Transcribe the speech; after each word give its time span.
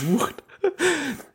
sucht, 0.08 0.44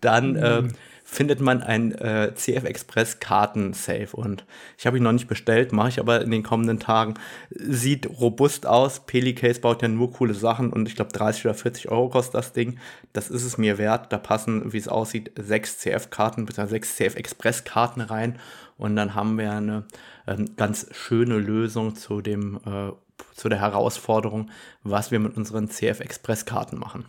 dann 0.01 0.37
äh, 0.37 0.63
findet 1.11 1.41
man 1.41 1.61
ein 1.61 1.93
äh, 1.93 2.33
CF 2.37 2.63
Express 2.65 3.19
Karten-Safe. 3.19 4.11
Und 4.13 4.45
ich 4.79 4.87
habe 4.87 4.97
ihn 4.97 5.03
noch 5.03 5.11
nicht 5.13 5.27
bestellt, 5.27 5.73
mache 5.73 5.89
ich 5.89 5.99
aber 5.99 6.21
in 6.21 6.31
den 6.31 6.45
kommenden 6.45 6.79
Tagen. 6.79 7.15
Sieht 7.51 8.09
robust 8.21 8.65
aus. 8.65 9.07
Pelicase 9.07 9.61
baut 9.61 9.83
ja 9.83 9.89
nur 9.89 10.13
coole 10.13 10.35
Sachen 10.35 10.73
und 10.73 10.87
ich 10.87 10.95
glaube 10.95 11.13
30 11.13 11.47
oder 11.47 11.55
40 11.55 11.91
Euro 11.91 12.11
kostet 12.11 12.35
das 12.35 12.53
Ding. 12.53 12.79
Das 13.13 13.29
ist 13.29 13.45
es 13.45 13.59
mir 13.59 13.77
wert. 13.77 14.13
Da 14.13 14.19
passen, 14.19 14.73
wie 14.73 14.79
es 14.79 14.87
aussieht, 14.87 15.33
sechs 15.37 15.79
CF-Karten 15.79 16.47
bzw. 16.47 16.69
sechs 16.69 16.95
CF 16.95 17.17
Express-Karten 17.17 18.03
rein. 18.03 18.39
Und 18.79 18.95
dann 18.95 19.17
haben 19.17 19.37
wir 19.37 19.51
eine 19.51 19.85
ähm, 20.29 20.55
ganz 20.57 20.87
schöne 20.93 21.39
Lösung 21.39 21.97
zu 21.97 22.21
dem 22.21 22.61
äh, 22.65 22.93
zu 23.35 23.49
der 23.49 23.61
Herausforderung, 23.61 24.51
was 24.85 25.11
wir 25.11 25.19
mit 25.19 25.37
unseren 25.37 25.69
CF 25.69 26.01
Express 26.01 26.47
Karten 26.47 26.79
machen. 26.79 27.05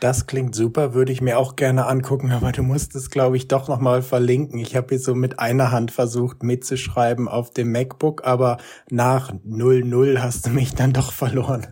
Das 0.00 0.26
klingt 0.26 0.54
super, 0.54 0.92
würde 0.92 1.10
ich 1.10 1.22
mir 1.22 1.38
auch 1.38 1.56
gerne 1.56 1.86
angucken, 1.86 2.30
aber 2.30 2.52
du 2.52 2.62
musst 2.62 2.94
es, 2.94 3.08
glaube 3.10 3.36
ich, 3.36 3.48
doch 3.48 3.66
nochmal 3.66 4.02
verlinken. 4.02 4.58
Ich 4.58 4.76
habe 4.76 4.88
hier 4.90 4.98
so 4.98 5.14
mit 5.14 5.38
einer 5.38 5.72
Hand 5.72 5.90
versucht 5.90 6.42
mitzuschreiben 6.42 7.28
auf 7.28 7.50
dem 7.50 7.72
MacBook, 7.72 8.26
aber 8.26 8.58
nach 8.90 9.32
00 9.44 10.20
hast 10.20 10.46
du 10.46 10.50
mich 10.50 10.74
dann 10.74 10.92
doch 10.92 11.12
verloren. 11.12 11.66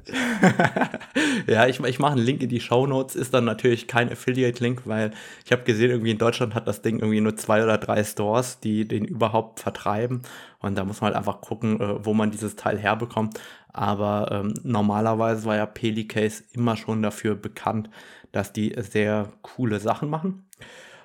ja, 1.47 1.67
ich, 1.67 1.81
ich 1.81 1.99
mache 1.99 2.13
einen 2.13 2.25
Link 2.25 2.43
in 2.43 2.49
die 2.49 2.61
Show 2.61 2.87
Notes, 2.87 3.15
ist 3.15 3.35
dann 3.35 3.45
natürlich 3.45 3.89
kein 3.89 4.11
Affiliate-Link, 4.11 4.83
weil 4.87 5.11
ich 5.45 5.53
habe 5.53 5.65
gesehen, 5.65 5.91
irgendwie 5.91 6.13
in 6.13 6.19
Deutschland 6.19 6.55
hat 6.55 6.67
das 6.67 6.81
Ding 6.81 7.01
irgendwie 7.01 7.21
nur 7.21 7.37
zwei 7.37 7.63
oder 7.63 7.77
drei 7.77 8.03
Stores, 8.05 8.59
die 8.61 8.89
den 8.89 9.05
überhaupt 9.05 9.61
vertreiben. 9.61 10.23
Und 10.61 10.77
da 10.77 10.85
muss 10.85 11.03
man 11.03 11.09
halt 11.09 11.19
einfach 11.19 11.43
gucken, 11.43 11.79
äh, 11.79 12.05
wo 12.05 12.15
man 12.15 12.31
dieses 12.31 12.57
Teil 12.57 12.79
herbekommt. 12.79 13.39
Aber 13.75 14.29
ähm, 14.31 14.55
normalerweise 14.63 15.45
war 15.45 15.57
ja 15.57 15.67
Pelicase 15.67 16.45
immer 16.53 16.77
schon 16.77 17.03
dafür 17.03 17.35
bekannt, 17.35 17.91
dass 18.35 18.53
die 18.53 18.75
sehr 18.77 19.33
coole 19.43 19.79
Sachen 19.79 20.11
machen. 20.11 20.49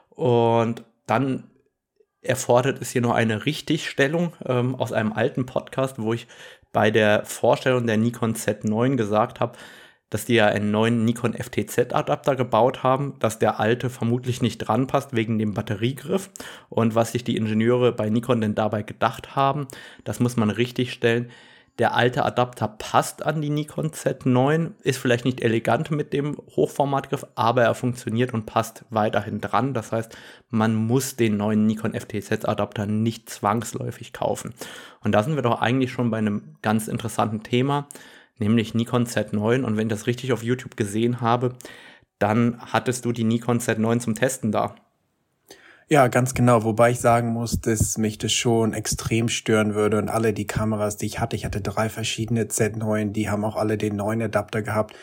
Und 0.10 0.84
dann 1.06 1.44
erfordert 2.22 2.82
es 2.82 2.90
hier 2.90 3.02
noch 3.02 3.14
eine 3.14 3.46
Richtigstellung 3.46 4.34
ähm, 4.46 4.76
aus 4.76 4.92
einem 4.92 5.14
alten 5.14 5.46
Podcast, 5.46 6.00
wo 6.00 6.14
ich 6.14 6.28
bei 6.74 6.92
der 6.92 7.26
Vorstellung 7.26 7.88
der 7.88 7.98
Nikon 7.98 8.34
Z9 8.34 8.96
gesagt 8.96 9.40
habe, 9.40 9.58
dass 10.10 10.26
die 10.26 10.34
ja 10.34 10.48
einen 10.48 10.72
neuen 10.72 11.06
Nikon 11.06 11.36
FTZ-Adapter 11.36 12.36
gebaut 12.36 12.82
haben, 12.82 13.14
dass 13.20 13.38
der 13.38 13.60
alte 13.60 13.92
vermutlich 13.92 14.42
nicht 14.42 14.58
dran 14.58 14.88
passt 14.88 15.16
wegen 15.16 15.38
dem 15.38 15.54
Batteriegriff. 15.54 16.32
Und 16.70 16.96
was 16.96 17.12
sich 17.12 17.24
die 17.24 17.38
Ingenieure 17.38 17.92
bei 17.92 18.10
Nikon 18.10 18.42
denn 18.42 18.56
dabei 18.56 18.82
gedacht 18.82 19.36
haben, 19.36 19.68
das 20.04 20.20
muss 20.20 20.36
man 20.36 20.50
richtig 20.50 20.94
stellen 20.94 21.30
der 21.80 21.96
alte 21.96 22.26
Adapter 22.26 22.68
passt 22.68 23.26
an 23.26 23.42
die 23.42 23.50
Nikon 23.50 23.92
Z9, 23.92 24.74
ist 24.84 25.00
vielleicht 25.00 25.24
nicht 25.24 25.42
elegant 25.42 25.92
mit 25.92 26.12
dem 26.12 26.38
Hochformatgriff, 26.56 27.26
aber 27.36 27.64
er 27.64 27.74
funktioniert 27.74 28.34
und 28.34 28.46
passt 28.46 28.84
weiterhin 28.90 29.40
dran. 29.40 29.74
Das 29.74 29.94
heißt, 29.94 30.16
man 30.50 30.76
muss 30.76 31.16
den 31.16 31.38
neuen 31.38 31.66
Nikon 31.66 31.94
FTZ-Adapter 31.94 32.86
nicht 32.86 33.30
zwangsläufig 33.30 34.12
kaufen. 34.12 34.54
Und 35.02 35.14
da 35.14 35.24
sind 35.24 35.36
wir 35.36 35.42
doch 35.42 35.62
eigentlich 35.62 35.92
schon 35.92 36.12
bei 36.12 36.18
einem 36.18 36.58
ganz 36.62 36.90
interessanten 36.90 37.44
Thema, 37.44 37.88
nämlich 38.38 38.74
Nikon 38.74 39.06
Z9. 39.06 39.64
Und 39.64 39.78
wenn 39.78 39.88
ich 39.88 39.94
das 39.94 40.06
richtig 40.06 40.34
auf 40.34 40.44
YouTube 40.44 40.76
gesehen 40.76 41.22
habe, 41.22 41.56
dann 42.20 42.60
hattest 42.60 43.06
du 43.06 43.14
die 43.14 43.24
Nikon 43.24 43.60
Z9 43.60 44.00
zum 44.00 44.16
Testen 44.16 44.52
da. 44.52 44.76
Ja, 45.92 46.08
ganz 46.08 46.36
genau. 46.36 46.64
Wobei 46.64 46.92
ich 46.92 47.00
sagen 47.00 47.30
muss, 47.30 47.62
dass 47.62 47.98
mich 47.98 48.20
das 48.20 48.32
schon 48.32 48.74
extrem 48.74 49.28
stören 49.28 49.74
würde 49.74 49.98
und 49.98 50.08
alle 50.08 50.34
die 50.34 50.46
Kameras, 50.46 50.98
die 50.98 51.08
ich 51.08 51.20
hatte, 51.20 51.36
ich 51.36 51.46
hatte 51.46 51.62
drei 51.62 51.90
verschiedene 51.90 52.44
Z9, 52.44 53.12
die 53.12 53.28
haben 53.30 53.44
auch 53.44 53.56
alle 53.56 53.76
den 53.76 53.96
neuen 53.96 54.22
Adapter 54.22 54.62
gehabt, 54.62 54.96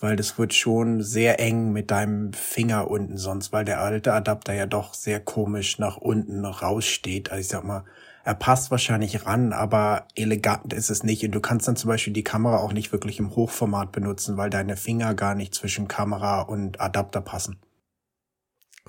weil 0.00 0.16
das 0.16 0.38
wird 0.38 0.52
schon 0.52 1.00
sehr 1.00 1.38
eng 1.38 1.70
mit 1.72 1.92
deinem 1.92 2.32
Finger 2.32 2.90
unten 2.90 3.18
sonst, 3.18 3.52
weil 3.52 3.64
der 3.64 3.80
alte 3.80 4.12
Adapter 4.14 4.52
ja 4.52 4.66
doch 4.66 4.94
sehr 4.94 5.20
komisch 5.20 5.78
nach 5.78 5.96
unten 5.96 6.44
raussteht. 6.44 7.30
Also 7.30 7.40
ich 7.40 7.48
sag 7.48 7.62
mal, 7.62 7.84
er 8.24 8.34
passt 8.34 8.72
wahrscheinlich 8.72 9.24
ran, 9.24 9.52
aber 9.52 10.08
elegant 10.16 10.72
ist 10.72 10.90
es 10.90 11.04
nicht. 11.04 11.24
Und 11.24 11.32
du 11.32 11.40
kannst 11.40 11.68
dann 11.68 11.76
zum 11.76 11.86
Beispiel 11.86 12.12
die 12.12 12.24
Kamera 12.24 12.56
auch 12.56 12.72
nicht 12.72 12.90
wirklich 12.90 13.20
im 13.20 13.36
Hochformat 13.36 13.92
benutzen, 13.92 14.36
weil 14.36 14.50
deine 14.50 14.76
Finger 14.76 15.14
gar 15.14 15.36
nicht 15.36 15.54
zwischen 15.54 15.86
Kamera 15.86 16.40
und 16.42 16.80
Adapter 16.80 17.20
passen. 17.20 17.58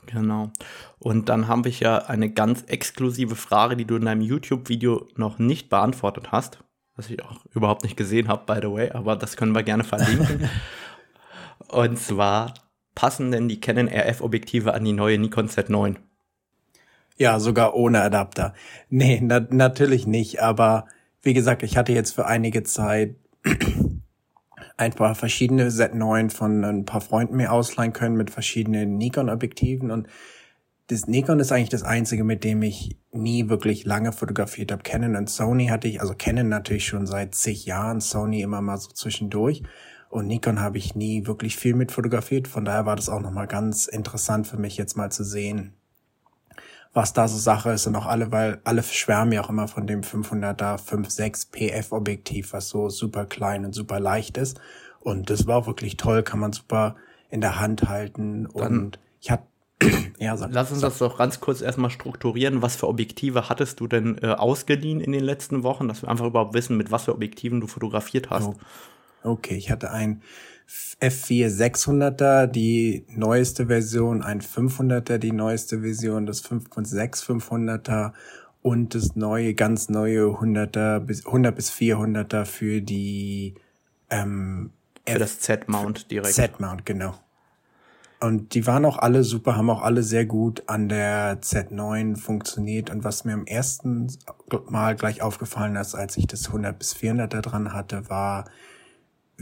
Genau. 0.07 0.51
Und 0.99 1.29
dann 1.29 1.47
habe 1.47 1.69
ich 1.69 1.79
ja 1.79 1.97
eine 1.97 2.29
ganz 2.29 2.63
exklusive 2.63 3.35
Frage, 3.35 3.75
die 3.75 3.85
du 3.85 3.95
in 3.95 4.05
deinem 4.05 4.21
YouTube-Video 4.21 5.07
noch 5.15 5.39
nicht 5.39 5.69
beantwortet 5.69 6.31
hast, 6.31 6.59
was 6.95 7.09
ich 7.09 7.23
auch 7.23 7.45
überhaupt 7.53 7.83
nicht 7.83 7.97
gesehen 7.97 8.27
habe, 8.27 8.43
by 8.45 8.59
the 8.61 8.71
way, 8.71 8.91
aber 8.91 9.15
das 9.15 9.37
können 9.37 9.53
wir 9.53 9.63
gerne 9.63 9.83
verlinken. 9.83 10.49
Und 11.67 11.97
zwar, 11.97 12.53
passen 12.95 13.31
denn 13.31 13.47
die 13.47 13.59
Canon 13.59 13.87
RF-Objektive 13.87 14.73
an 14.73 14.85
die 14.85 14.93
neue 14.93 15.17
Nikon 15.17 15.47
Z9? 15.47 15.95
Ja, 17.17 17.39
sogar 17.39 17.75
ohne 17.75 18.01
Adapter. 18.01 18.53
Nee, 18.89 19.19
na 19.21 19.39
natürlich 19.49 20.07
nicht, 20.07 20.41
aber 20.41 20.85
wie 21.21 21.33
gesagt, 21.33 21.63
ich 21.63 21.77
hatte 21.77 21.93
jetzt 21.93 22.13
für 22.13 22.25
einige 22.25 22.63
Zeit 22.63 23.15
ein 24.77 24.93
paar 24.93 25.15
verschiedene 25.15 25.69
Z9 25.69 26.31
von 26.31 26.63
ein 26.63 26.85
paar 26.85 27.01
Freunden 27.01 27.35
mir 27.35 27.51
ausleihen 27.51 27.93
können 27.93 28.15
mit 28.15 28.31
verschiedenen 28.31 28.97
Nikon-Objektiven 28.97 29.91
und 29.91 30.07
das 30.87 31.07
Nikon 31.07 31.39
ist 31.39 31.51
eigentlich 31.51 31.69
das 31.69 31.83
einzige, 31.83 32.23
mit 32.23 32.43
dem 32.43 32.61
ich 32.61 32.97
nie 33.11 33.47
wirklich 33.47 33.85
lange 33.85 34.11
fotografiert 34.11 34.71
habe. 34.71 34.83
Canon 34.83 35.15
und 35.15 35.29
Sony 35.29 35.67
hatte 35.67 35.87
ich, 35.87 36.01
also 36.01 36.13
Canon 36.13 36.49
natürlich 36.49 36.85
schon 36.85 37.07
seit 37.07 37.35
zig 37.35 37.65
Jahren, 37.65 38.01
Sony 38.01 38.41
immer 38.41 38.61
mal 38.61 38.77
so 38.77 38.89
zwischendurch. 38.89 39.63
Und 40.09 40.27
Nikon 40.27 40.59
habe 40.59 40.77
ich 40.77 40.93
nie 40.93 41.25
wirklich 41.25 41.55
viel 41.55 41.73
mit 41.73 41.91
fotografiert. 41.91 42.47
Von 42.47 42.65
daher 42.65 42.85
war 42.85 42.95
das 42.95 43.09
auch 43.09 43.21
nochmal 43.21 43.47
ganz 43.47 43.87
interessant 43.87 44.45
für 44.45 44.57
mich 44.57 44.77
jetzt 44.77 44.95
mal 44.97 45.09
zu 45.09 45.23
sehen, 45.23 45.73
was 46.93 47.13
da 47.13 47.27
so 47.27 47.37
Sache 47.37 47.71
ist 47.71 47.87
und 47.87 47.95
auch 47.95 48.05
alle, 48.05 48.31
weil 48.31 48.61
alle 48.63 48.83
schwärmen 48.83 49.31
ja 49.31 49.43
auch 49.43 49.49
immer 49.49 49.67
von 49.67 49.87
dem 49.87 50.01
500er 50.01 50.77
5.6 50.77 51.51
PF 51.51 51.91
Objektiv, 51.91 52.53
was 52.53 52.69
so 52.69 52.89
super 52.89 53.25
klein 53.25 53.65
und 53.65 53.73
super 53.73 53.99
leicht 53.99 54.37
ist. 54.37 54.59
Und 54.99 55.29
das 55.29 55.47
war 55.47 55.57
auch 55.57 55.67
wirklich 55.67 55.97
toll, 55.97 56.23
kann 56.23 56.39
man 56.39 56.53
super 56.53 56.95
in 57.29 57.41
der 57.41 57.59
Hand 57.59 57.89
halten 57.89 58.47
Dann 58.53 58.77
und 58.77 58.99
ich 59.19 59.31
hatte 59.31 59.47
ja, 60.19 60.37
sag, 60.37 60.51
Lass 60.53 60.71
uns 60.71 60.81
sag. 60.81 60.91
das 60.91 60.99
doch 60.99 61.17
ganz 61.17 61.39
kurz 61.39 61.61
erstmal 61.61 61.89
strukturieren. 61.89 62.61
Was 62.61 62.75
für 62.75 62.87
Objektive 62.87 63.49
hattest 63.49 63.79
du 63.79 63.87
denn 63.87 64.17
äh, 64.21 64.27
ausgeliehen 64.27 65.01
in 65.01 65.11
den 65.11 65.23
letzten 65.23 65.63
Wochen, 65.63 65.87
dass 65.87 66.03
wir 66.03 66.09
einfach 66.09 66.25
überhaupt 66.25 66.53
wissen, 66.53 66.77
mit 66.77 66.91
was 66.91 67.03
für 67.05 67.13
Objektiven 67.13 67.59
du 67.59 67.67
fotografiert 67.67 68.29
hast? 68.29 68.47
Oh. 68.47 68.55
Okay, 69.23 69.55
ich 69.55 69.71
hatte 69.71 69.91
ein 69.91 70.21
F4 71.01 71.49
600er, 71.49 72.47
die 72.47 73.05
neueste 73.09 73.67
Version, 73.67 74.21
ein 74.21 74.41
500er, 74.41 75.17
die 75.17 75.31
neueste 75.31 75.81
Version, 75.81 76.25
das 76.25 76.43
5.6 76.43 77.25
500er 77.25 78.13
und 78.61 78.95
das 78.95 79.15
neue, 79.15 79.53
ganz 79.53 79.89
neue 79.89 80.23
100er 80.27 80.99
bis 80.99 81.25
100 81.25 81.55
bis 81.55 81.71
400er 81.71 82.45
für 82.45 82.81
die 82.81 83.55
ähm, 84.09 84.71
für 85.05 85.13
F 85.13 85.19
das 85.19 85.39
Z-Mount 85.39 86.09
direkt. 86.11 86.33
Z-Mount, 86.33 86.85
genau. 86.85 87.15
Und 88.21 88.53
die 88.53 88.65
waren 88.65 88.85
auch 88.85 88.97
alle 88.97 89.25
super, 89.25 89.57
haben 89.57 89.69
auch 89.69 89.81
alle 89.81 90.01
sehr 90.01 90.25
gut 90.25 90.63
an 90.67 90.87
der 90.87 91.41
Z9 91.41 92.15
funktioniert. 92.15 92.89
Und 92.89 93.03
was 93.03 93.25
mir 93.25 93.33
im 93.33 93.45
ersten 93.45 94.07
Mal 94.69 94.95
gleich 94.95 95.21
aufgefallen 95.21 95.75
ist, 95.75 95.93
als 95.93 96.15
ich 96.15 96.25
das 96.25 96.47
100 96.47 96.79
bis 96.79 96.95
400er 96.95 97.41
dran 97.41 97.73
hatte, 97.73 98.09
war, 98.09 98.45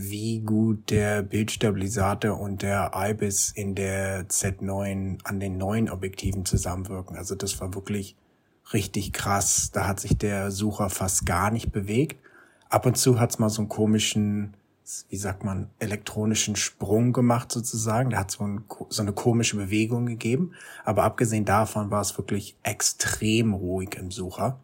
wie 0.10 0.40
gut 0.40 0.90
der 0.90 1.22
Bildstabilisator 1.24 2.40
und 2.40 2.62
der 2.62 2.92
IBIS 2.96 3.52
in 3.52 3.76
der 3.76 4.28
Z9 4.30 5.20
an 5.24 5.40
den 5.40 5.58
neuen 5.58 5.90
Objektiven 5.90 6.46
zusammenwirken. 6.46 7.16
Also 7.16 7.36
das 7.36 7.60
war 7.60 7.74
wirklich 7.74 8.16
richtig 8.74 9.14
krass. 9.14 9.72
Da 9.72 9.88
hat 9.88 10.00
sich 10.00 10.18
der 10.18 10.52
Sucher 10.52 10.90
fast 10.90 11.26
gar 11.26 11.52
nicht 11.52 11.72
bewegt. 11.72 12.18
Ab 12.70 12.86
und 12.86 12.98
zu 12.98 13.20
hat's 13.20 13.40
mal 13.40 13.50
so 13.50 13.62
einen 13.62 13.70
komischen 13.70 14.56
wie 15.10 15.18
sagt 15.18 15.44
man, 15.44 15.70
elektronischen 15.80 16.56
Sprung 16.56 17.14
gemacht 17.14 17.52
sozusagen. 17.52 18.10
Der 18.10 18.20
hat 18.20 18.32
so, 18.32 18.44
ein, 18.44 18.66
so 18.90 19.02
eine 19.02 19.14
komische 19.14 19.56
Bewegung 19.58 20.06
gegeben. 20.06 20.54
Aber 20.84 21.04
abgesehen 21.04 21.46
davon 21.46 21.92
war 21.92 22.02
es 22.02 22.18
wirklich 22.18 22.58
extrem 22.64 23.54
ruhig 23.54 23.96
im 23.96 24.12
Sucher. 24.12 24.60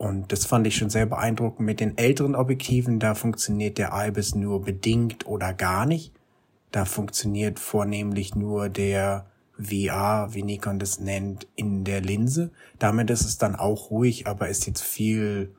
Und 0.00 0.32
das 0.32 0.46
fand 0.46 0.66
ich 0.66 0.76
schon 0.76 0.88
sehr 0.88 1.04
beeindruckend. 1.04 1.66
Mit 1.66 1.78
den 1.78 1.98
älteren 1.98 2.34
Objektiven, 2.34 3.00
da 3.00 3.14
funktioniert 3.14 3.76
der 3.76 3.90
IBIS 3.92 4.34
nur 4.34 4.62
bedingt 4.62 5.26
oder 5.26 5.52
gar 5.52 5.84
nicht. 5.84 6.14
Da 6.70 6.86
funktioniert 6.86 7.58
vornehmlich 7.58 8.34
nur 8.34 8.70
der 8.70 9.26
VR, 9.58 10.28
wie 10.30 10.42
Nikon 10.42 10.78
das 10.78 11.00
nennt, 11.00 11.46
in 11.54 11.84
der 11.84 12.00
Linse. 12.00 12.50
Damit 12.78 13.10
ist 13.10 13.26
es 13.26 13.36
dann 13.36 13.56
auch 13.56 13.90
ruhig, 13.90 14.26
aber 14.26 14.48
ist 14.48 14.66
jetzt 14.66 14.82
viel 14.82 15.54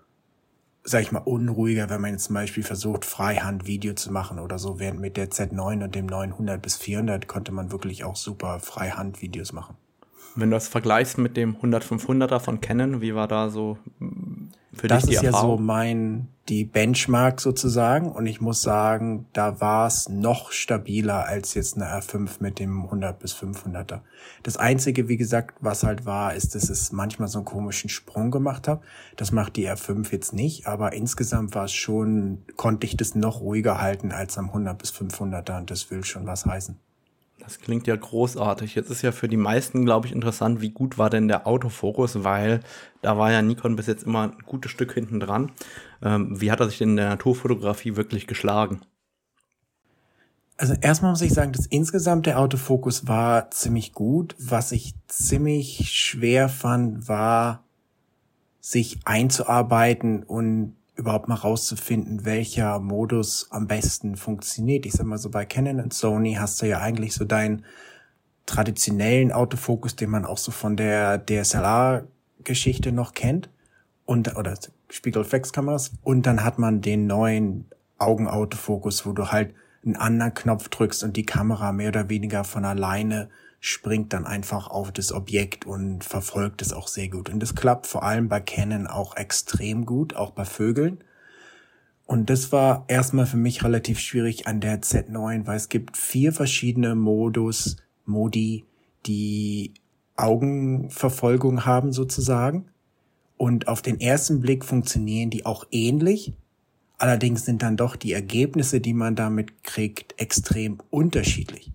sag 0.83 1.03
ich 1.03 1.11
mal, 1.11 1.19
unruhiger, 1.19 1.91
wenn 1.91 2.01
man 2.01 2.13
jetzt 2.13 2.23
zum 2.23 2.33
Beispiel 2.33 2.63
versucht, 2.63 3.05
Freihand 3.05 3.67
Video 3.67 3.93
zu 3.93 4.11
machen 4.11 4.39
oder 4.39 4.57
so, 4.57 4.79
während 4.79 4.99
mit 4.99 5.15
der 5.15 5.29
Z9 5.29 5.83
und 5.83 5.93
dem 5.93 6.07
900 6.07 6.59
bis 6.59 6.77
400 6.77 7.27
konnte 7.27 7.51
man 7.51 7.71
wirklich 7.71 8.03
auch 8.03 8.15
super 8.15 8.59
Freihand 8.59 9.21
Videos 9.21 9.53
machen. 9.53 9.75
Wenn 10.35 10.49
du 10.49 10.55
das 10.55 10.67
vergleichst 10.67 11.17
mit 11.17 11.35
dem 11.35 11.57
100-500er 11.57 12.39
von 12.39 12.61
Canon, 12.61 13.01
wie 13.01 13.15
war 13.15 13.27
da 13.27 13.49
so 13.49 13.77
für 14.73 14.87
das 14.87 15.03
dich 15.03 15.11
die 15.11 15.15
ist 15.17 15.23
Erfahrung? 15.23 15.51
ja 15.51 15.57
so 15.57 15.63
mein, 15.63 16.27
die 16.47 16.63
Benchmark 16.63 17.41
sozusagen. 17.41 18.11
Und 18.11 18.25
ich 18.25 18.39
muss 18.39 18.61
sagen, 18.61 19.25
da 19.33 19.59
war 19.59 19.87
es 19.87 20.07
noch 20.07 20.51
stabiler 20.51 21.25
als 21.25 21.53
jetzt 21.53 21.75
eine 21.75 21.85
R5 21.85 22.37
mit 22.39 22.59
dem 22.59 22.83
100 22.83 23.19
bis 23.19 23.33
500er. 23.33 23.99
Das 24.43 24.57
einzige, 24.57 25.09
wie 25.09 25.17
gesagt, 25.17 25.55
was 25.59 25.83
halt 25.83 26.05
war, 26.05 26.33
ist, 26.33 26.55
dass 26.55 26.69
es 26.69 26.91
manchmal 26.91 27.27
so 27.27 27.39
einen 27.39 27.45
komischen 27.45 27.89
Sprung 27.89 28.31
gemacht 28.31 28.67
hat. 28.67 28.81
Das 29.17 29.31
macht 29.31 29.57
die 29.57 29.69
R5 29.69 30.11
jetzt 30.11 30.33
nicht, 30.33 30.67
aber 30.67 30.93
insgesamt 30.93 31.53
war 31.53 31.65
es 31.65 31.73
schon, 31.73 32.43
konnte 32.55 32.87
ich 32.87 32.95
das 32.95 33.15
noch 33.15 33.41
ruhiger 33.41 33.81
halten 33.81 34.11
als 34.11 34.37
am 34.37 34.47
100 34.47 34.77
bis 34.77 34.91
500er 34.91 35.57
und 35.57 35.69
das 35.69 35.91
will 35.91 36.03
schon 36.05 36.25
was 36.25 36.45
heißen. 36.45 36.79
Das 37.51 37.59
klingt 37.59 37.85
ja 37.85 37.97
großartig. 37.97 38.75
Jetzt 38.75 38.89
ist 38.89 39.01
ja 39.01 39.11
für 39.11 39.27
die 39.27 39.35
meisten, 39.35 39.83
glaube 39.83 40.07
ich, 40.07 40.13
interessant, 40.13 40.61
wie 40.61 40.69
gut 40.69 40.97
war 40.97 41.09
denn 41.09 41.27
der 41.27 41.47
Autofokus, 41.47 42.23
weil 42.23 42.61
da 43.01 43.17
war 43.17 43.29
ja 43.29 43.41
Nikon 43.41 43.75
bis 43.75 43.87
jetzt 43.87 44.03
immer 44.03 44.21
ein 44.21 44.37
gutes 44.45 44.71
Stück 44.71 44.93
hinten 44.93 45.19
dran. 45.19 45.51
Ähm, 46.01 46.39
wie 46.39 46.49
hat 46.49 46.61
er 46.61 46.69
sich 46.69 46.77
denn 46.77 46.91
in 46.91 46.95
der 46.95 47.09
Naturfotografie 47.09 47.97
wirklich 47.97 48.25
geschlagen? 48.25 48.79
Also 50.55 50.75
erstmal 50.79 51.11
muss 51.11 51.21
ich 51.21 51.33
sagen, 51.33 51.51
dass 51.51 51.65
insgesamt 51.65 52.25
der 52.25 52.39
Autofokus 52.39 53.05
war 53.09 53.51
ziemlich 53.51 53.91
gut. 53.91 54.33
Was 54.39 54.71
ich 54.71 54.93
ziemlich 55.09 55.91
schwer 55.91 56.47
fand, 56.47 57.09
war, 57.09 57.65
sich 58.61 58.99
einzuarbeiten 59.03 60.23
und 60.23 60.77
überhaupt 60.95 61.27
mal 61.27 61.35
rauszufinden, 61.35 62.25
welcher 62.25 62.79
Modus 62.79 63.47
am 63.49 63.67
besten 63.67 64.15
funktioniert. 64.15 64.85
Ich 64.85 64.93
sag 64.93 65.05
mal 65.05 65.17
so, 65.17 65.29
bei 65.29 65.45
Canon 65.45 65.79
und 65.79 65.93
Sony 65.93 66.35
hast 66.35 66.61
du 66.61 66.67
ja 66.67 66.79
eigentlich 66.79 67.13
so 67.13 67.25
deinen 67.25 67.65
traditionellen 68.45 69.31
Autofokus, 69.31 69.95
den 69.95 70.09
man 70.09 70.25
auch 70.25 70.37
so 70.37 70.51
von 70.51 70.75
der 70.75 71.25
DSLR-Geschichte 71.25 72.91
noch 72.91 73.13
kennt. 73.13 73.49
Und, 74.05 74.35
oder 74.35 74.57
Spiegelreflexkameras. 74.89 75.91
Und 76.03 76.25
dann 76.25 76.43
hat 76.43 76.59
man 76.59 76.81
den 76.81 77.07
neuen 77.07 77.65
Augenautofokus, 77.97 79.05
wo 79.05 79.13
du 79.13 79.31
halt 79.31 79.53
einen 79.85 79.95
anderen 79.95 80.33
Knopf 80.33 80.69
drückst 80.69 81.03
und 81.03 81.15
die 81.15 81.25
Kamera 81.25 81.71
mehr 81.71 81.89
oder 81.89 82.09
weniger 82.09 82.43
von 82.43 82.65
alleine 82.65 83.29
springt 83.63 84.11
dann 84.11 84.25
einfach 84.25 84.67
auf 84.67 84.91
das 84.91 85.13
Objekt 85.13 85.67
und 85.67 86.03
verfolgt 86.03 86.63
es 86.63 86.73
auch 86.73 86.87
sehr 86.87 87.09
gut. 87.09 87.29
Und 87.29 87.39
das 87.39 87.53
klappt 87.53 87.85
vor 87.85 88.01
allem 88.01 88.27
bei 88.27 88.39
Canon 88.41 88.87
auch 88.87 89.15
extrem 89.15 89.85
gut, 89.85 90.15
auch 90.15 90.31
bei 90.31 90.45
Vögeln. 90.45 91.03
Und 92.07 92.31
das 92.31 92.51
war 92.51 92.85
erstmal 92.87 93.27
für 93.27 93.37
mich 93.37 93.63
relativ 93.63 93.99
schwierig 93.99 94.47
an 94.47 94.61
der 94.61 94.81
Z9, 94.81 95.45
weil 95.45 95.57
es 95.57 95.69
gibt 95.69 95.95
vier 95.95 96.33
verschiedene 96.33 96.95
Modus, 96.95 97.77
Modi, 98.05 98.65
die 99.05 99.75
Augenverfolgung 100.17 101.63
haben 101.63 101.93
sozusagen. 101.93 102.65
Und 103.37 103.67
auf 103.67 103.83
den 103.83 104.01
ersten 104.01 104.41
Blick 104.41 104.65
funktionieren 104.65 105.29
die 105.29 105.45
auch 105.45 105.67
ähnlich. 105.71 106.33
Allerdings 106.97 107.45
sind 107.45 107.61
dann 107.61 107.77
doch 107.77 107.95
die 107.95 108.13
Ergebnisse, 108.13 108.81
die 108.81 108.95
man 108.95 109.15
damit 109.15 109.63
kriegt, 109.63 110.19
extrem 110.19 110.79
unterschiedlich. 110.89 111.71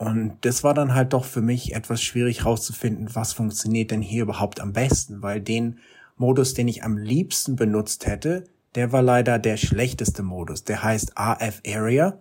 Und 0.00 0.38
das 0.46 0.64
war 0.64 0.72
dann 0.72 0.94
halt 0.94 1.12
doch 1.12 1.26
für 1.26 1.42
mich 1.42 1.74
etwas 1.74 2.00
schwierig 2.00 2.46
rauszufinden, 2.46 3.14
was 3.14 3.34
funktioniert 3.34 3.90
denn 3.90 4.00
hier 4.00 4.22
überhaupt 4.22 4.58
am 4.58 4.72
besten, 4.72 5.20
weil 5.20 5.42
den 5.42 5.78
Modus, 6.16 6.54
den 6.54 6.68
ich 6.68 6.84
am 6.84 6.96
liebsten 6.96 7.54
benutzt 7.54 8.06
hätte, 8.06 8.44
der 8.76 8.92
war 8.92 9.02
leider 9.02 9.38
der 9.38 9.58
schlechteste 9.58 10.22
Modus. 10.22 10.64
Der 10.64 10.82
heißt 10.82 11.18
AF 11.18 11.60
Area. 11.66 12.18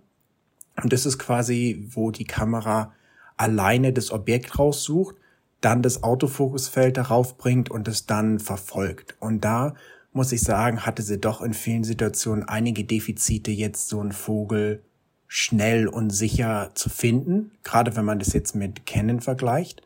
Und 0.84 0.92
das 0.92 1.06
ist 1.06 1.20
quasi, 1.20 1.88
wo 1.92 2.12
die 2.12 2.26
Kamera 2.26 2.92
alleine 3.38 3.94
das 3.94 4.12
Objekt 4.12 4.60
raussucht, 4.60 5.16
dann 5.62 5.82
das 5.82 6.04
Autofokusfeld 6.04 6.98
darauf 6.98 7.38
bringt 7.38 7.72
und 7.72 7.88
es 7.88 8.06
dann 8.06 8.40
verfolgt. 8.40 9.16
Und 9.22 9.46
da 9.46 9.74
muss 10.12 10.34
ich 10.34 10.42
sagen, 10.42 10.86
hatte 10.86 11.02
sie 11.02 11.22
doch 11.22 11.42
in 11.42 11.54
vielen 11.54 11.86
Situationen 11.86 12.44
einige 12.44 12.84
Defizite, 12.84 13.52
jetzt 13.52 13.88
so 13.88 14.02
ein 14.02 14.12
Vogel 14.12 14.84
schnell 15.32 15.88
und 15.88 16.10
sicher 16.10 16.72
zu 16.74 16.90
finden, 16.90 17.52
gerade 17.64 17.96
wenn 17.96 18.04
man 18.04 18.18
das 18.18 18.34
jetzt 18.34 18.56
mit 18.56 18.88
Canon 18.88 19.22
vergleicht. 19.22 19.84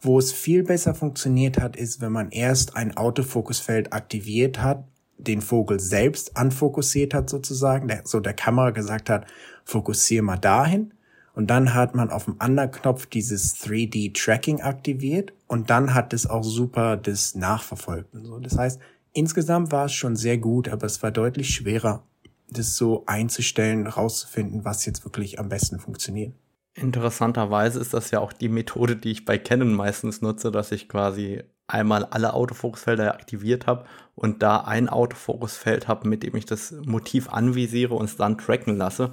Wo 0.00 0.18
es 0.18 0.32
viel 0.32 0.62
besser 0.62 0.94
funktioniert 0.94 1.60
hat, 1.60 1.76
ist, 1.76 2.00
wenn 2.00 2.10
man 2.10 2.30
erst 2.30 2.74
ein 2.74 2.96
Autofokusfeld 2.96 3.92
aktiviert 3.92 4.62
hat, 4.62 4.84
den 5.18 5.42
Vogel 5.42 5.78
selbst 5.78 6.36
anfokussiert 6.36 7.12
hat 7.12 7.28
sozusagen, 7.28 7.88
der, 7.88 8.02
so 8.04 8.18
der 8.18 8.32
Kamera 8.32 8.70
gesagt 8.70 9.10
hat, 9.10 9.26
fokussier 9.64 10.22
mal 10.22 10.38
dahin. 10.38 10.94
Und 11.34 11.50
dann 11.50 11.74
hat 11.74 11.94
man 11.94 12.10
auf 12.10 12.24
dem 12.24 12.36
anderen 12.38 12.70
Knopf 12.70 13.06
dieses 13.06 13.56
3D-Tracking 13.58 14.62
aktiviert 14.62 15.34
und 15.46 15.68
dann 15.68 15.92
hat 15.92 16.12
es 16.14 16.26
auch 16.26 16.42
super 16.42 16.96
das 16.96 17.34
nachverfolgt 17.34 18.14
und 18.14 18.24
so. 18.24 18.38
Das 18.38 18.56
heißt, 18.56 18.80
insgesamt 19.12 19.70
war 19.70 19.84
es 19.84 19.92
schon 19.92 20.16
sehr 20.16 20.38
gut, 20.38 20.68
aber 20.68 20.86
es 20.86 21.02
war 21.02 21.10
deutlich 21.10 21.50
schwerer 21.50 22.02
das 22.50 22.76
so 22.76 23.04
einzustellen, 23.06 23.86
rauszufinden, 23.86 24.64
was 24.64 24.86
jetzt 24.86 25.04
wirklich 25.04 25.38
am 25.38 25.48
besten 25.48 25.78
funktioniert. 25.78 26.32
Interessanterweise 26.74 27.80
ist 27.80 27.92
das 27.92 28.10
ja 28.10 28.20
auch 28.20 28.32
die 28.32 28.48
Methode, 28.48 28.96
die 28.96 29.10
ich 29.10 29.24
bei 29.24 29.36
Canon 29.36 29.74
meistens 29.74 30.22
nutze, 30.22 30.50
dass 30.50 30.70
ich 30.72 30.88
quasi 30.88 31.42
einmal 31.66 32.04
alle 32.04 32.34
Autofokusfelder 32.34 33.12
aktiviert 33.14 33.66
habe 33.66 33.84
und 34.14 34.42
da 34.42 34.58
ein 34.58 34.88
Autofokusfeld 34.88 35.86
habe, 35.88 36.08
mit 36.08 36.22
dem 36.22 36.34
ich 36.36 36.46
das 36.46 36.72
Motiv 36.86 37.28
anvisiere 37.28 37.94
und 37.94 38.06
es 38.06 38.16
dann 38.16 38.38
tracken 38.38 38.76
lasse. 38.76 39.12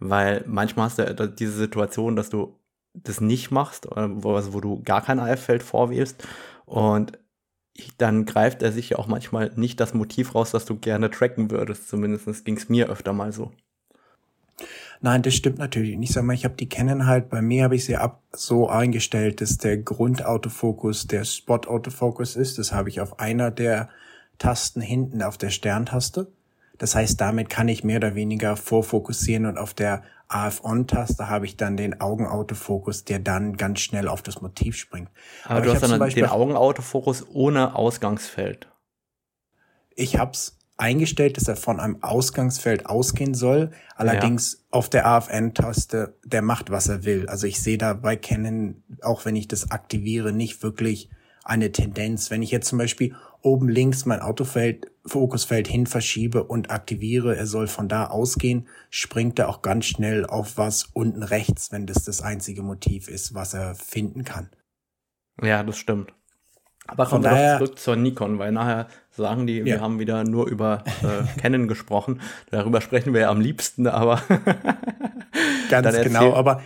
Weil 0.00 0.44
manchmal 0.46 0.86
hast 0.86 0.98
du 0.98 1.28
diese 1.28 1.52
Situation, 1.52 2.16
dass 2.16 2.30
du 2.30 2.58
das 2.94 3.20
nicht 3.20 3.50
machst, 3.50 3.86
äh, 3.86 4.08
wo, 4.10 4.34
also 4.34 4.52
wo 4.52 4.60
du 4.60 4.82
gar 4.82 5.02
kein 5.02 5.18
AF-Feld 5.18 5.62
vorwählst 5.62 6.26
und 6.66 7.18
dann 7.98 8.24
greift 8.24 8.62
er 8.62 8.72
sich 8.72 8.90
ja 8.90 8.98
auch 8.98 9.06
manchmal 9.06 9.50
nicht 9.56 9.80
das 9.80 9.94
Motiv 9.94 10.34
raus, 10.34 10.52
das 10.52 10.64
du 10.64 10.76
gerne 10.76 11.10
tracken 11.10 11.50
würdest. 11.50 11.88
Zumindest 11.88 12.44
ging 12.44 12.56
es 12.56 12.68
mir 12.68 12.88
öfter 12.88 13.12
mal 13.12 13.32
so. 13.32 13.52
Nein, 15.00 15.22
das 15.22 15.34
stimmt 15.34 15.58
natürlich. 15.58 15.98
Ich 16.00 16.12
sag 16.12 16.24
mal, 16.24 16.34
ich 16.34 16.44
habe 16.44 16.54
die 16.54 16.68
Canon 16.68 17.06
halt, 17.06 17.28
bei 17.28 17.42
mir 17.42 17.64
habe 17.64 17.76
ich 17.76 17.84
sie 17.84 17.96
ab 17.96 18.22
so 18.32 18.68
eingestellt, 18.68 19.40
dass 19.40 19.58
der 19.58 19.76
Grundautofokus 19.76 21.06
der 21.06 21.24
Spot-Autofokus 21.24 22.36
ist. 22.36 22.58
Das 22.58 22.72
habe 22.72 22.88
ich 22.88 23.00
auf 23.00 23.18
einer 23.18 23.50
der 23.50 23.88
Tasten 24.38 24.80
hinten 24.80 25.22
auf 25.22 25.36
der 25.36 25.50
Sterntaste. 25.50 26.28
Das 26.78 26.94
heißt, 26.94 27.20
damit 27.20 27.50
kann 27.50 27.68
ich 27.68 27.84
mehr 27.84 27.98
oder 27.98 28.14
weniger 28.14 28.56
vorfokussieren 28.56 29.46
und 29.46 29.58
auf 29.58 29.74
der 29.74 30.02
AF-On-Taste 30.28 31.28
habe 31.28 31.46
ich 31.46 31.56
dann 31.56 31.76
den 31.76 32.00
Augenautofokus, 32.00 33.04
der 33.04 33.18
dann 33.18 33.56
ganz 33.56 33.80
schnell 33.80 34.08
auf 34.08 34.22
das 34.22 34.40
Motiv 34.40 34.76
springt. 34.76 35.10
Aber, 35.44 35.56
Aber 35.56 35.66
du 35.66 35.72
hast 35.74 35.82
dann 35.82 36.10
den 36.10 36.26
Augenautofokus 36.26 37.26
ohne 37.32 37.76
Ausgangsfeld. 37.76 38.68
Ich 39.94 40.18
habe 40.18 40.32
es 40.32 40.58
eingestellt, 40.76 41.36
dass 41.36 41.46
er 41.46 41.56
von 41.56 41.78
einem 41.78 42.02
Ausgangsfeld 42.02 42.86
ausgehen 42.86 43.34
soll. 43.34 43.70
Allerdings 43.94 44.54
ja. 44.54 44.58
auf 44.70 44.88
der 44.88 45.06
AFN-Taste, 45.06 46.16
der 46.24 46.42
macht, 46.42 46.70
was 46.70 46.88
er 46.88 47.04
will. 47.04 47.28
Also 47.28 47.46
ich 47.46 47.62
sehe 47.62 47.78
da 47.78 47.94
bei 47.94 48.16
Canon, 48.16 48.82
auch 49.02 49.24
wenn 49.24 49.36
ich 49.36 49.46
das 49.46 49.70
aktiviere, 49.70 50.32
nicht 50.32 50.62
wirklich 50.62 51.10
eine 51.44 51.70
Tendenz. 51.72 52.30
Wenn 52.30 52.42
ich 52.42 52.50
jetzt 52.50 52.68
zum 52.68 52.78
Beispiel 52.78 53.14
oben 53.42 53.68
links 53.68 54.06
mein 54.06 54.20
Autofeld, 54.20 54.90
Fokusfeld 55.06 55.68
hin 55.68 55.86
verschiebe 55.86 56.44
und 56.44 56.70
aktiviere, 56.70 57.36
er 57.36 57.46
soll 57.46 57.66
von 57.66 57.88
da 57.88 58.06
ausgehen, 58.06 58.66
springt 58.90 59.38
er 59.38 59.48
auch 59.50 59.60
ganz 59.60 59.84
schnell 59.84 60.24
auf 60.24 60.56
was 60.56 60.84
unten 60.94 61.22
rechts, 61.22 61.70
wenn 61.70 61.86
das 61.86 62.04
das 62.04 62.22
einzige 62.22 62.62
Motiv 62.62 63.08
ist, 63.08 63.34
was 63.34 63.52
er 63.54 63.74
finden 63.74 64.24
kann. 64.24 64.48
Ja, 65.42 65.62
das 65.62 65.76
stimmt. 65.76 66.12
Aber 66.86 67.06
kommen 67.06 67.24
wir 67.24 67.30
doch 67.30 67.58
zurück 67.58 67.78
zur 67.78 67.96
Nikon, 67.96 68.38
weil 68.38 68.52
nachher 68.52 68.88
sagen 69.10 69.46
die, 69.46 69.58
ja. 69.58 69.64
wir 69.64 69.80
haben 69.80 69.98
wieder 69.98 70.24
nur 70.24 70.48
über 70.48 70.84
äh, 71.02 71.40
Canon 71.40 71.66
gesprochen. 71.66 72.20
Darüber 72.50 72.80
sprechen 72.80 73.14
wir 73.14 73.22
ja 73.22 73.30
am 73.30 73.40
liebsten, 73.40 73.86
aber 73.86 74.22
ganz 75.70 75.96
genau. 76.02 76.34
Aber 76.34 76.62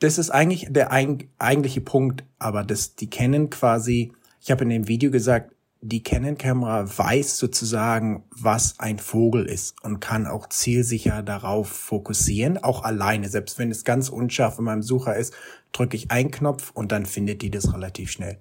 das 0.00 0.18
ist 0.18 0.30
eigentlich 0.30 0.68
der 0.70 0.92
eigentliche 0.92 1.80
Punkt. 1.80 2.24
Aber 2.38 2.64
dass 2.64 2.94
die 2.94 3.10
Canon 3.10 3.50
quasi, 3.50 4.12
ich 4.40 4.50
habe 4.50 4.64
in 4.64 4.70
dem 4.70 4.88
Video 4.88 5.10
gesagt, 5.10 5.54
die 5.80 6.02
Canon-Kamera 6.02 6.86
weiß 6.98 7.38
sozusagen, 7.38 8.24
was 8.30 8.80
ein 8.80 8.98
Vogel 8.98 9.46
ist 9.46 9.76
und 9.84 10.00
kann 10.00 10.26
auch 10.26 10.48
zielsicher 10.48 11.22
darauf 11.22 11.68
fokussieren, 11.68 12.58
auch 12.58 12.82
alleine. 12.82 13.28
Selbst 13.28 13.58
wenn 13.58 13.70
es 13.70 13.84
ganz 13.84 14.08
unscharf 14.08 14.58
in 14.58 14.64
meinem 14.64 14.82
Sucher 14.82 15.16
ist, 15.16 15.34
drücke 15.72 15.96
ich 15.96 16.10
einen 16.10 16.32
Knopf 16.32 16.72
und 16.74 16.90
dann 16.90 17.06
findet 17.06 17.42
die 17.42 17.50
das 17.50 17.72
relativ 17.72 18.10
schnell. 18.10 18.38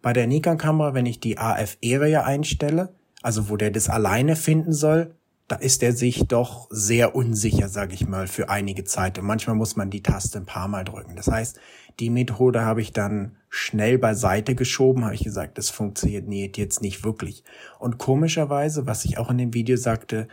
Bei 0.00 0.12
der 0.12 0.28
Nikon-Kamera, 0.28 0.94
wenn 0.94 1.06
ich 1.06 1.18
die 1.18 1.38
AF-Area 1.38 2.22
einstelle, 2.22 2.94
also 3.20 3.48
wo 3.48 3.56
der 3.56 3.72
das 3.72 3.88
alleine 3.88 4.36
finden 4.36 4.72
soll, 4.72 5.15
da 5.48 5.56
ist 5.56 5.82
er 5.82 5.92
sich 5.92 6.26
doch 6.26 6.66
sehr 6.70 7.14
unsicher, 7.14 7.68
sage 7.68 7.94
ich 7.94 8.06
mal, 8.06 8.26
für 8.26 8.48
einige 8.48 8.84
Zeit. 8.84 9.18
Und 9.18 9.26
manchmal 9.26 9.54
muss 9.54 9.76
man 9.76 9.90
die 9.90 10.02
Taste 10.02 10.38
ein 10.38 10.46
paar 10.46 10.66
Mal 10.66 10.84
drücken. 10.84 11.14
Das 11.14 11.28
heißt, 11.28 11.60
die 12.00 12.10
Methode 12.10 12.62
habe 12.62 12.80
ich 12.80 12.92
dann 12.92 13.36
schnell 13.48 13.98
beiseite 13.98 14.54
geschoben, 14.54 15.04
habe 15.04 15.14
ich 15.14 15.22
gesagt, 15.22 15.56
das 15.56 15.70
funktioniert 15.70 16.58
jetzt 16.58 16.82
nicht 16.82 17.04
wirklich. 17.04 17.44
Und 17.78 17.98
komischerweise, 17.98 18.86
was 18.86 19.04
ich 19.04 19.18
auch 19.18 19.30
in 19.30 19.38
dem 19.38 19.54
Video 19.54 19.76
sagte, 19.76 20.26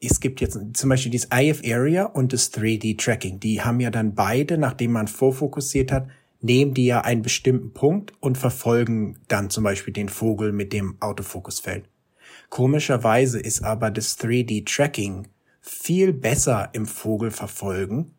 es 0.00 0.20
gibt 0.20 0.40
jetzt 0.40 0.58
zum 0.74 0.88
Beispiel 0.88 1.12
dieses 1.12 1.28
IF 1.32 1.62
Area 1.64 2.04
und 2.04 2.32
das 2.32 2.52
3D 2.52 2.98
Tracking. 2.98 3.40
Die 3.40 3.62
haben 3.62 3.80
ja 3.80 3.90
dann 3.90 4.14
beide, 4.14 4.58
nachdem 4.58 4.92
man 4.92 5.06
vorfokussiert 5.06 5.92
hat, 5.92 6.08
nehmen 6.40 6.74
die 6.74 6.86
ja 6.86 7.02
einen 7.02 7.22
bestimmten 7.22 7.72
Punkt 7.72 8.12
und 8.20 8.36
verfolgen 8.36 9.18
dann 9.28 9.50
zum 9.50 9.64
Beispiel 9.64 9.94
den 9.94 10.08
Vogel 10.08 10.52
mit 10.52 10.72
dem 10.72 10.96
Autofokusfeld. 11.00 11.88
Komischerweise 12.54 13.40
ist 13.40 13.64
aber 13.64 13.90
das 13.90 14.16
3D 14.20 14.64
Tracking 14.64 15.26
viel 15.60 16.12
besser 16.12 16.68
im 16.72 16.86
Vogel 16.86 17.32
verfolgen 17.32 18.12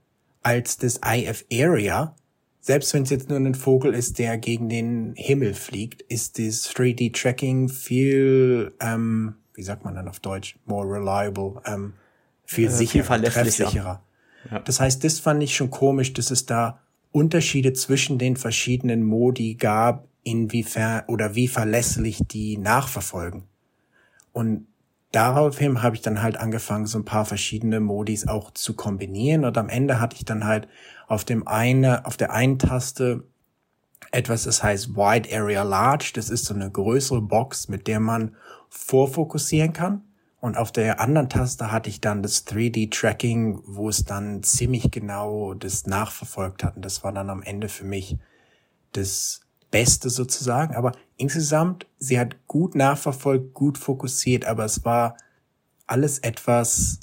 als 0.44 0.76
das 0.76 1.00
IF 1.06 1.46
Area, 1.54 2.18
selbst 2.60 2.94
wenn 2.94 3.04
es 3.04 3.12
jetzt 3.12 3.30
nur 3.30 3.38
ein 3.38 3.56
Vogel 3.56 3.94
ist, 3.94 4.20
der 4.20 4.38
gegen 4.38 4.68
den 4.68 5.14
Himmel 5.16 5.54
fliegt, 5.54 6.02
ist 6.02 6.38
das 6.38 6.70
3D-Tracking 6.76 7.70
viel, 7.70 8.74
ähm, 8.82 9.36
wie 9.54 9.64
sagt 9.64 9.86
man 9.86 9.96
dann 9.96 10.10
auf 10.10 10.20
Deutsch, 10.20 10.60
more 10.66 10.86
reliable, 10.86 11.62
ähm, 11.66 11.94
viel 12.44 12.68
äh, 12.68 12.72
sicherer, 12.72 13.18
viel 13.18 13.30
treffsicherer. 13.30 14.04
Ja. 14.52 14.60
Das 14.60 14.82
heißt, 14.82 15.02
das 15.06 15.22
fand 15.22 15.44
ich 15.44 15.56
schon 15.56 15.72
komisch, 15.72 16.12
dass 16.12 16.30
es 16.30 16.46
da 16.46 16.82
Unterschiede 17.14 17.72
zwischen 17.72 18.18
den 18.18 18.36
verschiedenen 18.36 19.02
Modi 19.02 19.56
gab, 19.56 20.10
inwiefern 20.24 21.04
oder 21.08 21.36
wie 21.36 21.48
verlässlich 21.48 22.20
die 22.28 22.58
nachverfolgen. 22.58 23.44
Und 24.36 24.68
daraufhin 25.14 25.82
habe 25.82 25.96
ich 25.96 26.02
dann 26.02 26.22
halt 26.22 26.36
angefangen, 26.36 26.88
so 26.88 27.00
ein 27.00 27.06
paar 27.06 27.24
verschiedene 27.24 27.80
Modis 27.80 28.28
auch 28.28 28.52
zu 28.52 28.76
kombinieren. 28.76 29.46
Und 29.46 29.58
am 29.58 29.70
Ende 29.70 30.02
hatte 30.02 30.18
ich 30.18 30.26
dann 30.26 30.44
halt 30.44 30.68
auf 31.08 31.24
dem 31.24 31.48
eine, 31.48 32.06
auf 32.06 32.18
der 32.18 32.34
einen 32.34 32.60
Taste 32.60 33.24
etwas, 34.12 34.44
das 34.44 34.62
heißt 34.62 34.98
Wide 34.98 35.34
Area 35.34 35.64
Large. 35.64 36.12
Das 36.16 36.30
ist 36.30 36.44
so 36.44 36.54
eine 36.54 36.70
größere 36.70 37.22
Box, 37.22 37.70
mit 37.70 37.88
der 37.88 38.02
man 38.02 38.36
vorfokussieren 38.68 39.72
kann. 39.72 40.02
Und 40.42 40.58
auf 40.58 40.74
der 40.74 41.00
anderen 41.00 41.30
Taste 41.30 41.72
hatte 41.72 41.90
ich 41.90 42.02
dann 42.02 42.22
das 42.22 42.46
3D 42.46 42.92
Tracking, 42.92 43.62
wo 43.66 43.88
es 43.88 44.04
dann 44.04 44.44
ziemlich 44.44 44.92
genau 44.92 45.54
das 45.54 45.88
nachverfolgt 45.88 46.62
hat. 46.66 46.76
Und 46.76 46.84
das 46.84 47.06
war 47.06 47.14
dann 47.14 47.30
am 47.30 47.42
Ende 47.42 47.70
für 47.70 47.86
mich 47.86 48.18
das 48.92 49.45
Beste 49.76 50.10
sozusagen. 50.10 50.74
Aber 50.74 50.94
insgesamt, 51.18 51.86
sie 51.98 52.18
hat 52.18 52.48
gut 52.48 52.76
nachverfolgt, 52.76 53.54
gut 53.54 53.78
fokussiert, 53.78 54.46
aber 54.46 54.64
es 54.64 54.86
war 54.86 55.18
alles 55.86 56.20
etwas 56.20 57.02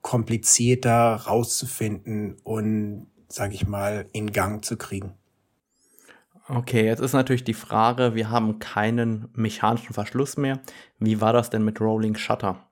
komplizierter 0.00 1.16
rauszufinden 1.16 2.38
und 2.42 3.08
sage 3.28 3.52
ich 3.52 3.66
mal, 3.66 4.06
in 4.12 4.32
Gang 4.32 4.64
zu 4.64 4.78
kriegen. 4.78 5.12
Okay, 6.48 6.86
jetzt 6.86 7.00
ist 7.00 7.12
natürlich 7.12 7.44
die 7.44 7.52
Frage, 7.52 8.14
wir 8.14 8.30
haben 8.30 8.60
keinen 8.60 9.28
mechanischen 9.34 9.92
Verschluss 9.92 10.38
mehr. 10.38 10.60
Wie 10.98 11.20
war 11.20 11.34
das 11.34 11.50
denn 11.50 11.66
mit 11.66 11.82
Rolling 11.82 12.16
Shutter? 12.16 12.65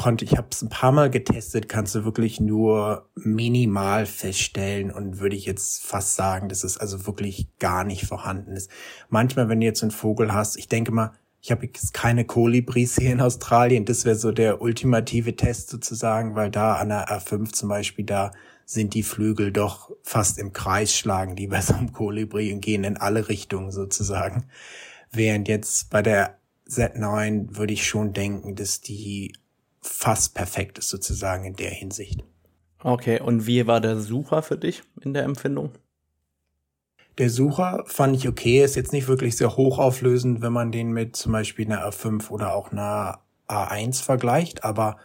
Konnte, 0.00 0.24
ich 0.24 0.38
habe 0.38 0.48
es 0.50 0.62
ein 0.62 0.70
paar 0.70 0.92
Mal 0.92 1.10
getestet, 1.10 1.68
kannst 1.68 1.94
du 1.94 2.06
wirklich 2.06 2.40
nur 2.40 3.10
minimal 3.16 4.06
feststellen 4.06 4.90
und 4.90 5.20
würde 5.20 5.36
ich 5.36 5.44
jetzt 5.44 5.84
fast 5.84 6.14
sagen, 6.14 6.48
dass 6.48 6.64
es 6.64 6.78
also 6.78 7.06
wirklich 7.06 7.48
gar 7.58 7.84
nicht 7.84 8.06
vorhanden 8.06 8.56
ist. 8.56 8.70
Manchmal, 9.10 9.50
wenn 9.50 9.60
du 9.60 9.66
jetzt 9.66 9.82
einen 9.82 9.90
Vogel 9.90 10.32
hast, 10.32 10.56
ich 10.56 10.68
denke 10.68 10.90
mal, 10.90 11.12
ich 11.42 11.50
habe 11.50 11.66
jetzt 11.66 11.92
keine 11.92 12.24
Kolibris 12.24 12.96
hier 12.96 13.12
in 13.12 13.20
Australien, 13.20 13.84
das 13.84 14.06
wäre 14.06 14.16
so 14.16 14.32
der 14.32 14.62
ultimative 14.62 15.36
Test 15.36 15.68
sozusagen, 15.68 16.34
weil 16.34 16.50
da 16.50 16.76
an 16.76 16.88
der 16.88 17.08
R5 17.08 17.52
zum 17.52 17.68
Beispiel, 17.68 18.06
da 18.06 18.30
sind 18.64 18.94
die 18.94 19.02
Flügel 19.02 19.52
doch 19.52 19.90
fast 20.02 20.38
im 20.38 20.54
Kreis 20.54 20.96
schlagen, 20.96 21.36
die 21.36 21.48
bei 21.48 21.60
so 21.60 21.74
einem 21.74 21.92
Kolibri 21.92 22.54
und 22.54 22.62
gehen 22.62 22.84
in 22.84 22.96
alle 22.96 23.28
Richtungen 23.28 23.70
sozusagen. 23.70 24.46
Während 25.12 25.46
jetzt 25.46 25.90
bei 25.90 26.00
der 26.00 26.38
Z9 26.70 27.58
würde 27.58 27.74
ich 27.74 27.86
schon 27.86 28.14
denken, 28.14 28.54
dass 28.54 28.80
die 28.80 29.34
fast 29.80 30.34
perfekt 30.34 30.78
ist 30.78 30.88
sozusagen 30.88 31.44
in 31.44 31.54
der 31.54 31.70
Hinsicht. 31.70 32.24
Okay, 32.82 33.20
und 33.20 33.46
wie 33.46 33.66
war 33.66 33.80
der 33.80 33.98
Sucher 33.98 34.42
für 34.42 34.56
dich 34.56 34.82
in 35.02 35.12
der 35.12 35.24
Empfindung? 35.24 35.72
Der 37.18 37.28
Sucher 37.28 37.84
fand 37.86 38.16
ich 38.16 38.28
okay, 38.28 38.64
ist 38.64 38.76
jetzt 38.76 38.92
nicht 38.92 39.08
wirklich 39.08 39.36
sehr 39.36 39.56
hochauflösend, 39.56 40.40
wenn 40.40 40.52
man 40.52 40.72
den 40.72 40.92
mit 40.92 41.16
zum 41.16 41.32
Beispiel 41.32 41.66
einer 41.66 41.86
A5 41.86 42.30
oder 42.30 42.54
auch 42.54 42.72
einer 42.72 43.20
A1 43.48 44.02
vergleicht, 44.02 44.64
aber 44.64 44.96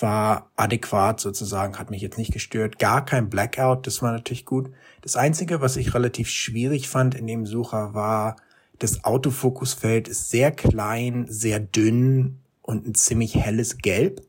war 0.00 0.50
adäquat 0.56 1.20
sozusagen, 1.20 1.78
hat 1.78 1.90
mich 1.90 2.02
jetzt 2.02 2.18
nicht 2.18 2.32
gestört. 2.32 2.78
Gar 2.78 3.04
kein 3.04 3.28
Blackout, 3.28 3.86
das 3.86 4.02
war 4.02 4.10
natürlich 4.10 4.46
gut. 4.46 4.70
Das 5.02 5.16
Einzige, 5.16 5.60
was 5.60 5.76
ich 5.76 5.94
relativ 5.94 6.28
schwierig 6.28 6.88
fand 6.88 7.14
in 7.14 7.26
dem 7.26 7.46
Sucher, 7.46 7.94
war, 7.94 8.36
das 8.78 9.04
Autofokusfeld 9.04 10.08
ist 10.08 10.30
sehr 10.30 10.50
klein, 10.50 11.26
sehr 11.28 11.60
dünn 11.60 12.41
und 12.72 12.86
ein 12.86 12.94
ziemlich 12.94 13.36
helles 13.36 13.78
Gelb. 13.78 14.22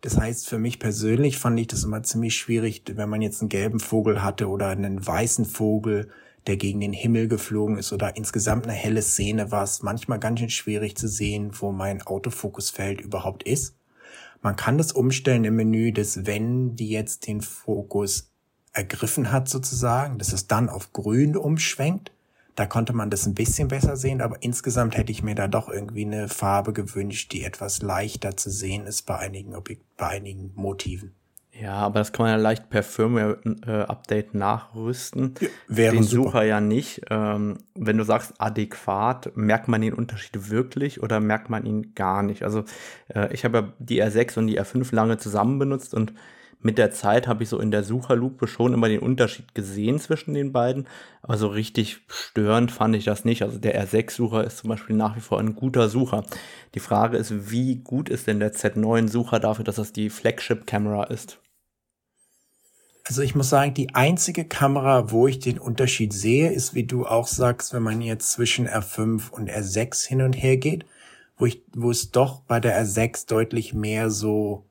Das 0.00 0.16
heißt, 0.16 0.48
für 0.48 0.58
mich 0.58 0.78
persönlich 0.78 1.36
fand 1.36 1.58
ich 1.58 1.66
das 1.66 1.84
immer 1.84 2.02
ziemlich 2.02 2.36
schwierig, 2.36 2.84
wenn 2.86 3.08
man 3.08 3.22
jetzt 3.22 3.40
einen 3.42 3.48
gelben 3.48 3.80
Vogel 3.80 4.22
hatte 4.22 4.48
oder 4.48 4.68
einen 4.68 5.04
weißen 5.04 5.44
Vogel, 5.44 6.08
der 6.46 6.56
gegen 6.56 6.80
den 6.80 6.92
Himmel 6.92 7.26
geflogen 7.26 7.76
ist 7.76 7.92
oder 7.92 8.16
insgesamt 8.16 8.66
eine 8.66 8.72
helle 8.72 9.02
Szene, 9.02 9.50
war 9.50 9.64
es 9.64 9.82
manchmal 9.82 10.20
ganz 10.20 10.38
schön 10.38 10.50
schwierig 10.50 10.96
zu 10.96 11.08
sehen, 11.08 11.50
wo 11.54 11.72
mein 11.72 12.02
Autofokusfeld 12.02 13.00
überhaupt 13.00 13.42
ist. 13.42 13.74
Man 14.42 14.54
kann 14.54 14.78
das 14.78 14.92
umstellen 14.92 15.44
im 15.44 15.56
Menü, 15.56 15.92
dass 15.92 16.24
wenn 16.24 16.76
die 16.76 16.90
jetzt 16.90 17.26
den 17.26 17.40
Fokus 17.40 18.30
ergriffen 18.72 19.32
hat 19.32 19.48
sozusagen, 19.48 20.18
dass 20.18 20.32
es 20.32 20.46
dann 20.46 20.68
auf 20.68 20.92
grün 20.92 21.36
umschwenkt. 21.36 22.12
Da 22.56 22.66
konnte 22.66 22.94
man 22.94 23.10
das 23.10 23.26
ein 23.26 23.34
bisschen 23.34 23.68
besser 23.68 23.96
sehen, 23.96 24.22
aber 24.22 24.42
insgesamt 24.42 24.96
hätte 24.96 25.12
ich 25.12 25.22
mir 25.22 25.34
da 25.34 25.46
doch 25.46 25.68
irgendwie 25.68 26.06
eine 26.06 26.28
Farbe 26.28 26.72
gewünscht, 26.72 27.32
die 27.32 27.44
etwas 27.44 27.82
leichter 27.82 28.36
zu 28.36 28.50
sehen 28.50 28.86
ist 28.86 29.02
bei 29.02 29.18
einigen 29.18 29.54
Objekt, 29.54 29.84
bei 29.98 30.08
einigen 30.08 30.52
Motiven. 30.54 31.14
Ja, 31.60 31.74
aber 31.74 32.00
das 32.00 32.12
kann 32.12 32.24
man 32.24 32.32
ja 32.32 32.36
leicht 32.36 32.68
per 32.68 32.82
Firmware-Update 32.82 34.34
nachrüsten. 34.34 35.34
Ja, 35.40 35.48
wäre 35.68 35.94
den 35.94 36.02
super. 36.02 36.30
Sucher 36.30 36.42
ja 36.44 36.60
nicht. 36.60 37.02
Ähm, 37.10 37.58
wenn 37.74 37.96
du 37.96 38.04
sagst 38.04 38.34
adäquat, 38.38 39.36
merkt 39.36 39.68
man 39.68 39.80
den 39.80 39.94
Unterschied 39.94 40.50
wirklich 40.50 41.02
oder 41.02 41.20
merkt 41.20 41.48
man 41.48 41.64
ihn 41.64 41.94
gar 41.94 42.22
nicht? 42.22 42.42
Also 42.42 42.64
äh, 43.08 43.32
ich 43.32 43.44
habe 43.44 43.58
ja 43.58 43.72
die 43.78 44.02
R6 44.02 44.38
und 44.38 44.46
die 44.48 44.60
R5 44.60 44.94
lange 44.94 45.16
zusammen 45.16 45.58
benutzt 45.58 45.94
und 45.94 46.12
mit 46.66 46.78
der 46.78 46.90
Zeit 46.90 47.28
habe 47.28 47.44
ich 47.44 47.48
so 47.48 47.60
in 47.60 47.70
der 47.70 47.84
Sucherlupe 47.84 48.48
schon 48.48 48.74
immer 48.74 48.88
den 48.88 48.98
Unterschied 48.98 49.54
gesehen 49.54 50.00
zwischen 50.00 50.34
den 50.34 50.52
beiden, 50.52 50.88
aber 51.22 51.38
so 51.38 51.46
richtig 51.46 52.00
störend 52.08 52.72
fand 52.72 52.96
ich 52.96 53.04
das 53.04 53.24
nicht. 53.24 53.42
Also 53.42 53.58
der 53.58 53.80
R6-Sucher 53.86 54.44
ist 54.44 54.58
zum 54.58 54.70
Beispiel 54.70 54.96
nach 54.96 55.16
wie 55.16 55.20
vor 55.20 55.38
ein 55.38 55.54
guter 55.54 55.88
Sucher. 55.88 56.24
Die 56.74 56.80
Frage 56.80 57.16
ist, 57.16 57.50
wie 57.52 57.76
gut 57.76 58.08
ist 58.08 58.26
denn 58.26 58.40
der 58.40 58.52
Z9-Sucher 58.52 59.38
dafür, 59.38 59.64
dass 59.64 59.76
das 59.76 59.92
die 59.92 60.10
Flagship-Kamera 60.10 61.04
ist? 61.04 61.38
Also 63.04 63.22
ich 63.22 63.36
muss 63.36 63.48
sagen, 63.48 63.72
die 63.72 63.94
einzige 63.94 64.44
Kamera, 64.44 65.12
wo 65.12 65.28
ich 65.28 65.38
den 65.38 65.60
Unterschied 65.60 66.12
sehe, 66.12 66.50
ist, 66.50 66.74
wie 66.74 66.84
du 66.84 67.06
auch 67.06 67.28
sagst, 67.28 67.72
wenn 67.72 67.84
man 67.84 68.02
jetzt 68.02 68.32
zwischen 68.32 68.68
R5 68.68 69.30
und 69.30 69.48
R6 69.48 70.08
hin 70.08 70.22
und 70.22 70.32
her 70.32 70.56
geht, 70.56 70.84
wo 71.38 71.46
ich, 71.46 71.62
wo 71.72 71.92
es 71.92 72.10
doch 72.10 72.40
bei 72.40 72.58
der 72.58 72.84
R6 72.84 73.28
deutlich 73.28 73.72
mehr 73.72 74.10
so 74.10 74.65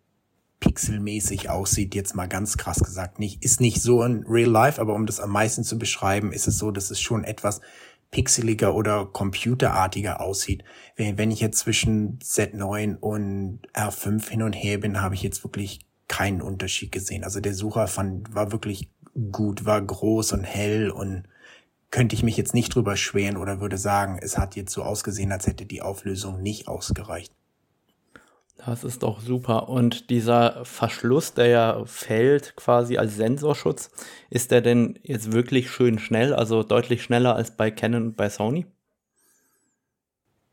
pixelmäßig 0.65 1.49
aussieht, 1.49 1.93
jetzt 1.93 2.15
mal 2.15 2.27
ganz 2.27 2.57
krass 2.57 2.79
gesagt. 2.79 3.19
Nicht, 3.19 3.43
ist 3.43 3.61
nicht 3.61 3.81
so 3.81 4.03
in 4.03 4.25
Real 4.27 4.49
Life, 4.49 4.81
aber 4.81 4.95
um 4.95 5.05
das 5.05 5.19
am 5.19 5.29
meisten 5.29 5.63
zu 5.63 5.77
beschreiben, 5.77 6.31
ist 6.31 6.47
es 6.47 6.57
so, 6.57 6.71
dass 6.71 6.89
es 6.89 6.99
schon 6.99 7.23
etwas 7.23 7.61
pixeliger 8.09 8.73
oder 8.73 9.05
computerartiger 9.05 10.21
aussieht. 10.21 10.63
Wenn 10.95 11.29
ich 11.29 11.39
jetzt 11.39 11.59
zwischen 11.59 12.17
Z9 12.19 12.97
und 12.97 13.59
R5 13.73 14.27
hin 14.27 14.41
und 14.41 14.53
her 14.53 14.79
bin, 14.79 15.01
habe 15.01 15.13
ich 15.13 15.21
jetzt 15.21 15.43
wirklich 15.43 15.81
keinen 16.07 16.41
Unterschied 16.41 16.91
gesehen. 16.91 17.23
Also 17.23 17.41
der 17.41 17.53
Sucher 17.53 17.87
fand, 17.87 18.33
war 18.33 18.51
wirklich 18.51 18.89
gut, 19.31 19.65
war 19.65 19.81
groß 19.81 20.33
und 20.33 20.43
hell 20.43 20.89
und 20.89 21.23
könnte 21.91 22.15
ich 22.15 22.23
mich 22.23 22.37
jetzt 22.37 22.53
nicht 22.53 22.73
drüber 22.73 22.97
schweren 22.97 23.37
oder 23.37 23.61
würde 23.61 23.77
sagen, 23.77 24.17
es 24.21 24.37
hat 24.37 24.55
jetzt 24.55 24.73
so 24.73 24.83
ausgesehen, 24.83 25.31
als 25.31 25.45
hätte 25.45 25.65
die 25.65 25.81
Auflösung 25.81 26.41
nicht 26.41 26.67
ausgereicht. 26.67 27.31
Das 28.57 28.83
ist 28.83 29.03
doch 29.03 29.19
super. 29.19 29.69
Und 29.69 30.09
dieser 30.09 30.63
Verschluss, 30.63 31.33
der 31.33 31.47
ja 31.47 31.85
fällt 31.85 32.55
quasi 32.55 32.97
als 32.97 33.15
Sensorschutz, 33.15 33.91
ist 34.29 34.51
der 34.51 34.61
denn 34.61 34.97
jetzt 35.03 35.33
wirklich 35.33 35.69
schön 35.69 35.99
schnell, 35.99 36.33
also 36.33 36.63
deutlich 36.63 37.03
schneller 37.03 37.35
als 37.35 37.55
bei 37.55 37.69
Canon 37.69 38.07
und 38.07 38.15
bei 38.15 38.29
Sony? 38.29 38.65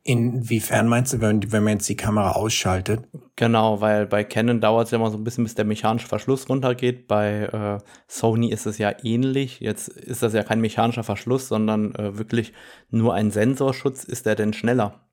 Inwiefern 0.05 0.89
meinst 0.89 1.13
du, 1.13 1.21
wenn, 1.21 1.53
wenn 1.53 1.63
man 1.63 1.75
jetzt 1.75 1.89
die 1.89 1.97
Kamera 1.97 2.33
ausschaltet? 2.33 3.05
Genau, 3.37 3.81
weil 3.81 4.07
bei 4.07 4.25
Canon 4.25 4.61
dauert 4.61 4.87
es 4.87 4.91
ja 4.91 4.99
immer 4.99 5.13
so 5.13 5.17
ein 5.17 5.23
bisschen, 5.23 5.45
bis 5.45 5.55
der 5.55 5.65
mechanische 5.65 6.09
Verschluss 6.09 6.49
runtergeht. 6.49 7.07
Bei 7.07 7.43
äh, 7.45 7.79
Sony 8.09 8.51
ist 8.51 8.67
es 8.67 8.79
ja 8.79 8.93
ähnlich. 9.05 9.61
Jetzt 9.61 9.87
ist 9.87 10.25
das 10.25 10.33
ja 10.33 10.43
kein 10.43 10.61
mechanischer 10.61 11.05
Verschluss, 11.05 11.47
sondern 11.47 11.95
äh, 11.95 12.19
wirklich 12.19 12.53
nur 12.91 13.15
ein 13.15 13.31
Sensorschutz. 13.31 14.03
Ist 14.03 14.27
der 14.27 14.35
denn 14.35 14.53
schneller? 14.53 15.07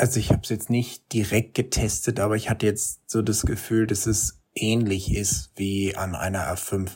Also 0.00 0.18
ich 0.18 0.30
habe 0.30 0.40
es 0.42 0.48
jetzt 0.48 0.70
nicht 0.70 1.12
direkt 1.12 1.54
getestet, 1.54 2.20
aber 2.20 2.34
ich 2.34 2.48
hatte 2.48 2.64
jetzt 2.64 3.10
so 3.10 3.20
das 3.20 3.42
Gefühl, 3.42 3.86
dass 3.86 4.06
es 4.06 4.40
ähnlich 4.54 5.14
ist 5.14 5.52
wie 5.56 5.94
an 5.94 6.14
einer 6.14 6.50
R5. 6.52 6.90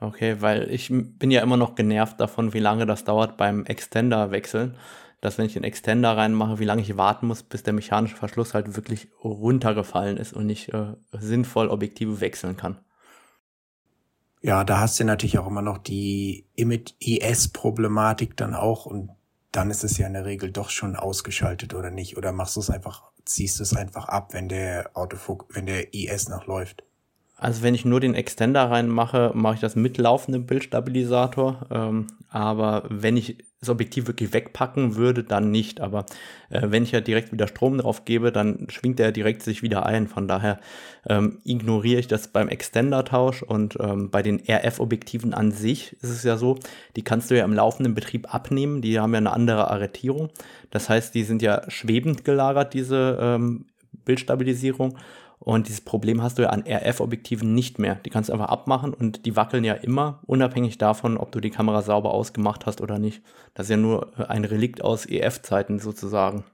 Okay, 0.00 0.40
weil 0.40 0.70
ich 0.70 0.90
bin 0.90 1.30
ja 1.30 1.40
immer 1.40 1.56
noch 1.56 1.76
genervt 1.76 2.18
davon, 2.20 2.52
wie 2.52 2.58
lange 2.58 2.84
das 2.84 3.04
dauert 3.04 3.36
beim 3.36 3.64
Extender 3.64 4.32
wechseln 4.32 4.76
dass 5.24 5.38
wenn 5.38 5.46
ich 5.46 5.54
den 5.54 5.64
Extender 5.64 6.14
reinmache, 6.18 6.58
wie 6.58 6.66
lange 6.66 6.82
ich 6.82 6.98
warten 6.98 7.28
muss, 7.28 7.42
bis 7.42 7.62
der 7.62 7.72
mechanische 7.72 8.14
Verschluss 8.14 8.52
halt 8.52 8.76
wirklich 8.76 9.08
runtergefallen 9.22 10.18
ist 10.18 10.34
und 10.34 10.50
ich 10.50 10.74
äh, 10.74 10.96
sinnvoll 11.12 11.68
Objektive 11.68 12.20
wechseln 12.20 12.58
kann. 12.58 12.78
Ja, 14.42 14.64
da 14.64 14.80
hast 14.80 15.00
du 15.00 15.04
natürlich 15.04 15.38
auch 15.38 15.46
immer 15.46 15.62
noch 15.62 15.78
die 15.78 16.46
IS-Problematik 16.54 18.36
dann 18.36 18.54
auch 18.54 18.84
und 18.84 19.12
dann 19.54 19.70
ist 19.70 19.84
es 19.84 19.98
ja 19.98 20.06
in 20.08 20.14
der 20.14 20.24
Regel 20.24 20.50
doch 20.50 20.68
schon 20.70 20.96
ausgeschaltet 20.96 21.74
oder 21.74 21.90
nicht. 21.90 22.16
Oder 22.16 22.32
machst 22.32 22.56
du 22.56 22.60
es 22.60 22.70
einfach, 22.70 23.04
ziehst 23.24 23.58
du 23.58 23.62
es 23.62 23.76
einfach 23.76 24.08
ab, 24.08 24.34
wenn 24.34 24.48
der 24.48 24.90
Autofok, 24.94 25.46
wenn 25.50 25.66
der 25.66 25.94
IS 25.94 26.28
noch 26.28 26.46
läuft? 26.46 26.82
Also 27.36 27.62
wenn 27.62 27.74
ich 27.74 27.84
nur 27.84 28.00
den 28.00 28.14
Extender 28.14 28.70
reinmache, 28.70 29.32
mache 29.34 29.54
ich 29.54 29.60
das 29.60 29.74
mit 29.74 29.98
laufendem 29.98 30.46
Bildstabilisator. 30.46 31.66
Ähm, 31.70 32.06
aber 32.28 32.84
wenn 32.88 33.16
ich 33.16 33.38
das 33.60 33.70
Objektiv 33.70 34.06
wirklich 34.06 34.32
wegpacken 34.32 34.94
würde, 34.94 35.24
dann 35.24 35.50
nicht. 35.50 35.80
Aber 35.80 36.06
äh, 36.50 36.62
wenn 36.70 36.84
ich 36.84 36.92
ja 36.92 37.00
direkt 37.00 37.32
wieder 37.32 37.48
Strom 37.48 37.78
drauf 37.78 38.04
gebe, 38.04 38.30
dann 38.30 38.66
schwingt 38.70 39.00
er 39.00 39.10
direkt 39.10 39.42
sich 39.42 39.62
wieder 39.62 39.84
ein. 39.84 40.06
Von 40.06 40.28
daher 40.28 40.60
ähm, 41.08 41.40
ignoriere 41.44 42.00
ich 42.00 42.06
das 42.06 42.28
beim 42.28 42.48
Extender-Tausch 42.48 43.42
und 43.42 43.78
ähm, 43.80 44.10
bei 44.10 44.22
den 44.22 44.40
RF-Objektiven 44.48 45.34
an 45.34 45.50
sich 45.50 45.94
ist 46.02 46.10
es 46.10 46.22
ja 46.22 46.36
so, 46.36 46.58
die 46.94 47.02
kannst 47.02 47.30
du 47.30 47.36
ja 47.36 47.44
im 47.44 47.54
laufenden 47.54 47.94
Betrieb 47.94 48.32
abnehmen. 48.32 48.80
Die 48.80 49.00
haben 49.00 49.12
ja 49.12 49.18
eine 49.18 49.32
andere 49.32 49.70
Arretierung. 49.70 50.30
Das 50.70 50.88
heißt, 50.88 51.14
die 51.14 51.24
sind 51.24 51.42
ja 51.42 51.68
schwebend 51.68 52.24
gelagert, 52.24 52.74
diese 52.74 53.18
ähm, 53.20 53.66
Bildstabilisierung. 54.04 54.98
Und 55.38 55.68
dieses 55.68 55.82
Problem 55.82 56.22
hast 56.22 56.38
du 56.38 56.42
ja 56.42 56.50
an 56.50 56.64
RF-Objektiven 56.66 57.54
nicht 57.54 57.78
mehr. 57.78 57.96
Die 57.96 58.10
kannst 58.10 58.28
du 58.28 58.32
einfach 58.32 58.48
abmachen 58.48 58.94
und 58.94 59.26
die 59.26 59.36
wackeln 59.36 59.64
ja 59.64 59.74
immer, 59.74 60.20
unabhängig 60.26 60.78
davon, 60.78 61.18
ob 61.18 61.32
du 61.32 61.40
die 61.40 61.50
Kamera 61.50 61.82
sauber 61.82 62.12
ausgemacht 62.12 62.66
hast 62.66 62.80
oder 62.80 62.98
nicht. 62.98 63.22
Das 63.52 63.66
ist 63.66 63.70
ja 63.70 63.76
nur 63.76 64.30
ein 64.30 64.44
Relikt 64.44 64.82
aus 64.82 65.06
EF-Zeiten 65.06 65.78
sozusagen. 65.78 66.44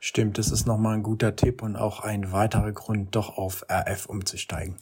Stimmt, 0.00 0.38
das 0.38 0.50
ist 0.50 0.66
nochmal 0.66 0.94
ein 0.94 1.02
guter 1.02 1.36
Tipp 1.36 1.62
und 1.62 1.76
auch 1.76 2.00
ein 2.00 2.32
weiterer 2.32 2.72
Grund, 2.72 3.14
doch 3.14 3.36
auf 3.36 3.66
RF 3.70 4.06
umzusteigen. 4.06 4.76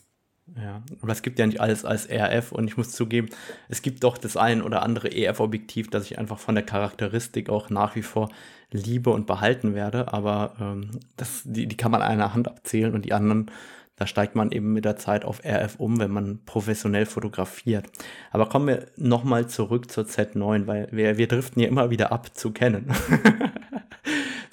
Ja, 0.56 0.82
aber 1.00 1.12
es 1.12 1.22
gibt 1.22 1.38
ja 1.38 1.46
nicht 1.46 1.60
alles 1.60 1.84
als 1.84 2.08
RF 2.10 2.52
und 2.52 2.66
ich 2.66 2.76
muss 2.76 2.90
zugeben, 2.90 3.28
es 3.68 3.82
gibt 3.82 4.02
doch 4.02 4.18
das 4.18 4.36
ein 4.36 4.62
oder 4.62 4.82
andere 4.82 5.08
EF-Objektiv, 5.08 5.90
das 5.90 6.04
ich 6.10 6.18
einfach 6.18 6.38
von 6.38 6.54
der 6.54 6.64
Charakteristik 6.64 7.48
auch 7.48 7.70
nach 7.70 7.94
wie 7.94 8.02
vor 8.02 8.30
liebe 8.72 9.10
und 9.10 9.26
behalten 9.26 9.74
werde, 9.74 10.12
aber 10.12 10.54
ähm, 10.60 10.90
das, 11.16 11.42
die, 11.44 11.66
die 11.66 11.76
kann 11.76 11.92
man 11.92 12.02
an 12.02 12.12
einer 12.12 12.34
Hand 12.34 12.48
abzählen 12.48 12.94
und 12.94 13.04
die 13.04 13.12
anderen, 13.12 13.50
da 13.96 14.06
steigt 14.06 14.34
man 14.34 14.50
eben 14.50 14.72
mit 14.72 14.84
der 14.84 14.96
Zeit 14.96 15.24
auf 15.24 15.44
RF 15.44 15.76
um, 15.78 16.00
wenn 16.00 16.10
man 16.10 16.40
professionell 16.46 17.06
fotografiert. 17.06 17.86
Aber 18.30 18.48
kommen 18.48 18.66
wir 18.66 18.86
nochmal 18.96 19.46
zurück 19.46 19.90
zur 19.90 20.04
Z9, 20.04 20.66
weil 20.66 20.88
wir, 20.90 21.18
wir 21.18 21.28
driften 21.28 21.62
ja 21.62 21.68
immer 21.68 21.90
wieder 21.90 22.10
ab 22.12 22.36
zu 22.36 22.50
kennen. 22.50 22.90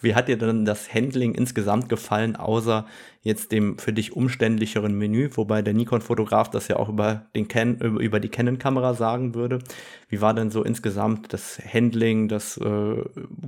Wie 0.01 0.13
hat 0.13 0.27
dir 0.27 0.37
denn 0.37 0.65
das 0.65 0.93
Handling 0.93 1.33
insgesamt 1.33 1.89
gefallen, 1.89 2.35
außer 2.35 2.85
jetzt 3.21 3.51
dem 3.51 3.77
für 3.77 3.93
dich 3.93 4.15
umständlicheren 4.15 4.95
Menü, 4.97 5.29
wobei 5.33 5.61
der 5.61 5.73
Nikon-Fotograf 5.73 6.49
das 6.49 6.67
ja 6.67 6.77
auch 6.77 6.89
über, 6.89 7.25
den 7.35 7.47
Can 7.47 7.79
über 7.79 8.19
die 8.19 8.29
Canon-Kamera 8.29 8.93
sagen 8.93 9.33
würde. 9.33 9.59
Wie 10.07 10.21
war 10.21 10.33
denn 10.33 10.51
so 10.51 10.63
insgesamt 10.63 11.33
das 11.33 11.59
Handling, 11.59 12.27
das 12.27 12.57
äh, 12.57 13.03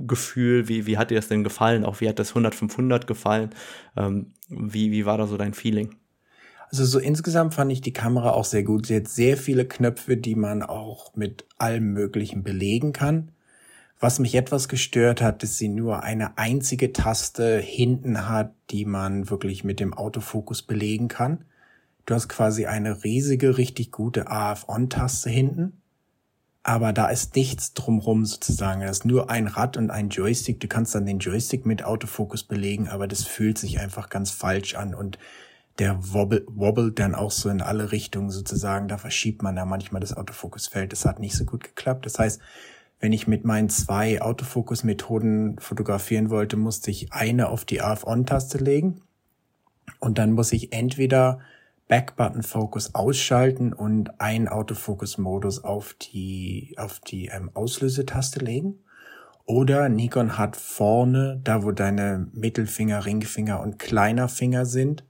Gefühl? 0.06 0.68
Wie, 0.68 0.86
wie 0.86 0.98
hat 0.98 1.10
dir 1.10 1.16
das 1.16 1.28
denn 1.28 1.44
gefallen? 1.44 1.84
Auch 1.84 2.00
wie 2.00 2.08
hat 2.08 2.18
das 2.18 2.34
100-500 2.34 3.06
gefallen? 3.06 3.50
Ähm, 3.96 4.32
wie, 4.48 4.90
wie 4.90 5.06
war 5.06 5.18
da 5.18 5.26
so 5.26 5.36
dein 5.36 5.54
Feeling? 5.54 5.96
Also 6.70 6.84
so 6.84 6.98
insgesamt 6.98 7.54
fand 7.54 7.72
ich 7.72 7.80
die 7.80 7.92
Kamera 7.92 8.30
auch 8.30 8.44
sehr 8.44 8.62
gut. 8.62 8.86
Sie 8.86 8.96
hat 8.96 9.08
sehr 9.08 9.36
viele 9.36 9.64
Knöpfe, 9.64 10.16
die 10.16 10.36
man 10.36 10.62
auch 10.62 11.16
mit 11.16 11.44
allem 11.58 11.92
Möglichen 11.92 12.42
belegen 12.42 12.92
kann. 12.92 13.32
Was 14.00 14.18
mich 14.18 14.34
etwas 14.34 14.68
gestört 14.68 15.20
hat, 15.20 15.42
dass 15.42 15.58
sie 15.58 15.68
nur 15.68 16.02
eine 16.02 16.38
einzige 16.38 16.94
Taste 16.94 17.58
hinten 17.58 18.26
hat, 18.26 18.54
die 18.70 18.86
man 18.86 19.28
wirklich 19.28 19.62
mit 19.62 19.78
dem 19.78 19.92
Autofokus 19.92 20.62
belegen 20.62 21.08
kann. 21.08 21.44
Du 22.06 22.14
hast 22.14 22.28
quasi 22.28 22.64
eine 22.64 23.04
riesige, 23.04 23.58
richtig 23.58 23.92
gute 23.92 24.30
AF-On-Taste 24.30 25.28
hinten. 25.28 25.82
Aber 26.62 26.94
da 26.94 27.08
ist 27.08 27.36
nichts 27.36 27.74
drumrum 27.74 28.24
sozusagen. 28.24 28.80
Da 28.80 28.88
ist 28.88 29.04
nur 29.04 29.28
ein 29.28 29.46
Rad 29.46 29.76
und 29.76 29.90
ein 29.90 30.08
Joystick. 30.08 30.60
Du 30.60 30.66
kannst 30.68 30.94
dann 30.94 31.04
den 31.04 31.18
Joystick 31.18 31.66
mit 31.66 31.84
Autofokus 31.84 32.42
belegen, 32.42 32.88
aber 32.88 33.06
das 33.06 33.24
fühlt 33.24 33.58
sich 33.58 33.80
einfach 33.80 34.08
ganz 34.08 34.30
falsch 34.30 34.76
an 34.76 34.94
und 34.94 35.18
der 35.78 36.12
wobble, 36.12 36.44
wobbelt 36.48 36.98
dann 36.98 37.14
auch 37.14 37.30
so 37.30 37.50
in 37.50 37.60
alle 37.60 37.92
Richtungen 37.92 38.30
sozusagen. 38.30 38.88
Da 38.88 38.96
verschiebt 38.96 39.42
man 39.42 39.56
da 39.56 39.66
manchmal 39.66 40.00
das 40.00 40.16
Autofokusfeld. 40.16 40.92
Das 40.92 41.04
hat 41.04 41.18
nicht 41.18 41.36
so 41.36 41.44
gut 41.44 41.64
geklappt. 41.64 42.06
Das 42.06 42.18
heißt, 42.18 42.40
wenn 43.00 43.12
ich 43.12 43.26
mit 43.26 43.44
meinen 43.44 43.70
zwei 43.70 44.20
Autofokus-Methoden 44.20 45.58
fotografieren 45.58 46.30
wollte, 46.30 46.56
musste 46.56 46.90
ich 46.90 47.12
eine 47.12 47.48
auf 47.48 47.64
die 47.64 47.80
AF-On-Taste 47.80 48.58
legen 48.58 49.00
und 49.98 50.18
dann 50.18 50.32
muss 50.32 50.52
ich 50.52 50.72
entweder 50.72 51.40
Back-Button-Focus 51.88 52.94
ausschalten 52.94 53.72
und 53.72 54.20
einen 54.20 54.46
Autofokus-Modus 54.46 55.64
auf 55.64 55.94
die, 55.94 56.74
auf 56.78 57.00
die 57.00 57.26
ähm, 57.26 57.50
Auslösetaste 57.52 58.38
legen. 58.38 58.78
Oder 59.44 59.88
Nikon 59.88 60.38
hat 60.38 60.54
vorne, 60.54 61.40
da 61.42 61.64
wo 61.64 61.72
deine 61.72 62.28
Mittelfinger, 62.32 63.04
Ringfinger 63.04 63.60
und 63.60 63.80
kleiner 63.80 64.28
Finger 64.28 64.66
sind, 64.66 65.04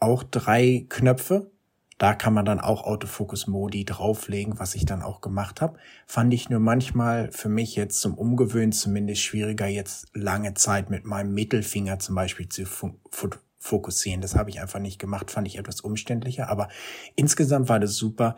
auch 0.00 0.24
drei 0.24 0.86
Knöpfe. 0.88 1.52
Da 1.98 2.14
kann 2.14 2.34
man 2.34 2.44
dann 2.44 2.60
auch 2.60 2.84
Autofokus-Modi 2.84 3.86
drauflegen, 3.86 4.58
was 4.58 4.74
ich 4.74 4.84
dann 4.84 5.02
auch 5.02 5.22
gemacht 5.22 5.62
habe. 5.62 5.78
Fand 6.06 6.32
ich 6.34 6.50
nur 6.50 6.60
manchmal 6.60 7.32
für 7.32 7.48
mich 7.48 7.74
jetzt 7.74 8.00
zum 8.00 8.18
Umgewöhnen 8.18 8.72
zumindest 8.72 9.22
schwieriger, 9.22 9.66
jetzt 9.66 10.08
lange 10.12 10.52
Zeit 10.54 10.90
mit 10.90 11.06
meinem 11.06 11.32
Mittelfinger 11.32 11.98
zum 11.98 12.14
Beispiel 12.14 12.48
zu 12.48 12.64
fokussieren. 13.58 14.20
Das 14.20 14.34
habe 14.34 14.50
ich 14.50 14.60
einfach 14.60 14.78
nicht 14.78 14.98
gemacht, 14.98 15.30
fand 15.30 15.48
ich 15.48 15.58
etwas 15.58 15.80
umständlicher. 15.80 16.50
Aber 16.50 16.68
insgesamt 17.14 17.70
war 17.70 17.80
das 17.80 17.96
super. 17.96 18.36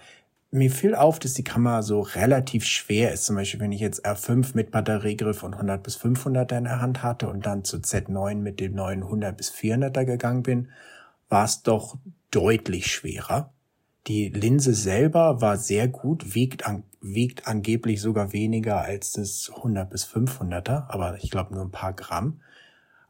Mir 0.50 0.70
fiel 0.70 0.94
auf, 0.94 1.18
dass 1.18 1.34
die 1.34 1.44
Kamera 1.44 1.82
so 1.82 2.00
relativ 2.00 2.64
schwer 2.64 3.12
ist. 3.12 3.26
Zum 3.26 3.36
Beispiel, 3.36 3.60
wenn 3.60 3.72
ich 3.72 3.80
jetzt 3.80 4.06
R5 4.06 4.52
mit 4.54 4.70
Batteriegriff 4.70 5.42
und 5.42 5.54
100 5.54 5.82
bis 5.82 5.96
500 5.96 6.52
in 6.52 6.64
der 6.64 6.80
Hand 6.80 7.02
hatte 7.02 7.28
und 7.28 7.44
dann 7.44 7.64
zu 7.64 7.78
Z9 7.78 8.36
mit 8.36 8.60
dem 8.60 8.74
neuen 8.74 9.02
100 9.02 9.36
bis 9.36 9.50
400er 9.50 10.04
gegangen 10.04 10.44
bin, 10.44 10.68
war 11.28 11.44
es 11.44 11.62
doch 11.62 11.98
deutlich 12.30 12.86
schwerer. 12.86 13.52
Die 14.06 14.28
Linse 14.28 14.74
selber 14.74 15.40
war 15.40 15.56
sehr 15.56 15.88
gut, 15.88 16.34
wiegt, 16.34 16.66
an, 16.66 16.84
wiegt 17.00 17.46
angeblich 17.46 18.00
sogar 18.00 18.32
weniger 18.32 18.80
als 18.80 19.12
das 19.12 19.50
100 19.54 19.90
bis 19.90 20.06
500er, 20.06 20.88
aber 20.88 21.18
ich 21.22 21.30
glaube 21.30 21.54
nur 21.54 21.64
ein 21.64 21.70
paar 21.70 21.92
Gramm. 21.92 22.40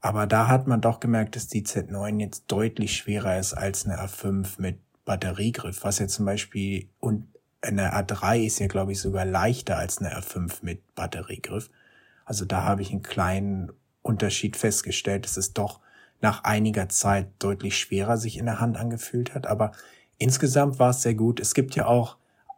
Aber 0.00 0.26
da 0.26 0.48
hat 0.48 0.66
man 0.66 0.80
doch 0.80 1.00
gemerkt, 1.00 1.36
dass 1.36 1.48
die 1.48 1.64
Z9 1.64 2.20
jetzt 2.20 2.44
deutlich 2.48 2.96
schwerer 2.96 3.38
ist 3.38 3.54
als 3.54 3.84
eine 3.84 4.00
R5 4.00 4.60
mit 4.60 4.78
Batteriegriff, 5.04 5.84
was 5.84 5.98
ja 5.98 6.06
zum 6.06 6.26
Beispiel 6.26 6.88
und 7.00 7.28
eine 7.60 7.92
R3 7.92 8.44
ist 8.44 8.60
ja 8.60 8.68
glaube 8.68 8.92
ich 8.92 9.00
sogar 9.00 9.24
leichter 9.24 9.76
als 9.76 9.98
eine 9.98 10.14
R5 10.16 10.58
mit 10.62 10.94
Batteriegriff. 10.94 11.70
Also 12.24 12.44
da 12.44 12.62
habe 12.62 12.82
ich 12.82 12.90
einen 12.90 13.02
kleinen 13.02 13.72
Unterschied 14.02 14.56
festgestellt. 14.56 15.26
Es 15.26 15.36
ist 15.36 15.58
doch 15.58 15.80
nach 16.20 16.44
einiger 16.44 16.88
Zeit 16.88 17.28
deutlich 17.38 17.78
schwerer 17.78 18.16
sich 18.16 18.38
in 18.38 18.46
der 18.46 18.60
Hand 18.60 18.76
angefühlt 18.76 19.34
hat. 19.34 19.46
Aber 19.46 19.72
insgesamt 20.18 20.78
war 20.78 20.90
es 20.90 21.02
sehr 21.02 21.14
gut. 21.14 21.40
Es 21.40 21.54
gibt 21.54 21.74
ja 21.74 21.86
auch 21.86 22.16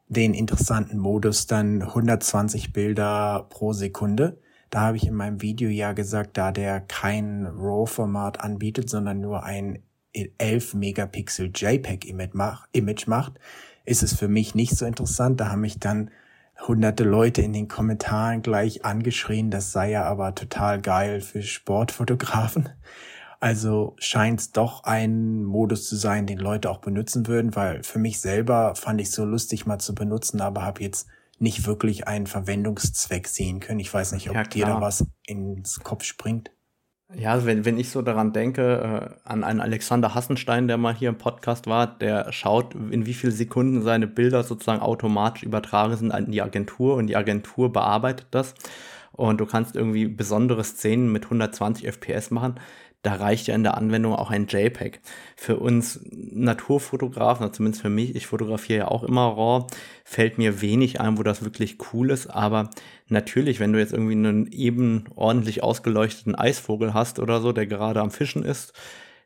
den 0.08 0.34
interessanten 0.34 0.98
Modus 0.98 1.46
dann 1.46 1.82
120 1.82 2.72
Bilder 2.72 3.46
pro 3.48 3.72
Sekunde. 3.72 4.38
Da 4.70 4.80
habe 4.80 4.96
ich 4.96 5.06
in 5.06 5.14
meinem 5.14 5.42
Video 5.42 5.68
ja 5.68 5.92
gesagt, 5.92 6.36
da 6.36 6.52
der 6.52 6.80
kein 6.80 7.46
RAW-Format 7.46 8.40
anbietet, 8.40 8.88
sondern 8.88 9.20
nur 9.20 9.44
ein 9.44 9.82
11 10.12 10.74
Megapixel 10.74 11.52
JPEG-Image 11.54 13.06
macht, 13.06 13.38
ist 13.84 14.02
es 14.02 14.14
für 14.14 14.28
mich 14.28 14.54
nicht 14.54 14.76
so 14.76 14.84
interessant. 14.86 15.40
Da 15.40 15.50
haben 15.50 15.60
mich 15.60 15.78
dann 15.78 16.10
hunderte 16.66 17.04
Leute 17.04 17.42
in 17.42 17.52
den 17.52 17.68
Kommentaren 17.68 18.42
gleich 18.42 18.84
angeschrien, 18.84 19.50
das 19.50 19.72
sei 19.72 19.90
ja 19.92 20.04
aber 20.04 20.34
total 20.34 20.80
geil 20.80 21.20
für 21.20 21.42
Sportfotografen. 21.42 22.68
Also 23.40 23.96
scheint 23.98 24.40
es 24.40 24.52
doch 24.52 24.84
ein 24.84 25.44
Modus 25.44 25.88
zu 25.88 25.96
sein, 25.96 26.26
den 26.26 26.38
Leute 26.38 26.70
auch 26.70 26.78
benutzen 26.78 27.26
würden, 27.26 27.56
weil 27.56 27.82
für 27.82 27.98
mich 27.98 28.20
selber 28.20 28.74
fand 28.74 29.00
ich 29.00 29.10
so 29.10 29.24
lustig 29.24 29.64
mal 29.64 29.78
zu 29.78 29.94
benutzen, 29.94 30.42
aber 30.42 30.62
habe 30.62 30.82
jetzt 30.82 31.08
nicht 31.38 31.66
wirklich 31.66 32.06
einen 32.06 32.26
Verwendungszweck 32.26 33.26
sehen 33.26 33.60
können. 33.60 33.80
Ich 33.80 33.92
weiß 33.92 34.12
nicht, 34.12 34.28
ob 34.28 34.36
ja, 34.36 34.42
dir 34.42 34.66
da 34.66 34.80
was 34.82 35.06
ins 35.26 35.80
Kopf 35.80 36.04
springt. 36.04 36.50
Ja, 37.14 37.32
also 37.32 37.46
wenn, 37.46 37.64
wenn 37.64 37.78
ich 37.78 37.88
so 37.88 38.02
daran 38.02 38.34
denke, 38.34 39.18
äh, 39.24 39.28
an 39.28 39.42
einen 39.42 39.60
Alexander 39.60 40.14
Hassenstein, 40.14 40.68
der 40.68 40.76
mal 40.76 40.94
hier 40.94 41.08
im 41.08 41.18
Podcast 41.18 41.66
war, 41.66 41.86
der 41.86 42.30
schaut, 42.32 42.74
in 42.74 43.06
wie 43.06 43.14
viel 43.14 43.32
Sekunden 43.32 43.82
seine 43.82 44.06
Bilder 44.06 44.44
sozusagen 44.44 44.82
automatisch 44.82 45.42
übertragen 45.44 45.96
sind 45.96 46.12
an 46.12 46.30
die 46.30 46.42
Agentur 46.42 46.96
und 46.96 47.06
die 47.06 47.16
Agentur 47.16 47.72
bearbeitet 47.72 48.26
das. 48.32 48.54
Und 49.12 49.40
du 49.40 49.46
kannst 49.46 49.76
irgendwie 49.76 50.06
besondere 50.06 50.62
Szenen 50.62 51.10
mit 51.10 51.24
120 51.24 51.86
FPS 51.86 52.30
machen 52.30 52.60
da 53.02 53.14
reicht 53.14 53.46
ja 53.46 53.54
in 53.54 53.62
der 53.62 53.76
Anwendung 53.76 54.14
auch 54.14 54.30
ein 54.30 54.46
JPEG. 54.46 55.00
Für 55.36 55.56
uns 55.56 56.00
Naturfotografen, 56.10 57.52
zumindest 57.52 57.82
für 57.82 57.88
mich, 57.88 58.14
ich 58.14 58.26
fotografiere 58.26 58.78
ja 58.80 58.88
auch 58.88 59.02
immer 59.02 59.22
RAW, 59.22 59.66
fällt 60.04 60.36
mir 60.36 60.60
wenig 60.60 61.00
ein, 61.00 61.16
wo 61.16 61.22
das 61.22 61.42
wirklich 61.42 61.78
cool 61.92 62.10
ist. 62.10 62.26
Aber 62.26 62.68
natürlich, 63.08 63.58
wenn 63.58 63.72
du 63.72 63.78
jetzt 63.78 63.92
irgendwie 63.92 64.12
einen 64.12 64.52
eben 64.52 65.04
ordentlich 65.14 65.62
ausgeleuchteten 65.62 66.34
Eisvogel 66.34 66.92
hast 66.92 67.18
oder 67.18 67.40
so, 67.40 67.52
der 67.52 67.66
gerade 67.66 68.00
am 68.00 68.10
Fischen 68.10 68.42
ist, 68.42 68.74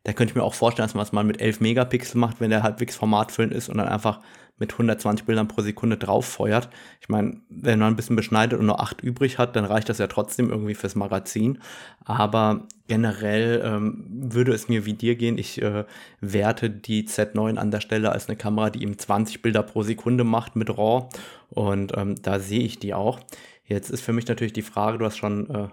da 0.05 0.13
könnte 0.13 0.33
ich 0.33 0.37
mir 0.37 0.43
auch 0.43 0.55
vorstellen, 0.55 0.87
dass 0.87 0.95
man 0.95 1.05
es 1.05 1.13
mal 1.13 1.25
mit 1.25 1.41
11 1.41 1.61
Megapixel 1.61 2.19
macht, 2.19 2.41
wenn 2.41 2.51
der 2.51 2.63
halbwegs 2.63 2.95
formatfüllend 2.95 3.55
ist 3.55 3.69
und 3.69 3.79
dann 3.79 3.89
einfach 3.89 4.21
mit 4.59 4.73
120 4.73 5.27
Bildern 5.27 5.49
pro 5.49 5.63
Sekunde 5.63 5.97
drauf 5.97 6.27
feuert. 6.27 6.69
Ich 7.01 7.09
meine, 7.09 7.41
wenn 7.49 7.81
man 7.81 7.93
ein 7.93 7.97
bisschen 7.97 8.15
beschneidet 8.15 8.59
und 8.59 8.67
nur 8.67 8.81
8 8.81 9.01
übrig 9.01 9.39
hat, 9.39 9.57
dann 9.57 9.65
reicht 9.65 9.89
das 9.89 9.99
ja 9.99 10.07
trotzdem 10.07 10.51
irgendwie 10.51 10.75
fürs 10.75 10.95
Magazin. 10.95 11.59
Aber 12.05 12.69
generell 12.87 13.63
ähm, 13.65 14.05
würde 14.09 14.53
es 14.53 14.69
mir 14.69 14.85
wie 14.85 14.93
dir 14.93 15.17
gehen. 15.17 15.39
Ich 15.39 15.61
äh, 15.61 15.85
werte 16.21 16.71
die 16.71 17.09
Z9 17.09 17.57
an 17.57 17.73
der 17.73 17.81
Stelle 17.81 18.13
als 18.13 18.29
eine 18.29 18.37
Kamera, 18.37 18.71
die 18.71 18.83
eben 18.83 18.97
20 18.97 19.43
Bilder 19.43 19.65
pro 19.65 19.83
Sekunde 19.83 20.23
macht 20.23 20.55
mit 20.55 20.71
RAW. 20.71 21.09
Und 21.51 21.97
ähm, 21.97 22.15
da 22.23 22.39
sehe 22.39 22.63
ich 22.63 22.79
die 22.79 22.95
auch. 22.95 23.19
Jetzt 23.65 23.91
ist 23.91 24.03
für 24.03 24.13
mich 24.13 24.29
natürlich 24.29 24.53
die 24.53 24.63
Frage, 24.63 24.99
du 24.99 25.07
hast 25.07 25.17
schon 25.17 25.51
äh, 25.51 25.69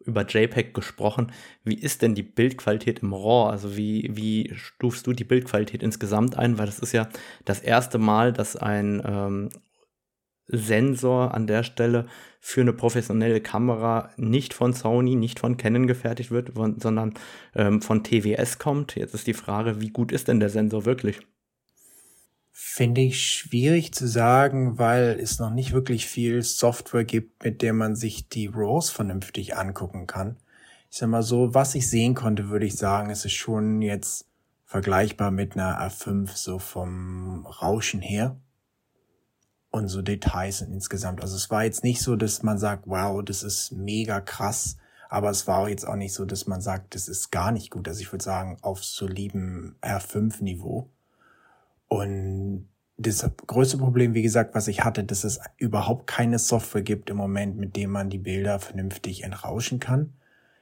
über 0.00 0.26
JPEG 0.26 0.74
gesprochen. 0.74 1.32
Wie 1.64 1.78
ist 1.78 2.02
denn 2.02 2.14
die 2.14 2.22
Bildqualität 2.22 3.00
im 3.00 3.12
RAW? 3.12 3.50
Also 3.50 3.76
wie, 3.76 4.10
wie 4.12 4.52
stufst 4.54 5.06
du 5.06 5.12
die 5.12 5.24
Bildqualität 5.24 5.82
insgesamt 5.82 6.36
ein? 6.36 6.58
Weil 6.58 6.66
das 6.66 6.78
ist 6.78 6.92
ja 6.92 7.08
das 7.44 7.60
erste 7.60 7.98
Mal, 7.98 8.32
dass 8.32 8.56
ein 8.56 9.02
ähm, 9.04 9.50
Sensor 10.48 11.34
an 11.34 11.46
der 11.46 11.62
Stelle 11.62 12.06
für 12.40 12.62
eine 12.62 12.72
professionelle 12.72 13.40
Kamera 13.40 14.10
nicht 14.16 14.54
von 14.54 14.72
Sony, 14.72 15.14
nicht 15.14 15.40
von 15.40 15.56
Canon 15.56 15.86
gefertigt 15.86 16.30
wird, 16.30 16.52
sondern 16.54 17.14
ähm, 17.54 17.82
von 17.82 18.02
TWS 18.02 18.58
kommt. 18.58 18.96
Jetzt 18.96 19.14
ist 19.14 19.26
die 19.26 19.34
Frage, 19.34 19.80
wie 19.80 19.90
gut 19.90 20.10
ist 20.12 20.28
denn 20.28 20.40
der 20.40 20.48
Sensor 20.48 20.86
wirklich? 20.86 21.20
Finde 22.60 23.02
ich 23.02 23.24
schwierig 23.24 23.94
zu 23.94 24.08
sagen, 24.08 24.78
weil 24.78 25.16
es 25.20 25.38
noch 25.38 25.50
nicht 25.50 25.72
wirklich 25.72 26.08
viel 26.08 26.42
Software 26.42 27.04
gibt, 27.04 27.44
mit 27.44 27.62
der 27.62 27.72
man 27.72 27.94
sich 27.94 28.28
die 28.28 28.48
RAWs 28.48 28.90
vernünftig 28.90 29.56
angucken 29.56 30.08
kann. 30.08 30.38
Ich 30.90 30.98
sag 30.98 31.08
mal 31.08 31.22
so, 31.22 31.54
was 31.54 31.76
ich 31.76 31.88
sehen 31.88 32.16
konnte, 32.16 32.48
würde 32.48 32.66
ich 32.66 32.74
sagen, 32.74 33.10
es 33.10 33.24
ist 33.24 33.34
schon 33.34 33.80
jetzt 33.80 34.26
vergleichbar 34.64 35.30
mit 35.30 35.52
einer 35.52 35.80
A5 35.80 36.36
so 36.36 36.58
vom 36.58 37.46
Rauschen 37.46 38.00
her 38.00 38.40
und 39.70 39.86
so 39.86 40.02
Details 40.02 40.60
insgesamt. 40.60 41.22
Also 41.22 41.36
es 41.36 41.50
war 41.50 41.62
jetzt 41.62 41.84
nicht 41.84 42.02
so, 42.02 42.16
dass 42.16 42.42
man 42.42 42.58
sagt, 42.58 42.88
wow, 42.88 43.24
das 43.24 43.44
ist 43.44 43.70
mega 43.70 44.20
krass, 44.20 44.78
aber 45.08 45.30
es 45.30 45.46
war 45.46 45.68
jetzt 45.68 45.86
auch 45.86 45.94
nicht 45.94 46.12
so, 46.12 46.24
dass 46.24 46.48
man 46.48 46.60
sagt, 46.60 46.96
das 46.96 47.06
ist 47.06 47.30
gar 47.30 47.52
nicht 47.52 47.70
gut. 47.70 47.86
Also 47.86 48.00
ich 48.00 48.10
würde 48.12 48.24
sagen, 48.24 48.58
auf 48.62 48.82
solidem 48.82 49.76
R5-Niveau. 49.80 50.90
Und 51.88 52.68
das 52.96 53.28
größte 53.46 53.78
Problem, 53.78 54.14
wie 54.14 54.22
gesagt, 54.22 54.54
was 54.54 54.68
ich 54.68 54.84
hatte, 54.84 55.04
dass 55.04 55.24
es 55.24 55.40
überhaupt 55.56 56.06
keine 56.06 56.38
Software 56.38 56.82
gibt 56.82 57.10
im 57.10 57.16
Moment, 57.16 57.56
mit 57.56 57.76
dem 57.76 57.90
man 57.90 58.10
die 58.10 58.18
Bilder 58.18 58.58
vernünftig 58.58 59.24
entrauschen 59.24 59.78
kann. 59.78 60.14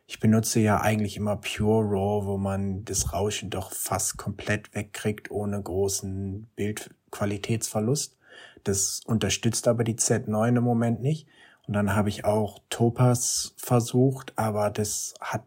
Ich 0.06 0.20
benutze 0.20 0.60
ja 0.60 0.80
eigentlich 0.80 1.16
immer 1.16 1.36
Pure 1.36 1.84
RAW, 1.84 2.26
wo 2.26 2.38
man 2.38 2.84
das 2.84 3.12
Rauschen 3.12 3.50
doch 3.50 3.72
fast 3.72 4.18
komplett 4.18 4.72
wegkriegt, 4.74 5.30
ohne 5.30 5.60
großen 5.60 6.46
Bildqualitätsverlust. 6.54 8.16
Das 8.62 9.00
unterstützt 9.04 9.66
aber 9.66 9.82
die 9.82 9.96
Z9 9.96 10.58
im 10.58 10.62
Moment 10.62 11.00
nicht. 11.00 11.26
Und 11.66 11.74
dann 11.74 11.96
habe 11.96 12.08
ich 12.08 12.24
auch 12.24 12.60
Topaz 12.68 13.54
versucht, 13.56 14.32
aber 14.36 14.70
das 14.70 15.14
hat 15.20 15.42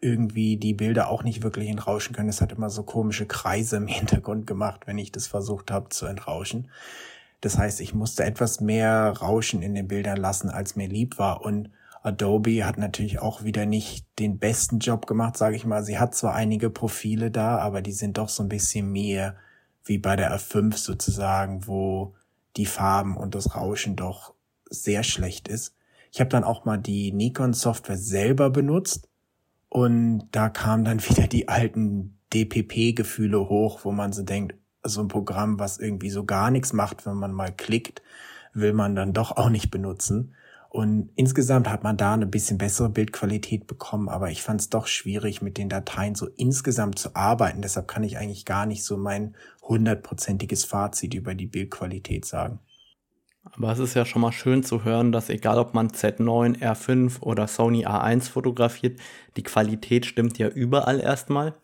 irgendwie 0.00 0.56
die 0.56 0.74
Bilder 0.74 1.08
auch 1.08 1.22
nicht 1.22 1.42
wirklich 1.42 1.68
entrauschen 1.68 2.14
können. 2.14 2.28
Es 2.28 2.40
hat 2.40 2.52
immer 2.52 2.70
so 2.70 2.82
komische 2.82 3.26
Kreise 3.26 3.76
im 3.76 3.86
Hintergrund 3.88 4.46
gemacht, 4.46 4.86
wenn 4.86 4.98
ich 4.98 5.12
das 5.12 5.26
versucht 5.26 5.70
habe 5.70 5.88
zu 5.88 6.06
entrauschen. 6.06 6.70
Das 7.40 7.56
heißt, 7.56 7.80
ich 7.80 7.94
musste 7.94 8.24
etwas 8.24 8.60
mehr 8.60 9.10
Rauschen 9.20 9.62
in 9.62 9.74
den 9.74 9.88
Bildern 9.88 10.16
lassen, 10.16 10.50
als 10.50 10.76
mir 10.76 10.88
lieb 10.88 11.18
war. 11.18 11.42
Und 11.42 11.70
Adobe 12.02 12.64
hat 12.64 12.78
natürlich 12.78 13.20
auch 13.20 13.44
wieder 13.44 13.66
nicht 13.66 14.06
den 14.18 14.38
besten 14.38 14.78
Job 14.78 15.06
gemacht, 15.06 15.36
sage 15.36 15.56
ich 15.56 15.64
mal. 15.64 15.84
Sie 15.84 15.98
hat 15.98 16.14
zwar 16.14 16.34
einige 16.34 16.70
Profile 16.70 17.30
da, 17.30 17.58
aber 17.58 17.82
die 17.82 17.92
sind 17.92 18.18
doch 18.18 18.28
so 18.28 18.42
ein 18.42 18.48
bisschen 18.48 18.90
mehr 18.90 19.36
wie 19.84 19.98
bei 19.98 20.16
der 20.16 20.36
F5 20.36 20.76
sozusagen, 20.76 21.66
wo 21.66 22.14
die 22.56 22.66
Farben 22.66 23.16
und 23.16 23.34
das 23.34 23.54
Rauschen 23.54 23.96
doch 23.96 24.34
sehr 24.68 25.02
schlecht 25.02 25.48
ist. 25.48 25.74
Ich 26.12 26.20
habe 26.20 26.30
dann 26.30 26.44
auch 26.44 26.64
mal 26.64 26.78
die 26.78 27.12
Nikon-Software 27.12 27.96
selber 27.96 28.50
benutzt 28.50 29.07
und 29.68 30.28
da 30.32 30.48
kamen 30.48 30.84
dann 30.84 31.02
wieder 31.02 31.26
die 31.26 31.48
alten 31.48 32.18
DPP-Gefühle 32.32 33.48
hoch, 33.48 33.80
wo 33.84 33.92
man 33.92 34.12
so 34.12 34.22
denkt, 34.22 34.54
so 34.82 35.00
ein 35.00 35.08
Programm, 35.08 35.58
was 35.58 35.78
irgendwie 35.78 36.10
so 36.10 36.24
gar 36.24 36.50
nichts 36.50 36.72
macht, 36.72 37.04
wenn 37.06 37.16
man 37.16 37.32
mal 37.32 37.52
klickt, 37.52 38.02
will 38.54 38.72
man 38.72 38.94
dann 38.94 39.12
doch 39.12 39.36
auch 39.36 39.50
nicht 39.50 39.70
benutzen. 39.70 40.34
Und 40.70 41.10
insgesamt 41.14 41.68
hat 41.68 41.82
man 41.82 41.96
da 41.96 42.12
eine 42.12 42.26
bisschen 42.26 42.58
bessere 42.58 42.90
Bildqualität 42.90 43.66
bekommen, 43.66 44.08
aber 44.08 44.30
ich 44.30 44.42
fand 44.42 44.60
es 44.60 44.68
doch 44.68 44.86
schwierig, 44.86 45.40
mit 45.40 45.56
den 45.56 45.70
Dateien 45.70 46.14
so 46.14 46.26
insgesamt 46.36 46.98
zu 46.98 47.16
arbeiten. 47.16 47.62
Deshalb 47.62 47.88
kann 47.88 48.04
ich 48.04 48.18
eigentlich 48.18 48.44
gar 48.44 48.66
nicht 48.66 48.84
so 48.84 48.98
mein 48.98 49.34
hundertprozentiges 49.62 50.64
Fazit 50.64 51.14
über 51.14 51.34
die 51.34 51.46
Bildqualität 51.46 52.26
sagen. 52.26 52.60
Aber 53.56 53.72
es 53.72 53.78
ist 53.78 53.94
ja 53.94 54.04
schon 54.04 54.22
mal 54.22 54.32
schön 54.32 54.62
zu 54.62 54.84
hören, 54.84 55.12
dass 55.12 55.30
egal 55.30 55.58
ob 55.58 55.74
man 55.74 55.88
Z9, 55.88 56.60
R5 56.60 57.20
oder 57.22 57.46
Sony 57.46 57.86
A1 57.86 58.30
fotografiert, 58.30 59.00
die 59.36 59.42
Qualität 59.42 60.06
stimmt 60.06 60.38
ja 60.38 60.48
überall 60.48 61.00
erstmal. 61.00 61.54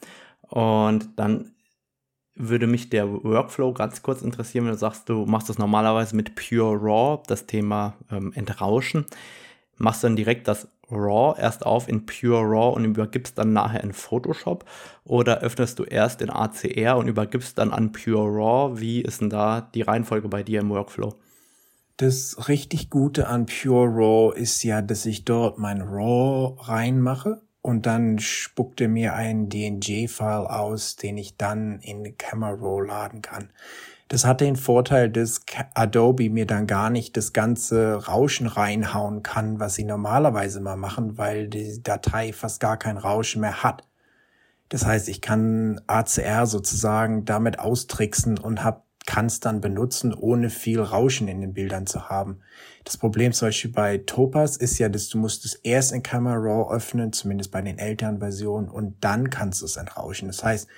Und 0.48 1.10
dann 1.16 1.52
würde 2.36 2.66
mich 2.66 2.90
der 2.90 3.08
Workflow 3.08 3.72
ganz 3.72 4.02
kurz 4.02 4.22
interessieren, 4.22 4.64
wenn 4.64 4.72
du 4.72 4.78
sagst, 4.78 5.08
du 5.08 5.24
machst 5.24 5.48
das 5.48 5.58
normalerweise 5.58 6.16
mit 6.16 6.34
Pure 6.34 6.76
RAW, 6.80 7.22
das 7.26 7.46
Thema 7.46 7.94
ähm, 8.10 8.32
Entrauschen. 8.34 9.06
Machst 9.76 10.02
du 10.02 10.08
dann 10.08 10.16
direkt 10.16 10.48
das 10.48 10.68
RAW 10.90 11.40
erst 11.40 11.64
auf 11.64 11.88
in 11.88 12.06
Pure 12.06 12.42
RAW 12.42 12.74
und 12.76 12.84
übergibst 12.84 13.38
dann 13.38 13.52
nachher 13.52 13.82
in 13.82 13.92
Photoshop? 13.92 14.64
Oder 15.04 15.40
öffnest 15.40 15.78
du 15.78 15.84
erst 15.84 16.22
in 16.22 16.30
ACR 16.30 16.96
und 16.96 17.08
übergibst 17.08 17.58
dann 17.58 17.72
an 17.72 17.92
Pure 17.92 18.28
RAW? 18.28 18.80
Wie 18.80 19.00
ist 19.02 19.20
denn 19.20 19.30
da 19.30 19.60
die 19.60 19.82
Reihenfolge 19.82 20.28
bei 20.28 20.42
dir 20.42 20.60
im 20.60 20.70
Workflow? 20.70 21.14
Das 21.96 22.48
richtig 22.48 22.90
Gute 22.90 23.28
an 23.28 23.46
Pure 23.46 23.86
RAW 23.86 24.36
ist 24.36 24.64
ja, 24.64 24.82
dass 24.82 25.06
ich 25.06 25.24
dort 25.24 25.58
mein 25.58 25.80
RAW 25.80 26.56
reinmache 26.60 27.42
und 27.62 27.86
dann 27.86 28.18
spuckt 28.18 28.80
er 28.82 28.88
mir 28.88 29.14
einen 29.14 29.48
DNG-File 29.48 30.46
aus, 30.46 30.96
den 30.96 31.16
ich 31.16 31.38
dann 31.38 31.80
in 31.80 32.18
Camera 32.18 32.50
Raw 32.50 32.86
laden 32.86 33.22
kann. 33.22 33.48
Das 34.08 34.26
hat 34.26 34.42
den 34.42 34.56
Vorteil, 34.56 35.08
dass 35.08 35.40
Adobe 35.74 36.28
mir 36.28 36.46
dann 36.46 36.66
gar 36.66 36.90
nicht 36.90 37.16
das 37.16 37.32
ganze 37.32 38.06
Rauschen 38.06 38.46
reinhauen 38.46 39.22
kann, 39.22 39.60
was 39.60 39.76
sie 39.76 39.84
normalerweise 39.84 40.60
mal 40.60 40.76
machen, 40.76 41.16
weil 41.16 41.48
die 41.48 41.82
Datei 41.82 42.34
fast 42.34 42.60
gar 42.60 42.76
kein 42.76 42.98
Rauschen 42.98 43.40
mehr 43.40 43.62
hat. 43.62 43.82
Das 44.68 44.84
heißt, 44.84 45.08
ich 45.08 45.22
kann 45.22 45.80
ACR 45.86 46.46
sozusagen 46.46 47.24
damit 47.24 47.58
austricksen 47.58 48.38
und 48.38 48.62
habe 48.62 48.83
kann 49.06 49.26
es 49.26 49.40
dann 49.40 49.60
benutzen, 49.60 50.14
ohne 50.14 50.48
viel 50.48 50.80
Rauschen 50.80 51.28
in 51.28 51.40
den 51.40 51.52
Bildern 51.52 51.86
zu 51.86 52.08
haben. 52.08 52.40
Das 52.84 52.96
Problem 52.96 53.32
zum 53.32 53.48
Beispiel 53.48 53.70
bei 53.70 53.98
Topaz 53.98 54.56
ist 54.56 54.78
ja, 54.78 54.88
dass 54.88 55.08
du 55.08 55.18
musst 55.18 55.44
es 55.44 55.54
erst 55.56 55.92
in 55.92 56.02
Camera 56.02 56.36
Raw 56.36 56.74
öffnen, 56.74 57.12
zumindest 57.12 57.50
bei 57.50 57.60
den 57.60 57.78
älteren 57.78 58.18
Versionen, 58.18 58.68
und 58.68 58.96
dann 59.02 59.30
kannst 59.30 59.60
du 59.60 59.66
es 59.66 59.76
entrauschen. 59.76 60.28
Das 60.28 60.42
heißt, 60.42 60.68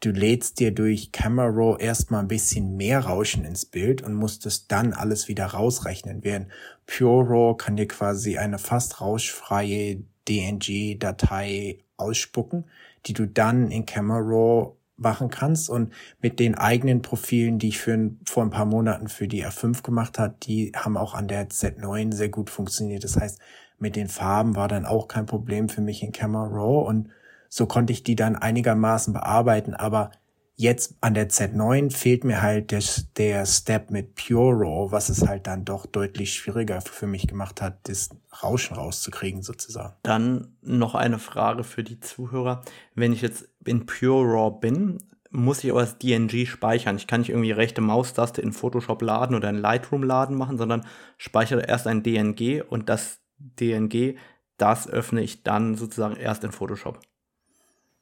du 0.00 0.10
lädst 0.10 0.60
dir 0.60 0.72
durch 0.72 1.12
Camera 1.12 1.48
Raw 1.48 1.82
erstmal 1.82 2.20
ein 2.20 2.28
bisschen 2.28 2.76
mehr 2.76 3.00
Rauschen 3.00 3.44
ins 3.44 3.66
Bild 3.66 4.02
und 4.02 4.14
musst 4.14 4.46
es 4.46 4.66
dann 4.66 4.92
alles 4.92 5.28
wieder 5.28 5.46
rausrechnen. 5.46 6.24
Während 6.24 6.48
Pure 6.86 7.24
Raw 7.26 7.56
kann 7.56 7.76
dir 7.76 7.88
quasi 7.88 8.38
eine 8.38 8.58
fast 8.58 9.00
rauschfreie 9.00 10.02
DNG-Datei 10.28 11.80
ausspucken, 11.96 12.64
die 13.06 13.12
du 13.12 13.26
dann 13.26 13.70
in 13.70 13.84
Camera 13.84 14.18
Raw 14.18 14.72
machen 14.96 15.30
kannst. 15.30 15.68
Und 15.70 15.92
mit 16.20 16.38
den 16.40 16.54
eigenen 16.54 17.02
Profilen, 17.02 17.58
die 17.58 17.68
ich 17.68 17.78
für 17.78 18.12
vor 18.26 18.42
ein 18.42 18.50
paar 18.50 18.66
Monaten 18.66 19.08
für 19.08 19.28
die 19.28 19.44
R5 19.44 19.82
gemacht 19.82 20.18
hat, 20.18 20.46
die 20.46 20.72
haben 20.74 20.96
auch 20.96 21.14
an 21.14 21.28
der 21.28 21.48
Z9 21.48 22.12
sehr 22.12 22.28
gut 22.28 22.50
funktioniert. 22.50 23.04
Das 23.04 23.16
heißt, 23.16 23.40
mit 23.78 23.96
den 23.96 24.08
Farben 24.08 24.56
war 24.56 24.68
dann 24.68 24.86
auch 24.86 25.08
kein 25.08 25.26
Problem 25.26 25.68
für 25.68 25.80
mich 25.80 26.02
in 26.02 26.12
Camera 26.12 26.46
Raw. 26.46 26.88
Und 26.88 27.10
so 27.48 27.66
konnte 27.66 27.92
ich 27.92 28.02
die 28.02 28.16
dann 28.16 28.36
einigermaßen 28.36 29.12
bearbeiten, 29.12 29.74
aber 29.74 30.10
Jetzt 30.56 30.96
an 31.00 31.14
der 31.14 31.28
Z9 31.28 31.90
fehlt 31.90 32.22
mir 32.22 32.40
halt 32.40 32.70
der, 32.70 32.82
der 33.16 33.44
Step 33.44 33.90
mit 33.90 34.14
Pure 34.14 34.54
RAW, 34.60 34.92
was 34.92 35.08
es 35.08 35.26
halt 35.26 35.48
dann 35.48 35.64
doch 35.64 35.84
deutlich 35.84 36.32
schwieriger 36.34 36.80
für 36.80 37.08
mich 37.08 37.26
gemacht 37.26 37.60
hat, 37.60 37.88
das 37.88 38.10
Rauschen 38.40 38.76
rauszukriegen 38.76 39.42
sozusagen. 39.42 39.96
Dann 40.04 40.56
noch 40.62 40.94
eine 40.94 41.18
Frage 41.18 41.64
für 41.64 41.82
die 41.82 41.98
Zuhörer. 41.98 42.62
Wenn 42.94 43.12
ich 43.12 43.20
jetzt 43.20 43.48
in 43.64 43.84
Pure 43.84 44.32
RAW 44.32 44.60
bin, 44.60 44.98
muss 45.30 45.64
ich 45.64 45.72
aber 45.72 45.80
das 45.80 45.98
DNG 45.98 46.46
speichern. 46.46 46.96
Ich 46.96 47.08
kann 47.08 47.20
nicht 47.20 47.30
irgendwie 47.30 47.50
rechte 47.50 47.80
Maustaste 47.80 48.40
in 48.40 48.52
Photoshop 48.52 49.02
laden 49.02 49.34
oder 49.34 49.50
in 49.50 49.56
Lightroom 49.56 50.04
laden 50.04 50.36
machen, 50.36 50.56
sondern 50.56 50.86
speichere 51.16 51.66
erst 51.66 51.88
ein 51.88 52.04
DNG 52.04 52.62
und 52.68 52.88
das 52.88 53.18
DNG, 53.38 54.16
das 54.56 54.88
öffne 54.88 55.20
ich 55.22 55.42
dann 55.42 55.74
sozusagen 55.74 56.14
erst 56.14 56.44
in 56.44 56.52
Photoshop. 56.52 57.00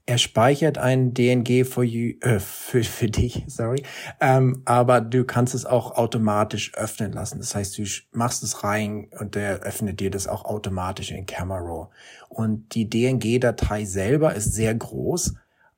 Er 0.05 0.19
speichert 0.19 0.79
ein 0.79 1.15
DNG 1.15 1.65
für, 1.65 1.85
you, 1.85 2.19
äh, 2.23 2.41
für, 2.41 2.83
für 2.83 3.09
dich, 3.09 3.45
sorry. 3.47 3.85
Ähm, 4.21 4.63
aber 4.65 5.01
du 5.01 5.25
kannst 5.25 5.55
es 5.55 5.65
auch 5.65 5.93
automatisch 5.93 6.75
öffnen 6.75 7.13
lassen. 7.13 7.39
Das 7.39 7.55
heißt, 7.55 7.79
du 7.79 7.85
machst 8.11 8.43
es 8.43 8.65
rein 8.65 9.09
und 9.21 9.37
der 9.37 9.61
öffnet 9.61 10.01
dir 10.01 10.11
das 10.11 10.27
auch 10.27 10.45
automatisch 10.45 11.13
in 11.13 11.27
Camera 11.27 11.61
Raw. 11.61 11.89
Und 12.29 12.75
die 12.75 12.91
DNG-Datei 12.91 13.85
selber 13.85 14.35
ist 14.35 14.53
sehr 14.53 14.75
groß, 14.75 15.35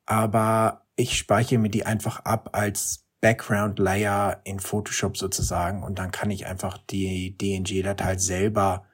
aber 0.07 0.87
ich 0.97 1.19
speichere 1.19 1.59
mir 1.59 1.71
die 1.71 1.85
einfach 1.85 2.21
ab 2.21 2.51
als 2.53 3.05
Background 3.21 3.79
Layer 3.79 4.41
in 4.45 4.61
Photoshop 4.61 5.17
sozusagen 5.17 5.83
und 5.83 5.99
dann 5.99 6.11
kann 6.11 6.31
ich 6.31 6.47
einfach 6.47 6.79
die 6.79 7.37
DNG-Datei 7.39 8.19
selber 8.19 8.85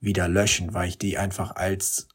wieder 0.00 0.28
löschen, 0.28 0.74
weil 0.74 0.88
ich 0.88 0.98
die 0.98 1.18
einfach 1.18 1.56
als 1.56 2.08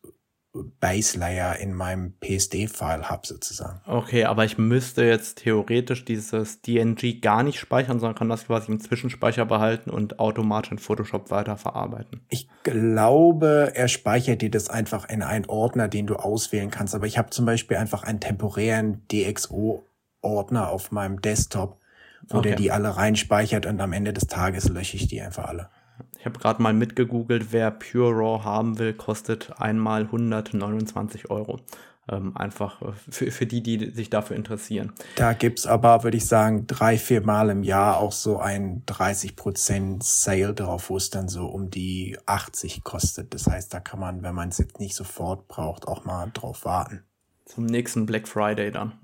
Base 0.80 1.18
Layer 1.18 1.58
in 1.58 1.74
meinem 1.74 2.14
PSD-File 2.20 3.10
habe 3.10 3.28
sozusagen. 3.28 3.82
Okay, 3.86 4.26
aber 4.26 4.46
ich 4.46 4.58
müsste 4.58 5.04
jetzt 5.04 5.40
theoretisch 5.40 6.06
dieses 6.06 6.62
DNG 6.62 7.22
gar 7.22 7.44
nicht 7.44 7.60
speichern, 7.60 8.00
sondern 8.00 8.18
kann 8.18 8.30
das 8.30 8.46
quasi 8.46 8.72
im 8.72 8.80
Zwischenspeicher 8.80 9.46
behalten 9.46 9.90
und 9.90 10.20
automatisch 10.20 10.72
in 10.72 10.80
Photoshop 10.80 11.32
weiterverarbeiten. 11.32 12.22
Ich 12.30 12.48
glaube, 12.64 13.72
er 13.76 13.88
speichert 13.88 14.42
dir 14.42 14.52
das 14.52 14.70
einfach 14.70 15.10
in 15.10 15.24
einen 15.24 15.46
Ordner, 15.46 15.88
den 15.88 16.08
du 16.08 16.16
auswählen 16.16 16.72
kannst. 16.72 16.96
Aber 16.96 17.08
ich 17.08 17.18
habe 17.18 17.30
zum 17.30 17.46
Beispiel 17.46 17.78
einfach 17.78 18.04
einen 18.04 18.20
temporären 18.20 19.06
DxO-Ordner 19.12 20.70
auf 20.70 20.92
meinem 20.92 21.22
Desktop, 21.22 21.80
wo 22.28 22.38
okay. 22.38 22.50
der 22.50 22.58
die 22.58 22.72
alle 22.72 22.96
reinspeichert 22.96 23.66
und 23.66 23.82
am 23.82 23.94
Ende 23.94 24.14
des 24.14 24.28
Tages 24.28 24.70
lösche 24.70 24.96
ich 24.96 25.08
die 25.08 25.22
einfach 25.22 25.46
alle. 25.46 25.70
Ich 26.20 26.26
habe 26.26 26.40
gerade 26.40 26.62
mal 26.62 26.74
mitgegoogelt, 26.74 27.52
wer 27.52 27.72
Pure 27.72 28.12
Raw 28.12 28.44
haben 28.44 28.80
will, 28.80 28.94
kostet 28.94 29.60
einmal 29.60 30.04
129 30.04 31.30
Euro. 31.30 31.60
Ähm, 32.08 32.38
einfach 32.38 32.82
äh, 32.84 32.92
für, 33.10 33.32
für 33.32 33.46
die, 33.48 33.64
die 33.64 33.90
sich 33.90 34.12
dafür 34.12 34.36
interessieren. 34.36 34.94
Da 35.16 35.34
gibt's 35.34 35.66
aber, 35.66 36.04
würde 36.04 36.18
ich 36.18 36.28
sagen, 36.28 36.68
drei, 36.68 37.00
vier 37.00 37.22
Mal 37.22 37.50
im 37.50 37.64
Jahr 37.64 37.98
auch 37.98 38.12
so 38.12 38.38
ein 38.38 38.84
30% 38.86 40.04
Sale 40.04 40.54
drauf, 40.54 40.92
wo 40.92 40.98
es 40.98 41.10
dann 41.10 41.30
so 41.30 41.48
um 41.48 41.72
die 41.72 42.16
80 42.28 42.84
kostet. 42.84 43.34
Das 43.34 43.48
heißt, 43.48 43.74
da 43.74 43.80
kann 43.80 44.00
man, 44.00 44.22
wenn 44.22 44.36
man 44.36 44.50
es 44.50 44.60
jetzt 44.60 44.80
nicht 44.80 44.96
sofort 44.96 45.48
braucht, 45.48 45.88
auch 45.88 46.06
mal 46.06 46.30
drauf 46.32 46.64
warten. 46.64 47.04
Zum 47.46 47.66
nächsten 47.66 48.06
Black 48.06 48.28
Friday 48.28 48.72
dann. 48.72 49.00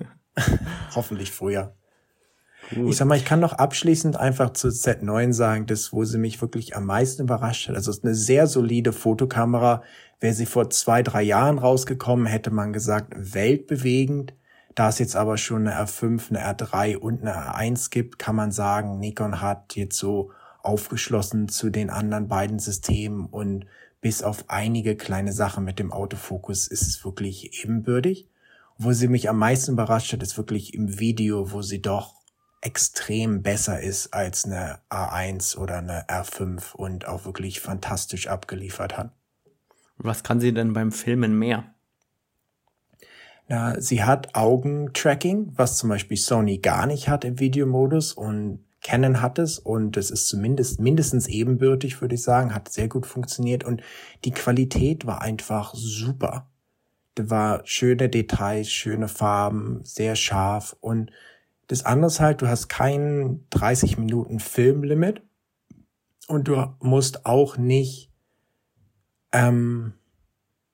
Hoffentlich 0.94 1.32
früher. 1.32 1.74
Gut. 2.74 2.90
Ich 2.90 2.96
sag 2.96 3.08
mal, 3.08 3.16
ich 3.16 3.24
kann 3.24 3.40
noch 3.40 3.54
abschließend 3.54 4.16
einfach 4.16 4.50
zu 4.50 4.68
Z9 4.68 5.32
sagen, 5.32 5.66
das, 5.66 5.92
wo 5.92 6.04
sie 6.04 6.18
mich 6.18 6.40
wirklich 6.40 6.76
am 6.76 6.86
meisten 6.86 7.22
überrascht 7.22 7.68
hat. 7.68 7.76
Also 7.76 7.90
es 7.90 7.98
ist 7.98 8.04
eine 8.04 8.14
sehr 8.14 8.46
solide 8.46 8.92
Fotokamera. 8.92 9.82
Wäre 10.20 10.34
sie 10.34 10.46
vor 10.46 10.68
zwei, 10.70 11.02
drei 11.02 11.22
Jahren 11.22 11.58
rausgekommen, 11.58 12.26
hätte 12.26 12.50
man 12.50 12.72
gesagt, 12.72 13.14
weltbewegend. 13.16 14.34
Da 14.74 14.90
es 14.90 14.98
jetzt 14.98 15.16
aber 15.16 15.38
schon 15.38 15.66
eine 15.66 15.80
R5, 15.80 16.30
eine 16.30 16.54
R3 16.54 16.96
und 16.96 17.22
eine 17.22 17.34
R1 17.34 17.90
gibt, 17.90 18.18
kann 18.18 18.36
man 18.36 18.52
sagen, 18.52 18.98
Nikon 18.98 19.40
hat 19.40 19.74
jetzt 19.74 19.98
so 19.98 20.30
aufgeschlossen 20.62 21.48
zu 21.48 21.70
den 21.70 21.90
anderen 21.90 22.28
beiden 22.28 22.58
Systemen 22.58 23.26
und 23.26 23.66
bis 24.00 24.22
auf 24.22 24.44
einige 24.48 24.96
kleine 24.96 25.32
Sachen 25.32 25.64
mit 25.64 25.78
dem 25.78 25.92
Autofokus 25.92 26.68
ist 26.68 26.82
es 26.82 27.04
wirklich 27.04 27.64
ebenbürtig. 27.64 28.28
Wo 28.76 28.92
sie 28.92 29.08
mich 29.08 29.28
am 29.28 29.38
meisten 29.38 29.72
überrascht 29.72 30.12
hat, 30.12 30.22
ist 30.22 30.36
wirklich 30.36 30.74
im 30.74 31.00
Video, 31.00 31.50
wo 31.50 31.62
sie 31.62 31.82
doch 31.82 32.17
extrem 32.60 33.42
besser 33.42 33.80
ist 33.80 34.12
als 34.12 34.44
eine 34.44 34.80
A1 34.90 35.56
oder 35.56 35.78
eine 35.78 36.06
R5 36.08 36.74
und 36.74 37.06
auch 37.06 37.24
wirklich 37.24 37.60
fantastisch 37.60 38.26
abgeliefert 38.26 38.96
hat. 38.96 39.12
Was 39.96 40.22
kann 40.22 40.40
sie 40.40 40.52
denn 40.52 40.72
beim 40.72 40.92
Filmen 40.92 41.38
mehr? 41.38 41.74
Na, 43.48 43.80
sie 43.80 44.04
hat 44.04 44.34
Augentracking, 44.34 45.52
was 45.56 45.78
zum 45.78 45.88
Beispiel 45.88 46.16
Sony 46.16 46.58
gar 46.58 46.86
nicht 46.86 47.08
hat 47.08 47.24
im 47.24 47.38
Videomodus 47.38 48.12
und 48.12 48.64
Canon 48.82 49.20
hat 49.20 49.38
es 49.38 49.58
und 49.58 49.96
es 49.96 50.10
ist 50.10 50.28
zumindest 50.28 50.80
mindestens 50.80 51.26
ebenbürtig, 51.26 52.00
würde 52.00 52.14
ich 52.14 52.22
sagen, 52.22 52.54
hat 52.54 52.68
sehr 52.68 52.88
gut 52.88 53.06
funktioniert 53.06 53.64
und 53.64 53.82
die 54.24 54.30
Qualität 54.30 55.06
war 55.06 55.22
einfach 55.22 55.74
super. 55.74 56.48
Da 57.14 57.28
war 57.30 57.62
schöne 57.64 58.08
Details, 58.08 58.70
schöne 58.70 59.08
Farben, 59.08 59.80
sehr 59.84 60.14
scharf 60.14 60.76
und 60.80 61.10
das 61.68 61.84
andere 61.84 62.08
ist 62.08 62.20
halt, 62.20 62.42
du 62.42 62.48
hast 62.48 62.68
kein 62.68 63.44
30 63.50 63.98
Minuten 63.98 64.40
Filmlimit 64.40 65.22
und 66.26 66.48
du 66.48 66.74
musst 66.80 67.26
auch 67.26 67.56
nicht 67.56 68.10
ähm, 69.32 69.92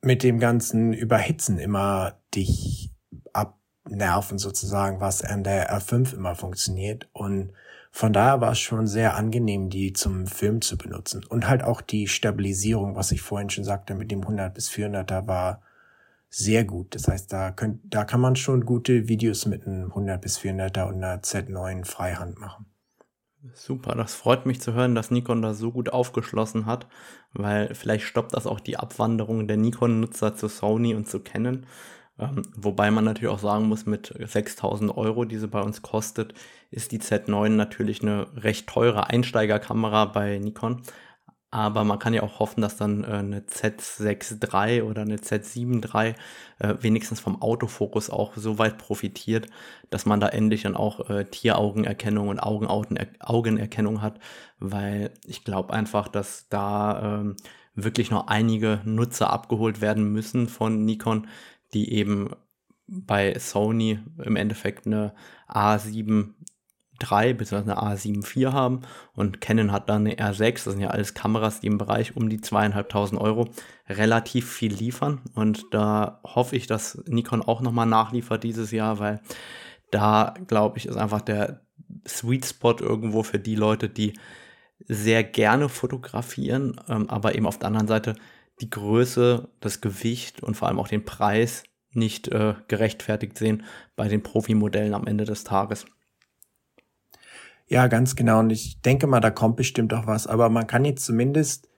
mit 0.00 0.22
dem 0.22 0.38
ganzen 0.38 0.92
Überhitzen 0.92 1.58
immer 1.58 2.20
dich 2.34 2.92
abnerven 3.32 4.38
sozusagen, 4.38 5.00
was 5.00 5.22
an 5.22 5.42
der 5.42 5.76
R5 5.76 6.14
immer 6.14 6.36
funktioniert. 6.36 7.08
Und 7.12 7.52
von 7.90 8.12
daher 8.12 8.40
war 8.40 8.52
es 8.52 8.60
schon 8.60 8.86
sehr 8.86 9.16
angenehm, 9.16 9.70
die 9.70 9.92
zum 9.92 10.26
Film 10.26 10.60
zu 10.60 10.78
benutzen. 10.78 11.24
Und 11.24 11.48
halt 11.48 11.64
auch 11.64 11.80
die 11.80 12.06
Stabilisierung, 12.06 12.94
was 12.94 13.12
ich 13.12 13.20
vorhin 13.20 13.50
schon 13.50 13.64
sagte, 13.64 13.94
mit 13.94 14.10
dem 14.10 14.22
100 14.22 14.54
bis 14.54 14.70
400er 14.70 15.26
war 15.26 15.62
sehr 16.36 16.64
gut. 16.64 16.94
Das 16.94 17.06
heißt, 17.06 17.32
da, 17.32 17.52
könnt, 17.52 17.80
da 17.84 18.04
kann 18.04 18.20
man 18.20 18.34
schon 18.34 18.64
gute 18.64 19.08
Videos 19.08 19.46
mit 19.46 19.66
einem 19.66 19.86
100 19.90 20.20
bis 20.20 20.38
400er 20.38 20.88
und 20.88 20.96
einer 20.96 21.22
Z9 21.22 21.84
Freihand 21.84 22.40
machen. 22.40 22.66
Super, 23.52 23.94
das 23.94 24.14
freut 24.14 24.46
mich 24.46 24.60
zu 24.60 24.72
hören, 24.72 24.94
dass 24.94 25.10
Nikon 25.10 25.42
da 25.42 25.52
so 25.52 25.70
gut 25.70 25.92
aufgeschlossen 25.92 26.66
hat, 26.66 26.88
weil 27.34 27.74
vielleicht 27.74 28.06
stoppt 28.06 28.34
das 28.34 28.46
auch 28.46 28.58
die 28.58 28.78
Abwanderung 28.78 29.46
der 29.46 29.58
Nikon-Nutzer 29.58 30.34
zu 30.34 30.48
Sony 30.48 30.94
und 30.94 31.08
zu 31.08 31.20
Canon. 31.20 31.66
Ähm, 32.18 32.42
wobei 32.56 32.90
man 32.90 33.04
natürlich 33.04 33.32
auch 33.32 33.38
sagen 33.40 33.66
muss, 33.66 33.86
mit 33.86 34.14
6000 34.18 34.96
Euro, 34.96 35.24
die 35.24 35.38
sie 35.38 35.48
bei 35.48 35.60
uns 35.60 35.82
kostet, 35.82 36.34
ist 36.70 36.90
die 36.92 37.00
Z9 37.00 37.50
natürlich 37.50 38.02
eine 38.02 38.26
recht 38.36 38.66
teure 38.66 39.08
Einsteigerkamera 39.08 40.06
bei 40.06 40.38
Nikon. 40.38 40.82
Aber 41.54 41.84
man 41.84 42.00
kann 42.00 42.14
ja 42.14 42.24
auch 42.24 42.40
hoffen, 42.40 42.62
dass 42.62 42.78
dann 42.78 43.04
äh, 43.04 43.06
eine 43.06 43.40
Z6 43.42 44.42
III 44.42 44.82
oder 44.82 45.02
eine 45.02 45.18
Z7 45.18 45.84
III 45.84 46.14
äh, 46.58 46.74
wenigstens 46.82 47.20
vom 47.20 47.40
Autofokus 47.40 48.10
auch 48.10 48.32
so 48.34 48.58
weit 48.58 48.76
profitiert, 48.76 49.46
dass 49.88 50.04
man 50.04 50.18
da 50.18 50.26
endlich 50.30 50.62
dann 50.62 50.74
auch 50.74 51.08
äh, 51.08 51.24
Tieraugenerkennung 51.26 52.26
und 52.26 52.40
Augenerkennung 52.40 54.02
hat, 54.02 54.18
weil 54.58 55.12
ich 55.24 55.44
glaube 55.44 55.72
einfach, 55.72 56.08
dass 56.08 56.48
da 56.48 57.20
ähm, 57.20 57.36
wirklich 57.76 58.10
noch 58.10 58.26
einige 58.26 58.80
Nutzer 58.84 59.30
abgeholt 59.30 59.80
werden 59.80 60.10
müssen 60.10 60.48
von 60.48 60.84
Nikon, 60.84 61.28
die 61.72 61.92
eben 61.92 62.30
bei 62.88 63.38
Sony 63.38 64.00
im 64.24 64.34
Endeffekt 64.34 64.88
eine 64.88 65.14
A7 65.48 66.30
3 67.00 67.34
bzw. 67.34 67.56
eine 67.56 67.78
A7 67.78 68.24
IV 68.24 68.52
haben 68.52 68.82
und 69.14 69.40
Canon 69.40 69.72
hat 69.72 69.88
dann 69.88 70.06
eine 70.06 70.16
R6, 70.16 70.52
das 70.52 70.64
sind 70.64 70.80
ja 70.80 70.90
alles 70.90 71.14
Kameras, 71.14 71.60
die 71.60 71.66
im 71.66 71.78
Bereich 71.78 72.16
um 72.16 72.28
die 72.28 72.40
zweieinhalbtausend 72.40 73.20
Euro 73.20 73.48
relativ 73.88 74.50
viel 74.50 74.72
liefern 74.72 75.20
und 75.34 75.66
da 75.72 76.20
hoffe 76.24 76.56
ich, 76.56 76.66
dass 76.66 77.02
Nikon 77.06 77.42
auch 77.42 77.60
nochmal 77.60 77.86
nachliefert 77.86 78.44
dieses 78.44 78.70
Jahr, 78.70 78.98
weil 78.98 79.20
da 79.90 80.34
glaube 80.46 80.78
ich 80.78 80.86
ist 80.86 80.96
einfach 80.96 81.20
der 81.20 81.60
Sweet 82.06 82.46
Spot 82.46 82.76
irgendwo 82.78 83.22
für 83.22 83.38
die 83.38 83.54
Leute, 83.54 83.88
die 83.88 84.14
sehr 84.86 85.24
gerne 85.24 85.68
fotografieren, 85.68 86.80
ähm, 86.88 87.08
aber 87.08 87.34
eben 87.34 87.46
auf 87.46 87.58
der 87.58 87.68
anderen 87.68 87.88
Seite 87.88 88.14
die 88.60 88.70
Größe, 88.70 89.48
das 89.60 89.80
Gewicht 89.80 90.42
und 90.42 90.56
vor 90.56 90.68
allem 90.68 90.78
auch 90.78 90.88
den 90.88 91.04
Preis 91.04 91.64
nicht 91.92 92.28
äh, 92.28 92.54
gerechtfertigt 92.68 93.38
sehen 93.38 93.64
bei 93.96 94.08
den 94.08 94.22
Profimodellen 94.22 94.94
am 94.94 95.06
Ende 95.06 95.24
des 95.24 95.44
Tages. 95.44 95.86
Ja, 97.66 97.86
ganz 97.86 98.14
genau. 98.16 98.40
Und 98.40 98.50
ich 98.50 98.80
denke 98.82 99.06
mal, 99.06 99.20
da 99.20 99.30
kommt 99.30 99.56
bestimmt 99.56 99.94
auch 99.94 100.06
was. 100.06 100.26
Aber 100.26 100.48
man 100.48 100.66
kann 100.66 100.84
jetzt 100.84 101.04
zumindest 101.04 101.68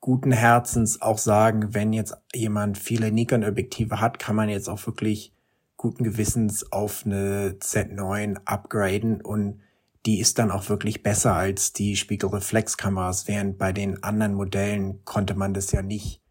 guten 0.00 0.32
Herzens 0.32 1.02
auch 1.02 1.18
sagen, 1.18 1.74
wenn 1.74 1.92
jetzt 1.92 2.16
jemand 2.34 2.78
viele 2.78 3.10
Nikon-Objektive 3.10 4.00
hat, 4.00 4.18
kann 4.18 4.36
man 4.36 4.48
jetzt 4.48 4.68
auch 4.68 4.86
wirklich 4.86 5.32
guten 5.76 6.04
Gewissens 6.04 6.70
auf 6.72 7.04
eine 7.04 7.56
Z9 7.60 8.38
upgraden 8.44 9.20
und 9.20 9.60
die 10.06 10.20
ist 10.20 10.38
dann 10.38 10.52
auch 10.52 10.68
wirklich 10.68 11.02
besser 11.02 11.34
als 11.34 11.72
die 11.72 11.96
Spiegelreflexkameras, 11.96 13.26
während 13.26 13.58
bei 13.58 13.72
den 13.72 14.02
anderen 14.04 14.34
Modellen 14.34 15.04
konnte 15.04 15.34
man 15.34 15.52
das 15.52 15.72
ja 15.72 15.82
nicht 15.82 16.22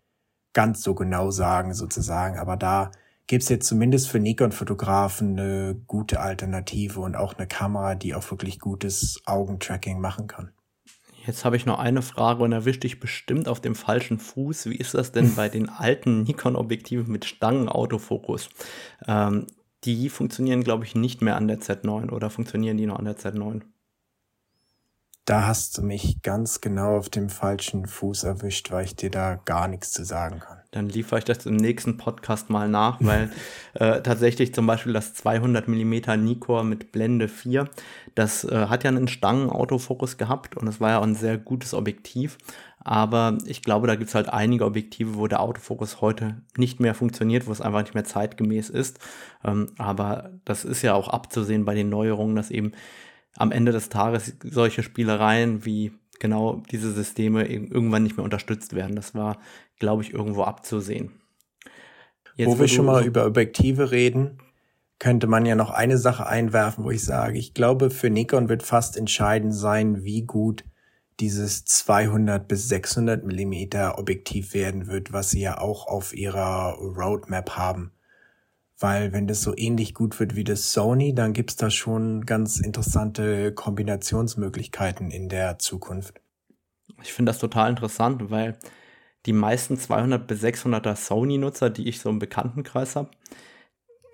ganz 0.53 0.81
so 0.81 0.95
genau 0.95 1.29
sagen 1.31 1.73
sozusagen, 1.73 2.39
aber 2.39 2.55
da 2.55 2.91
gibt 3.27 3.43
es 3.43 3.49
jetzt 3.49 3.67
zumindest 3.67 4.09
für 4.09 4.19
Nikon-Fotografen 4.19 5.39
eine 5.39 5.75
gute 5.87 6.19
Alternative 6.19 6.99
und 6.99 7.15
auch 7.15 7.35
eine 7.35 7.47
Kamera, 7.47 7.95
die 7.95 8.13
auch 8.13 8.29
wirklich 8.31 8.59
gutes 8.59 9.21
Augentracking 9.25 9.99
machen 9.99 10.27
kann. 10.27 10.51
Jetzt 11.25 11.43
habe 11.43 11.55
ich 11.55 11.65
noch 11.65 11.79
eine 11.79 12.03
Frage 12.03 12.43
und 12.43 12.51
erwische 12.51 12.81
dich 12.81 12.99
bestimmt 12.99 13.47
auf 13.47 13.59
dem 13.59 13.73
falschen 13.73 14.19
Fuß. 14.19 14.67
Wie 14.67 14.75
ist 14.75 14.93
das 14.93 15.11
denn 15.11 15.33
bei 15.35 15.49
den 15.49 15.69
alten 15.69 16.23
Nikon-Objektiven 16.23 17.11
mit 17.11 17.25
Stangenautofokus? 17.25 18.49
Ähm, 19.07 19.47
die 19.83 20.09
funktionieren, 20.09 20.63
glaube 20.63 20.85
ich, 20.85 20.95
nicht 20.95 21.21
mehr 21.21 21.35
an 21.35 21.47
der 21.47 21.59
Z9 21.59 22.11
oder 22.11 22.29
funktionieren 22.29 22.77
die 22.77 22.85
noch 22.85 22.99
an 22.99 23.05
der 23.05 23.17
Z9? 23.17 23.61
Da 25.25 25.47
hast 25.47 25.77
du 25.77 25.81
mich 25.81 26.21
ganz 26.21 26.61
genau 26.61 26.97
auf 26.97 27.09
dem 27.09 27.29
falschen 27.29 27.87
Fuß 27.87 28.23
erwischt, 28.23 28.71
weil 28.71 28.85
ich 28.85 28.95
dir 28.95 29.09
da 29.09 29.35
gar 29.35 29.67
nichts 29.67 29.91
zu 29.91 30.03
sagen 30.03 30.39
kann. 30.39 30.59
Dann 30.75 30.89
liefere 30.89 31.19
ich 31.19 31.25
das 31.25 31.45
im 31.45 31.55
nächsten 31.55 31.97
Podcast 31.97 32.49
mal 32.49 32.67
nach, 32.67 32.97
weil 32.99 33.31
äh, 33.73 34.01
tatsächlich 34.01 34.53
zum 34.53 34.67
Beispiel 34.67 34.93
das 34.93 35.13
200 35.13 35.67
mm 35.67 35.93
Nikkor 36.17 36.63
mit 36.63 36.91
Blende 36.91 37.27
4, 37.27 37.69
das 38.13 38.43
äh, 38.43 38.67
hat 38.67 38.83
ja 38.83 38.89
einen 38.89 39.07
Stangenautofokus 39.07 40.17
gehabt 40.17 40.57
und 40.57 40.67
es 40.67 40.81
war 40.81 40.91
ja 40.91 40.99
auch 40.99 41.03
ein 41.03 41.15
sehr 41.15 41.37
gutes 41.37 41.73
Objektiv. 41.73 42.37
Aber 42.79 43.37
ich 43.45 43.63
glaube, 43.63 43.87
da 43.87 43.95
gibt 43.95 44.09
es 44.09 44.15
halt 44.15 44.29
einige 44.29 44.63
Objektive, 44.65 45.15
wo 45.15 45.27
der 45.27 45.39
Autofokus 45.39 46.01
heute 46.01 46.41
nicht 46.55 46.79
mehr 46.79 46.93
funktioniert, 46.93 47.47
wo 47.47 47.51
es 47.51 47.61
einfach 47.61 47.81
nicht 47.81 47.95
mehr 47.95 48.03
zeitgemäß 48.03 48.69
ist. 48.69 48.99
Ähm, 49.43 49.71
aber 49.79 50.29
das 50.45 50.65
ist 50.65 50.83
ja 50.83 50.93
auch 50.93 51.07
abzusehen 51.07 51.65
bei 51.65 51.73
den 51.73 51.89
Neuerungen, 51.89 52.35
dass 52.35 52.51
eben 52.51 52.73
am 53.37 53.51
Ende 53.51 53.71
des 53.71 53.89
Tages 53.89 54.35
solche 54.43 54.83
Spielereien 54.83 55.65
wie 55.65 55.93
genau 56.19 56.63
diese 56.71 56.91
Systeme 56.91 57.45
irgendwann 57.45 58.03
nicht 58.03 58.17
mehr 58.17 58.23
unterstützt 58.23 58.73
werden. 58.73 58.95
Das 58.95 59.15
war, 59.15 59.37
glaube 59.79 60.03
ich, 60.03 60.13
irgendwo 60.13 60.43
abzusehen. 60.43 61.11
Jetzt, 62.35 62.47
wo 62.47 62.59
wir 62.59 62.67
schon 62.67 62.85
mal 62.85 63.05
über 63.05 63.25
Objektive 63.25 63.91
reden, 63.91 64.39
könnte 64.99 65.27
man 65.27 65.45
ja 65.45 65.55
noch 65.55 65.69
eine 65.69 65.97
Sache 65.97 66.25
einwerfen, 66.25 66.83
wo 66.83 66.91
ich 66.91 67.03
sage, 67.03 67.37
ich 67.37 67.53
glaube, 67.53 67.89
für 67.89 68.09
Nikon 68.09 68.49
wird 68.49 68.63
fast 68.63 68.97
entscheidend 68.97 69.53
sein, 69.53 70.03
wie 70.03 70.23
gut 70.23 70.65
dieses 71.19 71.63
200 71.65 72.45
bis 72.47 72.67
600 72.67 73.23
Millimeter 73.23 73.97
Objektiv 73.97 74.53
werden 74.53 74.87
wird, 74.87 75.13
was 75.13 75.29
sie 75.29 75.41
ja 75.41 75.59
auch 75.59 75.87
auf 75.87 76.13
ihrer 76.13 76.73
Roadmap 76.73 77.51
haben 77.51 77.91
weil 78.79 79.13
wenn 79.13 79.27
das 79.27 79.41
so 79.41 79.53
ähnlich 79.55 79.93
gut 79.93 80.19
wird 80.19 80.35
wie 80.35 80.43
das 80.43 80.73
Sony, 80.73 81.13
dann 81.15 81.33
gibt's 81.33 81.55
da 81.55 81.69
schon 81.69 82.25
ganz 82.25 82.59
interessante 82.59 83.53
Kombinationsmöglichkeiten 83.53 85.11
in 85.11 85.29
der 85.29 85.59
Zukunft. 85.59 86.21
Ich 87.01 87.13
finde 87.13 87.31
das 87.31 87.39
total 87.39 87.69
interessant, 87.69 88.29
weil 88.29 88.57
die 89.25 89.33
meisten 89.33 89.77
200 89.77 90.27
bis 90.27 90.43
600er 90.43 90.95
Sony-Nutzer, 90.95 91.69
die 91.69 91.87
ich 91.87 91.99
so 91.99 92.09
im 92.09 92.19
Bekanntenkreis 92.19 92.95
habe, 92.95 93.09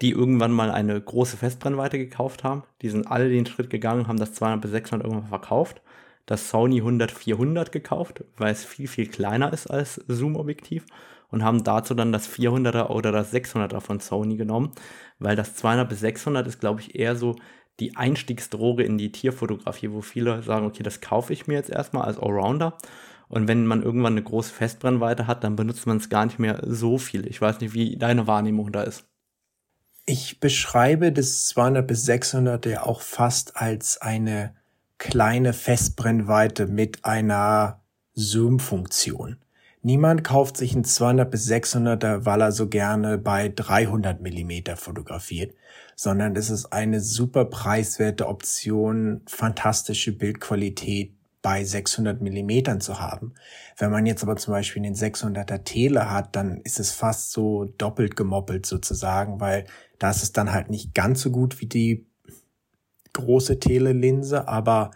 die 0.02 0.12
irgendwann 0.12 0.52
mal 0.52 0.72
eine 0.72 1.00
große 1.00 1.38
Festbrennweite 1.38 1.98
gekauft 1.98 2.44
haben, 2.44 2.64
die 2.82 2.90
sind 2.90 3.08
alle 3.08 3.30
den 3.30 3.46
Schritt 3.46 3.70
gegangen, 3.70 4.08
haben 4.08 4.20
das 4.20 4.34
200 4.34 4.62
bis 4.62 4.72
600 4.72 5.06
irgendwann 5.06 5.30
verkauft, 5.30 5.82
das 6.26 6.50
Sony 6.50 6.82
100-400 6.82 7.72
gekauft, 7.72 8.24
weil 8.38 8.52
es 8.52 8.66
viel, 8.66 8.88
viel 8.88 9.08
kleiner 9.08 9.54
ist 9.54 9.68
als 9.68 10.02
Zoom-Objektiv 10.08 10.86
und 11.30 11.44
haben 11.44 11.64
dazu 11.64 11.94
dann 11.94 12.12
das 12.12 12.30
400er 12.30 12.88
oder 12.88 13.12
das 13.12 13.34
600er 13.34 13.80
von 13.80 14.00
Sony 14.00 14.38
genommen, 14.38 14.72
weil 15.20 15.36
das 15.36 15.56
200 15.56 15.90
bis 15.90 16.00
600 16.00 16.48
ist, 16.48 16.60
glaube 16.60 16.82
ich, 16.82 16.96
eher 16.96 17.16
so 17.16 17.36
die 17.80 17.96
Einstiegsdroge 17.96 18.84
in 18.84 18.98
die 18.98 19.12
Tierfotografie, 19.12 19.92
wo 19.92 20.02
viele 20.02 20.44
sagen, 20.44 20.66
okay, 20.66 20.84
das 20.84 21.02
kaufe 21.02 21.34
ich 21.34 21.48
mir 21.48 21.56
jetzt 21.56 21.70
erstmal 21.70 22.06
als 22.06 22.20
Allrounder. 22.20 22.78
Und 23.32 23.48
wenn 23.48 23.66
man 23.66 23.82
irgendwann 23.82 24.14
eine 24.14 24.24
große 24.24 24.54
Festbrennweite 24.54 25.26
hat, 25.26 25.46
dann 25.46 25.56
benutzt 25.56 25.88
man 25.88 25.98
es 25.98 26.10
gar 26.10 26.26
nicht 26.26 26.38
mehr 26.38 26.62
so 26.68 26.98
viel. 26.98 27.26
Ich 27.28 27.40
weiß 27.40 27.62
nicht, 27.62 27.74
wie 27.74 27.96
deine 27.96 28.28
Wahrnehmung 28.28 28.74
da 28.74 28.84
ist. 28.84 29.06
Ich 30.06 30.42
beschreibe 30.42 31.14
das 31.14 31.48
200 31.48 31.88
bis 31.88 32.04
600 32.04 32.66
ja 32.66 32.84
auch 32.84 33.00
fast 33.00 33.56
als 33.56 34.02
eine 34.02 34.54
kleine 34.98 35.54
Festbrennweite 35.54 36.68
mit 36.68 37.06
einer 37.06 37.82
Zoom-Funktion. 38.16 39.38
Niemand 39.82 40.26
kauft 40.26 40.58
sich 40.58 40.76
ein 40.76 40.84
200 40.84 41.32
bis 41.32 41.50
600er, 41.50 42.26
weil 42.26 42.42
er 42.42 42.52
so 42.52 42.68
gerne 42.68 43.18
bei 43.18 43.48
300 43.48 44.20
Millimeter 44.20 44.76
fotografiert, 44.76 45.56
sondern 45.96 46.36
es 46.36 46.50
ist 46.50 46.74
eine 46.74 47.00
super 47.00 47.46
preiswerte 47.46 48.28
Option, 48.28 49.22
fantastische 49.26 50.12
Bildqualität 50.12 51.16
bei 51.42 51.64
600 51.64 52.22
Millimetern 52.22 52.82
zu 52.82 53.00
haben. 53.00 53.34
Wenn 53.78 53.92
man 53.92 54.06
jetzt 54.06 54.24
aber 54.24 54.36
zum 54.36 54.54
Beispiel 54.54 54.84
den 54.84 54.96
600er 54.96 55.64
Tele 55.64 56.12
hat, 56.12 56.36
dann 56.36 56.62
ist 56.62 56.80
es 56.80 56.92
fast 56.92 57.32
so 57.32 57.66
doppelt 57.78 58.16
gemoppelt 58.16 58.66
sozusagen, 58.66 59.40
weil 59.40 59.66
da 60.00 60.12
ist 60.12 60.24
es 60.24 60.32
dann 60.32 60.52
halt 60.52 60.70
nicht 60.70 60.94
ganz 60.94 61.22
so 61.22 61.32
gut 61.32 61.60
wie 61.60 61.66
die 61.66 62.06
große 63.14 63.60
Telelinse, 63.60 64.48
aber 64.48 64.92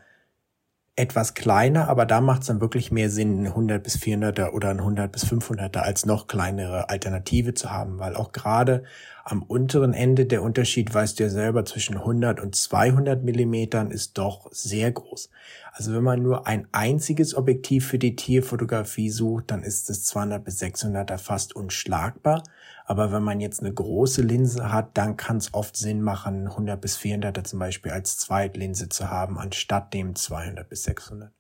etwas 0.95 1.33
kleiner, 1.33 1.89
aber 1.89 2.05
da 2.05 2.21
macht 2.21 2.41
es 2.41 2.47
dann 2.47 2.61
wirklich 2.61 2.89
mehr 2.91 3.09
Sinn, 3.09 3.43
ein 3.43 3.47
100 3.47 3.83
bis 3.83 3.97
400er 3.97 4.51
oder 4.51 4.69
ein 4.69 4.79
100 4.79 5.11
bis 5.11 5.25
500er 5.25 5.79
als 5.79 6.05
noch 6.05 6.27
kleinere 6.27 6.89
Alternative 6.89 7.53
zu 7.53 7.69
haben, 7.69 7.99
weil 7.99 8.15
auch 8.15 8.31
gerade 8.31 8.83
am 9.27 9.41
unteren 9.41 9.95
Ende 9.95 10.27
der 10.27 10.43
Unterschied, 10.43 10.93
weißt 10.93 11.19
du 11.19 11.23
ja 11.23 11.29
selber, 11.29 11.65
zwischen 11.65 11.97
100 11.97 12.39
und 12.39 12.55
200 12.55 13.23
Millimetern 13.23 13.89
ist 13.89 14.19
doch 14.19 14.47
sehr 14.51 14.91
groß. 14.91 15.31
Also 15.71 15.93
wenn 15.93 16.03
man 16.03 16.21
nur 16.21 16.45
ein 16.45 16.67
einziges 16.71 17.35
Objektiv 17.35 17.87
für 17.87 17.97
die 17.97 18.15
Tierfotografie 18.15 19.09
sucht, 19.09 19.49
dann 19.49 19.63
ist 19.63 19.89
das 19.89 20.03
200 20.03 20.43
bis 20.43 20.61
600er 20.61 21.17
fast 21.17 21.55
unschlagbar. 21.55 22.43
Aber 22.85 23.11
wenn 23.11 23.23
man 23.23 23.39
jetzt 23.39 23.61
eine 23.61 23.73
große 23.73 24.21
Linse 24.21 24.71
hat, 24.71 24.95
dann 24.95 25.17
kann 25.17 25.37
es 25.37 25.55
oft 25.55 25.75
Sinn 25.75 26.03
machen, 26.03 26.47
100 26.47 26.79
bis 26.79 26.95
400er 26.99 27.43
zum 27.43 27.57
Beispiel 27.57 27.93
als 27.93 28.19
Zweitlinse 28.19 28.89
zu 28.89 29.09
haben, 29.09 29.39
anstatt 29.39 29.91
dem 29.95 30.13
200 30.13 30.69
bis 30.69 30.83
600. 30.83 31.31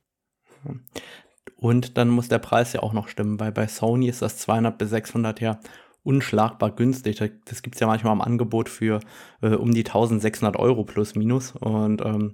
Und 1.55 1.97
dann 1.99 2.09
muss 2.09 2.29
der 2.29 2.39
Preis 2.39 2.73
ja 2.73 2.81
auch 2.81 2.93
noch 2.93 3.09
stimmen, 3.09 3.39
weil 3.39 3.51
bei 3.51 3.67
Sony 3.67 4.09
ist 4.09 4.23
das 4.23 4.39
200 4.39 4.75
bis 4.75 4.89
600 4.89 5.39
ja 5.39 5.59
unschlagbar 6.05 6.71
günstig. 6.71 7.21
Das 7.45 7.61
gibt 7.61 7.75
es 7.75 7.81
ja 7.81 7.87
manchmal 7.87 8.13
am 8.13 8.21
Angebot 8.21 8.69
für 8.69 8.99
äh, 9.41 9.49
um 9.49 9.73
die 9.73 9.85
1600 9.85 10.55
Euro 10.57 10.83
plus 10.85 11.15
minus. 11.15 11.51
Und 11.51 12.01
ähm, 12.05 12.33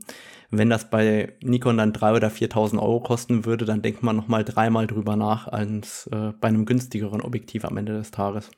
wenn 0.52 0.70
das 0.70 0.90
bei 0.90 1.34
Nikon 1.42 1.78
dann 1.78 1.94
3.000 1.94 2.16
oder 2.16 2.28
4.000 2.28 2.80
Euro 2.80 3.00
kosten 3.00 3.46
würde, 3.46 3.66
dann 3.66 3.82
denkt 3.82 4.04
man 4.04 4.16
nochmal 4.16 4.44
dreimal 4.44 4.86
drüber 4.86 5.16
nach 5.16 5.48
als 5.48 6.08
äh, 6.12 6.34
bei 6.40 6.50
einem 6.50 6.66
günstigeren 6.66 7.22
Objektiv 7.22 7.66
am 7.66 7.78
Ende 7.78 7.94
des 7.94 8.12
Tages. 8.12 8.52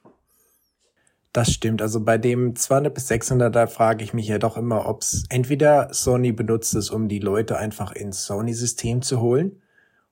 Das 1.32 1.52
stimmt. 1.52 1.82
Also 1.82 2.04
bei 2.04 2.18
dem 2.18 2.56
200 2.56 2.94
bis 2.94 3.08
600, 3.08 3.56
da 3.56 3.68
frage 3.68 4.04
ich 4.04 4.14
mich 4.14 4.28
ja 4.28 4.38
doch 4.38 4.58
immer, 4.58 4.88
ob 4.88 5.02
es 5.02 5.26
entweder 5.30 5.94
Sony 5.94 6.32
benutzt 6.32 6.76
es, 6.76 6.90
um 6.90 7.08
die 7.08 7.20
Leute 7.20 7.58
einfach 7.58 7.92
ins 7.92 8.26
Sony-System 8.26 9.02
zu 9.02 9.20
holen, 9.20 9.60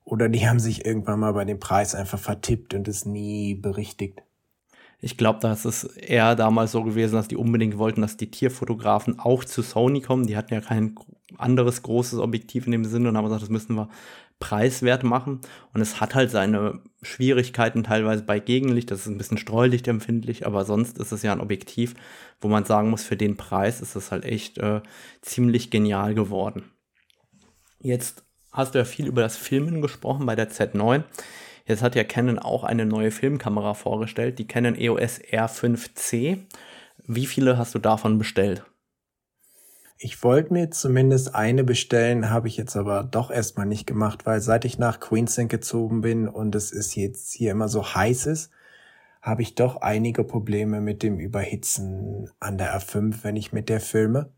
oder 0.04 0.30
die 0.30 0.48
haben 0.50 0.60
sich 0.60 0.86
irgendwann 0.86 1.20
mal 1.20 1.34
bei 1.34 1.46
dem 1.46 1.60
Preis 1.60 1.96
einfach 1.96 2.20
vertippt 2.20 2.74
und 2.74 2.88
es 2.88 3.06
nie 3.06 3.56
berichtigt. 3.56 4.24
Ich 5.04 5.18
glaube, 5.18 5.40
das 5.42 5.66
ist 5.66 5.84
eher 5.98 6.36
damals 6.36 6.72
so 6.72 6.84
gewesen, 6.84 7.16
dass 7.16 7.28
die 7.28 7.36
unbedingt 7.36 7.80
wollten, 7.80 8.02
dass 8.02 8.18
die 8.18 8.30
Tierfotografen 8.30 9.20
auch 9.20 9.44
zu 9.44 9.64
Sony 9.64 10.02
kommen. 10.02 10.28
Die 10.28 10.38
hatten 10.38 10.54
ja 10.54 10.62
kein 10.62 10.96
anderes 11.38 11.82
großes 11.82 12.20
Objektiv 12.20 12.68
in 12.68 12.72
dem 12.72 12.86
Sinne 12.86 13.10
und 13.10 13.18
haben 13.18 13.26
gesagt, 13.26 13.42
das 13.42 13.50
müssen 13.50 13.76
wir 13.76 13.90
preiswert 14.40 15.04
machen. 15.04 15.40
Und 15.74 15.82
es 15.82 16.02
hat 16.02 16.14
halt 16.14 16.30
seine 16.30 16.82
Schwierigkeiten 17.02 17.84
teilweise 17.84 18.24
bei 18.24 18.40
Gegenlicht. 18.40 18.92
Das 18.92 19.02
ist 19.02 19.08
ein 19.08 19.18
bisschen 19.18 19.38
streulichtempfindlich, 19.38 20.46
aber 20.46 20.66
sonst 20.66 21.00
ist 21.00 21.12
es 21.12 21.24
ja 21.24 21.32
ein 21.32 21.42
Objektiv, 21.42 21.96
wo 22.40 22.48
man 22.48 22.66
sagen 22.66 22.92
muss, 22.92 23.04
für 23.04 23.18
den 23.18 23.38
Preis 23.38 23.82
ist 23.82 23.96
es 23.96 24.12
halt 24.12 24.24
echt 24.24 24.60
äh, 24.60 24.82
ziemlich 25.22 25.72
genial 25.72 26.14
geworden. 26.14 26.66
Jetzt 27.80 28.24
hast 28.52 28.76
du 28.76 28.80
ja 28.80 28.86
viel 28.86 29.08
über 29.08 29.22
das 29.22 29.38
Filmen 29.38 29.82
gesprochen 29.82 30.28
bei 30.28 30.36
der 30.36 30.52
Z9. 30.52 31.04
Jetzt 31.66 31.82
hat 31.82 31.96
ja 31.96 32.04
Canon 32.04 32.40
auch 32.40 32.64
eine 32.64 32.86
neue 32.86 33.12
Filmkamera 33.12 33.74
vorgestellt, 33.74 34.40
die 34.40 34.48
Canon 34.48 34.76
EOS 34.76 35.20
R5C. 35.20 36.40
Wie 37.08 37.26
viele 37.26 37.58
hast 37.58 37.76
du 37.76 37.80
davon 37.80 38.18
bestellt? 38.18 38.64
Ich 39.98 40.24
wollte 40.24 40.54
mir 40.54 40.72
zumindest 40.72 41.36
eine 41.36 41.64
bestellen, 41.64 42.32
habe 42.32 42.48
ich 42.48 42.58
jetzt 42.58 42.76
aber 42.76 43.04
doch 43.04 43.30
erstmal 43.30 43.68
nicht 43.68 43.86
gemacht, 43.86 44.26
weil 44.26 44.42
seit 44.42 44.66
ich 44.66 44.80
nach 44.80 45.00
Queensland 45.00 45.50
gezogen 45.50 46.02
bin 46.02 46.28
und 46.28 46.56
es 46.56 46.72
ist 46.72 46.96
jetzt 46.96 47.34
hier 47.34 47.52
immer 47.52 47.68
so 47.68 47.94
heiß 47.94 48.26
ist, 48.26 48.50
habe 49.22 49.44
ich 49.44 49.54
doch 49.54 49.78
einige 49.78 50.24
Probleme 50.24 50.82
mit 50.82 51.04
dem 51.04 51.20
Überhitzen 51.20 52.32
an 52.40 52.58
der 52.58 52.76
R5, 52.80 53.18
wenn 53.22 53.36
ich 53.36 53.54
mit 53.54 53.70
der 53.70 53.80
filme. 53.80 54.32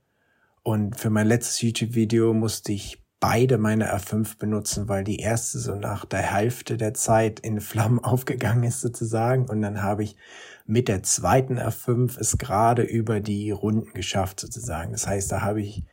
Und 0.64 1.00
für 1.00 1.10
mein 1.10 1.28
letztes 1.28 1.62
YouTube-Video 1.62 2.34
musste 2.34 2.74
ich 2.74 3.03
beide 3.24 3.58
meine 3.58 3.96
R5 3.96 4.38
benutzen, 4.38 4.90
weil 4.90 5.06
die 5.06 5.20
erste 5.20 5.58
so 5.58 5.76
nach 5.76 6.04
der 6.04 6.20
Hälfte 6.20 6.76
der 6.76 6.94
Zeit 6.94 7.40
in 7.40 7.62
Flammen 7.62 8.00
aufgegangen 8.04 8.66
ist 8.66 8.82
sozusagen. 8.82 9.46
Und 9.46 9.62
dann 9.62 9.82
habe 9.82 10.04
ich 10.04 10.18
mit 10.66 10.90
der 10.90 11.04
zweiten 11.04 11.58
R5 11.58 12.20
es 12.20 12.38
gerade 12.38 12.82
über 12.82 13.22
die 13.22 13.52
Runden 13.52 13.94
geschafft 13.94 14.42
sozusagen. 14.42 14.92
Das 14.92 15.08
heißt, 15.08 15.32
da 15.32 15.42
habe 15.42 15.62
ich 15.62 15.86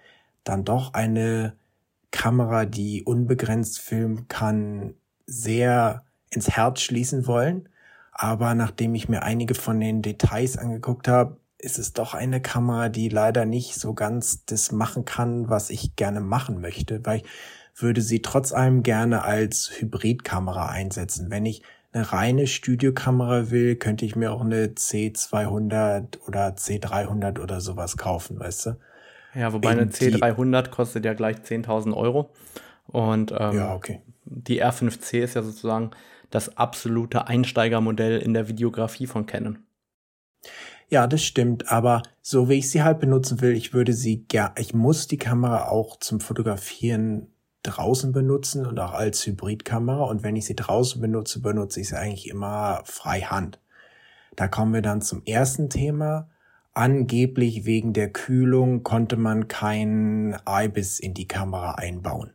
dann 0.43 0.65
doch 0.65 0.93
eine 0.93 1.55
Kamera, 2.11 2.65
die 2.65 3.05
unbegrenzt 3.05 3.79
filmen 3.79 4.27
kann, 4.27 4.95
sehr 5.25 6.03
ins 6.31 6.51
Herz 6.51 6.81
schließen 6.81 7.29
wollen. 7.29 7.69
Aber 8.11 8.57
nachdem 8.57 8.97
ich 8.97 9.09
mir 9.09 9.23
einige 9.23 9.55
von 9.55 9.79
den 9.79 10.03
Details 10.03 10.57
angeguckt 10.59 11.07
habe, 11.07 11.37
ist 11.61 11.79
es 11.79 11.93
doch 11.93 12.15
eine 12.15 12.41
Kamera, 12.41 12.89
die 12.89 13.09
leider 13.09 13.45
nicht 13.45 13.75
so 13.75 13.95
ganz 13.95 14.45
das 14.45 14.73
machen 14.73 15.05
kann, 15.05 15.49
was 15.49 15.71
ich 15.71 15.97
gerne 15.97 16.21
machen 16.21 16.61
möchte, 16.61 17.05
weil 17.05 17.19
ich 17.19 17.25
würde 17.83 18.03
sie 18.03 18.23
trotz 18.23 18.53
allem 18.53 18.83
gerne 18.83 19.23
als 19.25 19.71
Hybridkamera 19.79 20.69
einsetzen. 20.69 21.31
Wenn 21.31 21.47
ich 21.47 21.63
eine 21.93 22.13
reine 22.13 22.47
Studiokamera 22.47 23.51
will, 23.51 23.77
könnte 23.77 24.05
ich 24.05 24.17
mir 24.17 24.33
auch 24.33 24.43
eine 24.43 24.67
C200 24.67 26.21
oder 26.27 26.49
C300 26.49 27.41
oder 27.41 27.61
sowas 27.61 27.97
kaufen, 27.97 28.39
weißt 28.39 28.67
du? 28.67 28.77
Ja, 29.35 29.53
wobei 29.53 29.71
eine 29.71 29.87
C300 29.87 30.71
kostet 30.71 31.05
ja 31.05 31.15
gleich 31.15 31.39
10.000 31.39 31.97
Euro. 31.97 32.31
Und 32.87 33.33
ähm, 33.37 33.57
ja, 33.57 33.75
okay. 33.75 34.01
die 34.25 34.63
R5C 34.63 35.21
ist 35.21 35.35
ja 35.35 35.43
sozusagen 35.43 35.91
das 36.31 36.57
absolute 36.57 37.29
Einsteigermodell 37.29 38.19
in 38.19 38.35
der 38.35 38.49
Videografie 38.49 39.07
von 39.07 39.27
Canon. 39.27 39.59
Ja, 40.91 41.07
das 41.07 41.23
stimmt, 41.23 41.71
aber 41.71 42.03
so 42.21 42.49
wie 42.49 42.55
ich 42.55 42.69
sie 42.69 42.83
halt 42.83 42.99
benutzen 42.99 43.41
will, 43.41 43.53
ich 43.53 43.73
würde 43.73 43.93
sie 43.93 44.27
ja, 44.33 44.53
ich 44.59 44.75
muss 44.75 45.07
die 45.07 45.19
Kamera 45.19 45.69
auch 45.69 46.01
zum 46.01 46.19
Fotografieren 46.19 47.29
draußen 47.63 48.11
benutzen 48.13 48.67
und 48.67 48.81
auch 48.81 48.93
als 48.93 49.25
Hybridkamera. 49.27 50.03
Und 50.05 50.25
wenn 50.25 50.35
ich 50.35 50.47
sie 50.47 50.57
draußen 50.57 51.01
benutze, 51.01 51.41
benutze 51.41 51.81
ich 51.81 51.91
sie 51.91 51.99
eigentlich 51.99 52.27
immer 52.29 52.83
freihand. 52.85 53.61
Da 54.35 54.49
kommen 54.49 54.75
wir 54.75 54.83
dann 54.83 55.01
zum 55.03 55.23
ersten 55.27 55.71
Thema. 55.71 56.29
Angeblich 56.73 57.65
wegen 57.65 57.93
der 57.93 58.13
Kühlung 58.13 58.83
konnte 58.83 59.17
man 59.17 59.47
kein 59.49 60.37
IBIS 60.49 60.99
in 60.99 61.15
die 61.15 61.29
Kamera 61.29 61.77
einbauen. 61.77 62.33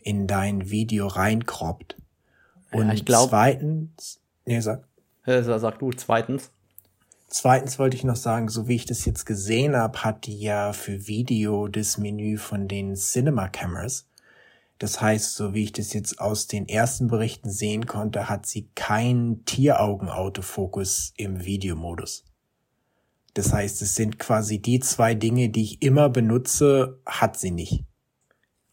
in 0.02 0.26
dein 0.26 0.70
Video 0.70 1.06
reinkroppt. 1.06 1.96
Und 2.70 2.88
ja, 2.88 2.94
ich 2.94 3.04
glaube. 3.04 3.30
Zweitens, 3.30 4.20
nee, 4.44 4.60
sag. 4.60 4.84
Sag 5.26 5.78
du, 5.78 5.90
zweitens. 5.90 6.50
Zweitens 7.26 7.78
wollte 7.78 7.96
ich 7.96 8.04
noch 8.04 8.16
sagen, 8.16 8.48
so 8.48 8.68
wie 8.68 8.76
ich 8.76 8.84
das 8.84 9.04
jetzt 9.04 9.24
gesehen 9.24 9.74
habe, 9.76 10.04
hat 10.04 10.26
die 10.26 10.38
ja 10.38 10.72
für 10.72 11.06
Video 11.06 11.68
das 11.68 11.98
Menü 11.98 12.36
von 12.36 12.68
den 12.68 12.94
Cinema 12.94 13.48
Cameras. 13.48 14.06
Das 14.78 15.00
heißt, 15.00 15.34
so 15.34 15.54
wie 15.54 15.64
ich 15.64 15.72
das 15.72 15.92
jetzt 15.92 16.20
aus 16.20 16.46
den 16.46 16.68
ersten 16.68 17.08
Berichten 17.08 17.50
sehen 17.50 17.86
konnte, 17.86 18.28
hat 18.28 18.46
sie 18.46 18.68
keinen 18.74 19.44
Tieraugen-Autofokus 19.44 21.12
im 21.16 21.44
Videomodus. 21.44 22.24
Das 23.34 23.52
heißt, 23.52 23.82
es 23.82 23.94
sind 23.94 24.18
quasi 24.18 24.60
die 24.60 24.80
zwei 24.80 25.14
Dinge, 25.14 25.48
die 25.48 25.62
ich 25.62 25.82
immer 25.82 26.08
benutze, 26.08 27.00
hat 27.04 27.38
sie 27.38 27.50
nicht. 27.50 27.84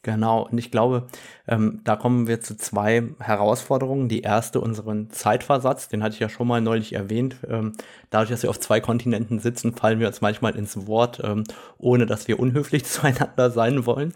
Genau, 0.03 0.47
und 0.47 0.57
ich 0.57 0.71
glaube, 0.71 1.05
ähm, 1.47 1.81
da 1.83 1.95
kommen 1.95 2.27
wir 2.27 2.41
zu 2.41 2.57
zwei 2.57 3.03
Herausforderungen. 3.19 4.09
Die 4.09 4.21
erste, 4.21 4.59
unseren 4.59 5.11
Zeitversatz, 5.11 5.89
den 5.89 6.01
hatte 6.01 6.15
ich 6.15 6.19
ja 6.19 6.29
schon 6.29 6.47
mal 6.47 6.59
neulich 6.59 6.93
erwähnt. 6.93 7.35
Ähm, 7.47 7.73
dadurch, 8.09 8.31
dass 8.31 8.41
wir 8.41 8.49
auf 8.49 8.59
zwei 8.59 8.79
Kontinenten 8.79 9.39
sitzen, 9.39 9.75
fallen 9.75 9.99
wir 9.99 10.07
uns 10.07 10.19
manchmal 10.21 10.55
ins 10.55 10.87
Wort, 10.87 11.21
ähm, 11.23 11.43
ohne 11.77 12.07
dass 12.07 12.27
wir 12.27 12.39
unhöflich 12.39 12.83
zueinander 12.85 13.51
sein 13.51 13.85
wollen. 13.85 14.13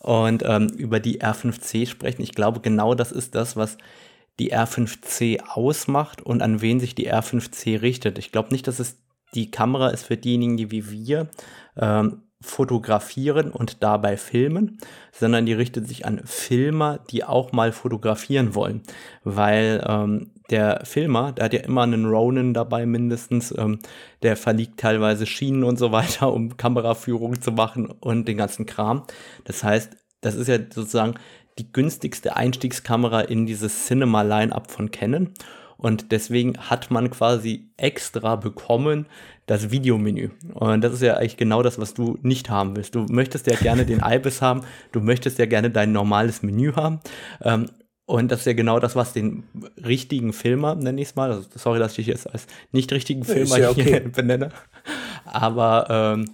Und 0.00 0.42
ähm, 0.46 0.68
über 0.76 1.00
die 1.00 1.22
R5C 1.22 1.88
sprechen. 1.88 2.20
Ich 2.20 2.32
glaube, 2.32 2.60
genau 2.60 2.94
das 2.94 3.10
ist 3.10 3.34
das, 3.34 3.56
was 3.56 3.78
die 4.38 4.54
R5C 4.54 5.40
ausmacht 5.48 6.20
und 6.20 6.42
an 6.42 6.60
wen 6.60 6.78
sich 6.78 6.94
die 6.94 7.10
R5C 7.10 7.80
richtet. 7.80 8.18
Ich 8.18 8.32
glaube 8.32 8.50
nicht, 8.52 8.66
dass 8.68 8.80
es 8.80 8.98
die 9.34 9.50
Kamera 9.50 9.88
ist 9.88 10.04
für 10.04 10.18
diejenigen, 10.18 10.58
die 10.58 10.70
wie 10.70 10.90
wir 10.90 11.28
ähm, 11.76 12.22
fotografieren 12.42 13.50
und 13.50 13.82
dabei 13.82 14.16
filmen, 14.16 14.78
sondern 15.12 15.46
die 15.46 15.54
richtet 15.54 15.88
sich 15.88 16.04
an 16.04 16.20
Filmer, 16.24 16.98
die 17.10 17.24
auch 17.24 17.52
mal 17.52 17.72
fotografieren 17.72 18.54
wollen. 18.54 18.82
Weil 19.24 19.84
ähm, 19.88 20.30
der 20.50 20.82
Filmer, 20.84 21.32
der 21.32 21.46
hat 21.46 21.52
ja 21.54 21.60
immer 21.60 21.82
einen 21.82 22.06
Ronin 22.06 22.54
dabei 22.54 22.86
mindestens, 22.86 23.54
ähm, 23.56 23.78
der 24.22 24.36
verliegt 24.36 24.78
teilweise 24.78 25.26
Schienen 25.26 25.64
und 25.64 25.78
so 25.78 25.92
weiter, 25.92 26.32
um 26.32 26.56
Kameraführung 26.56 27.40
zu 27.40 27.52
machen 27.52 27.86
und 27.86 28.28
den 28.28 28.36
ganzen 28.36 28.66
Kram. 28.66 29.04
Das 29.44 29.64
heißt, 29.64 29.96
das 30.20 30.34
ist 30.34 30.48
ja 30.48 30.58
sozusagen 30.58 31.14
die 31.58 31.72
günstigste 31.72 32.36
Einstiegskamera 32.36 33.22
in 33.22 33.46
dieses 33.46 33.86
Cinema-Line-Up 33.86 34.70
von 34.70 34.90
Canon. 34.90 35.30
Und 35.78 36.10
deswegen 36.12 36.56
hat 36.58 36.90
man 36.90 37.10
quasi 37.10 37.68
extra 37.76 38.36
bekommen 38.36 39.06
das 39.46 39.70
Videomenü. 39.70 40.30
Und 40.54 40.82
das 40.82 40.94
ist 40.94 41.02
ja 41.02 41.14
eigentlich 41.14 41.36
genau 41.36 41.62
das, 41.62 41.78
was 41.78 41.94
du 41.94 42.18
nicht 42.22 42.50
haben 42.50 42.76
willst. 42.76 42.94
Du 42.94 43.06
möchtest 43.08 43.46
ja 43.46 43.56
gerne 43.56 43.84
den 43.84 44.00
IBIS 44.04 44.42
haben, 44.42 44.62
du 44.92 45.00
möchtest 45.00 45.38
ja 45.38 45.46
gerne 45.46 45.70
dein 45.70 45.92
normales 45.92 46.42
Menü 46.42 46.72
haben. 46.72 47.00
Ähm, 47.42 47.66
und 48.06 48.30
das 48.30 48.40
ist 48.40 48.46
ja 48.46 48.52
genau 48.52 48.78
das, 48.78 48.94
was 48.94 49.12
den 49.12 49.42
richtigen 49.84 50.32
Filmer, 50.32 50.76
nenne 50.76 51.00
ich 51.00 51.08
es 51.08 51.16
mal, 51.16 51.32
also, 51.32 51.48
sorry, 51.56 51.80
dass 51.80 51.92
ich 51.92 51.96
dich 51.96 52.06
jetzt 52.06 52.32
als 52.32 52.46
nicht 52.70 52.92
richtigen 52.92 53.24
Filmer 53.24 53.58
ja 53.58 53.70
okay. 53.70 53.82
hier 53.82 54.00
benenne, 54.12 54.50
aber 55.24 55.86
ähm, 55.90 56.30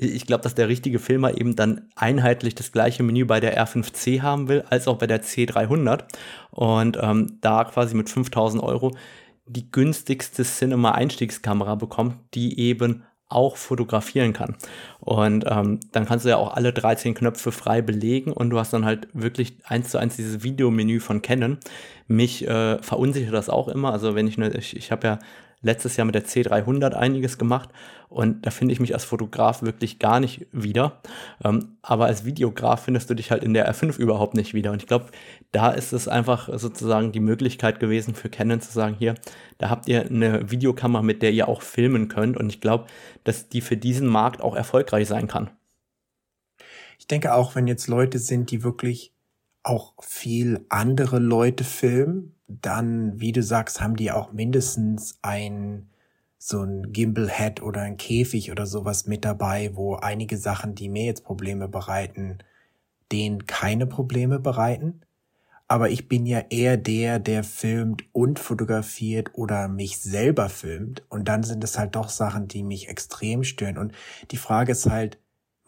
ich 0.00 0.26
glaube, 0.26 0.42
dass 0.42 0.54
der 0.54 0.68
richtige 0.68 0.98
Filmer 0.98 1.38
eben 1.38 1.56
dann 1.56 1.88
einheitlich 1.94 2.54
das 2.54 2.72
gleiche 2.72 3.02
Menü 3.02 3.26
bei 3.26 3.38
der 3.38 3.62
R5C 3.62 4.22
haben 4.22 4.48
will, 4.48 4.64
als 4.70 4.88
auch 4.88 4.96
bei 4.96 5.06
der 5.06 5.22
C300 5.22 6.04
und 6.50 6.98
ähm, 7.00 7.38
da 7.42 7.64
quasi 7.64 7.94
mit 7.94 8.08
5000 8.08 8.62
Euro 8.62 8.92
die 9.46 9.70
günstigste 9.70 10.44
Cinema-Einstiegskamera 10.44 11.74
bekommt, 11.74 12.16
die 12.34 12.58
eben 12.58 13.04
auch 13.28 13.56
fotografieren 13.56 14.32
kann. 14.32 14.56
Und 15.00 15.44
ähm, 15.46 15.80
dann 15.92 16.06
kannst 16.06 16.24
du 16.24 16.30
ja 16.30 16.36
auch 16.36 16.54
alle 16.54 16.72
13 16.72 17.14
Knöpfe 17.14 17.52
frei 17.52 17.80
belegen 17.82 18.32
und 18.32 18.50
du 18.50 18.58
hast 18.58 18.72
dann 18.72 18.84
halt 18.84 19.08
wirklich 19.12 19.58
eins 19.64 19.90
zu 19.90 19.98
eins 19.98 20.16
dieses 20.16 20.42
Videomenü 20.42 20.98
von 20.98 21.22
Canon. 21.22 21.58
Mich 22.08 22.46
äh, 22.48 22.82
verunsichert 22.82 23.34
das 23.34 23.48
auch 23.48 23.68
immer. 23.68 23.92
Also 23.92 24.14
wenn 24.14 24.26
ich 24.26 24.36
ne, 24.36 24.50
ich, 24.50 24.76
ich 24.76 24.90
habe 24.90 25.06
ja 25.06 25.18
letztes 25.62 25.96
Jahr 25.96 26.04
mit 26.04 26.14
der 26.14 26.24
C300 26.24 26.92
einiges 26.92 27.38
gemacht 27.38 27.70
und 28.10 28.44
da 28.44 28.50
finde 28.50 28.72
ich 28.72 28.80
mich 28.80 28.92
als 28.92 29.04
Fotograf 29.04 29.62
wirklich 29.62 30.00
gar 30.00 30.18
nicht 30.18 30.48
wieder. 30.50 31.00
Ähm, 31.44 31.76
aber 31.80 32.06
als 32.06 32.24
Videograf 32.24 32.82
findest 32.82 33.08
du 33.08 33.14
dich 33.14 33.30
halt 33.30 33.44
in 33.44 33.54
der 33.54 33.72
R5 33.72 33.98
überhaupt 33.98 34.34
nicht 34.34 34.52
wieder. 34.52 34.72
Und 34.72 34.82
ich 34.82 34.88
glaube, 34.88 35.06
da 35.52 35.70
ist 35.70 35.92
es 35.92 36.08
einfach 36.08 36.48
sozusagen 36.58 37.12
die 37.12 37.20
Möglichkeit 37.20 37.78
gewesen 37.78 38.16
für 38.16 38.28
Canon 38.28 38.60
zu 38.60 38.72
sagen, 38.72 38.96
hier, 38.98 39.14
da 39.58 39.70
habt 39.70 39.86
ihr 39.86 40.06
eine 40.06 40.50
Videokamera, 40.50 41.02
mit 41.02 41.22
der 41.22 41.30
ihr 41.30 41.46
auch 41.46 41.62
filmen 41.62 42.08
könnt. 42.08 42.36
Und 42.36 42.50
ich 42.50 42.60
glaube, 42.60 42.86
dass 43.22 43.48
die 43.48 43.60
für 43.60 43.76
diesen 43.76 44.08
Markt 44.08 44.40
auch 44.40 44.56
erfolgreich 44.56 45.06
sein 45.06 45.28
kann. 45.28 45.50
Ich 46.98 47.06
denke 47.06 47.32
auch, 47.32 47.54
wenn 47.54 47.68
jetzt 47.68 47.86
Leute 47.86 48.18
sind, 48.18 48.50
die 48.50 48.64
wirklich 48.64 49.14
auch 49.62 49.94
viel 50.00 50.66
andere 50.68 51.20
Leute 51.20 51.62
filmen, 51.62 52.34
dann, 52.62 53.20
wie 53.20 53.32
du 53.32 53.42
sagst, 53.42 53.80
haben 53.80 53.96
die 53.96 54.12
auch 54.12 54.32
mindestens 54.32 55.18
ein 55.22 55.90
so 56.42 56.62
ein 56.62 56.90
Gimbal-Head 56.90 57.62
oder 57.62 57.82
ein 57.82 57.98
Käfig 57.98 58.50
oder 58.50 58.64
sowas 58.64 59.06
mit 59.06 59.26
dabei, 59.26 59.72
wo 59.74 59.96
einige 59.96 60.38
Sachen, 60.38 60.74
die 60.74 60.88
mir 60.88 61.04
jetzt 61.04 61.22
Probleme 61.22 61.68
bereiten, 61.68 62.38
denen 63.12 63.46
keine 63.46 63.86
Probleme 63.86 64.40
bereiten. 64.40 65.02
Aber 65.68 65.90
ich 65.90 66.08
bin 66.08 66.24
ja 66.24 66.40
eher 66.48 66.78
der, 66.78 67.18
der 67.18 67.44
filmt 67.44 68.04
und 68.12 68.38
fotografiert 68.38 69.32
oder 69.34 69.68
mich 69.68 69.98
selber 69.98 70.48
filmt. 70.48 71.04
Und 71.10 71.28
dann 71.28 71.42
sind 71.42 71.62
es 71.62 71.78
halt 71.78 71.94
doch 71.94 72.08
Sachen, 72.08 72.48
die 72.48 72.62
mich 72.62 72.88
extrem 72.88 73.44
stören. 73.44 73.76
Und 73.76 73.92
die 74.30 74.38
Frage 74.38 74.72
ist 74.72 74.86
halt, 74.88 75.18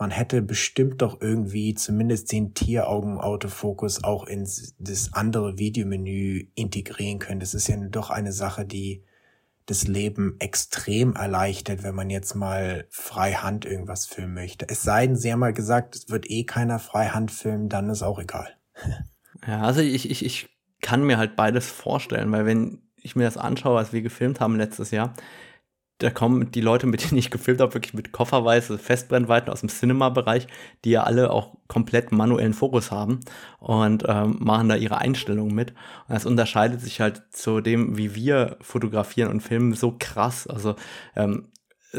man 0.03 0.11
hätte 0.11 0.43
bestimmt 0.43 1.01
doch 1.01 1.21
irgendwie 1.21 1.75
zumindest 1.75 2.33
den 2.33 2.55
Tieraugen-Autofokus 2.55 4.03
auch 4.03 4.27
ins 4.27 4.75
das 4.81 5.13
andere 5.13 5.59
Videomenü 5.59 6.49
integrieren 6.57 7.21
können. 7.21 7.39
Das 7.39 7.55
ist 7.55 7.69
ja 7.69 7.77
doch 7.77 8.11
eine 8.11 8.33
Sache, 8.33 8.65
die 8.65 9.05
das 9.67 9.87
Leben 9.87 10.35
extrem 10.41 11.15
erleichtert, 11.15 11.85
wenn 11.85 11.95
man 11.95 12.11
jetzt 12.11 12.35
mal 12.35 12.85
freihand 12.91 13.65
irgendwas 13.65 14.07
filmen 14.07 14.35
möchte. 14.35 14.67
Es 14.69 14.83
sei 14.83 15.07
denn, 15.07 15.15
sie 15.15 15.33
haben 15.33 15.39
mal 15.39 15.53
gesagt, 15.53 15.95
es 15.95 16.11
wird 16.11 16.29
eh 16.29 16.43
keiner 16.43 16.81
freihand 16.81 17.31
filmen, 17.31 17.69
dann 17.69 17.89
ist 17.89 18.03
auch 18.03 18.19
egal. 18.19 18.57
Ja, 19.45 19.63
also 19.63 19.81
ich, 19.81 20.09
ich, 20.09 20.25
ich 20.25 20.49
kann 20.83 21.03
mir 21.03 21.19
halt 21.19 21.35
beides 21.35 21.67
vorstellen, 21.69 22.31
weil 22.31 22.47
wenn 22.47 22.83
ich 22.97 23.17
mir 23.17 23.25
das 23.25 23.37
anschaue, 23.37 23.75
was 23.75 23.93
wir 23.93 24.01
gefilmt 24.01 24.39
haben 24.39 24.55
letztes 24.55 24.93
Jahr, 24.93 25.15
da 26.03 26.11
kommen 26.11 26.51
die 26.51 26.61
Leute, 26.61 26.87
mit 26.87 27.05
denen 27.05 27.19
ich 27.19 27.31
gefilmt 27.31 27.61
habe, 27.61 27.75
wirklich 27.75 27.95
mit 27.95 28.13
kofferweise 28.13 28.79
Festbrennweiten 28.79 29.51
aus 29.51 29.61
dem 29.61 29.69
Cinema-Bereich, 29.69 30.49
die 30.85 30.91
ja 30.91 31.05
alle 31.05 31.31
auch 31.31 31.55
komplett 31.69 32.13
manuellen 32.13 32.55
Fokus 32.55 32.91
haben 32.91 33.21
und 33.59 34.05
ähm, 34.09 34.37
machen 34.41 34.69
da 34.69 34.75
ihre 34.75 34.99
Einstellungen 34.99 35.55
mit. 35.55 35.71
Und 36.09 36.15
das 36.15 36.27
unterscheidet 36.27 36.81
sich 36.81 37.01
halt 37.01 37.23
zu 37.31 37.61
dem, 37.61 37.97
wie 37.97 38.15
wir 38.15 38.57
fotografieren 38.61 39.31
und 39.31 39.41
filmen, 39.41 39.75
so 39.75 39.95
krass. 39.99 40.47
Also 40.47 40.75
ähm, 41.15 41.49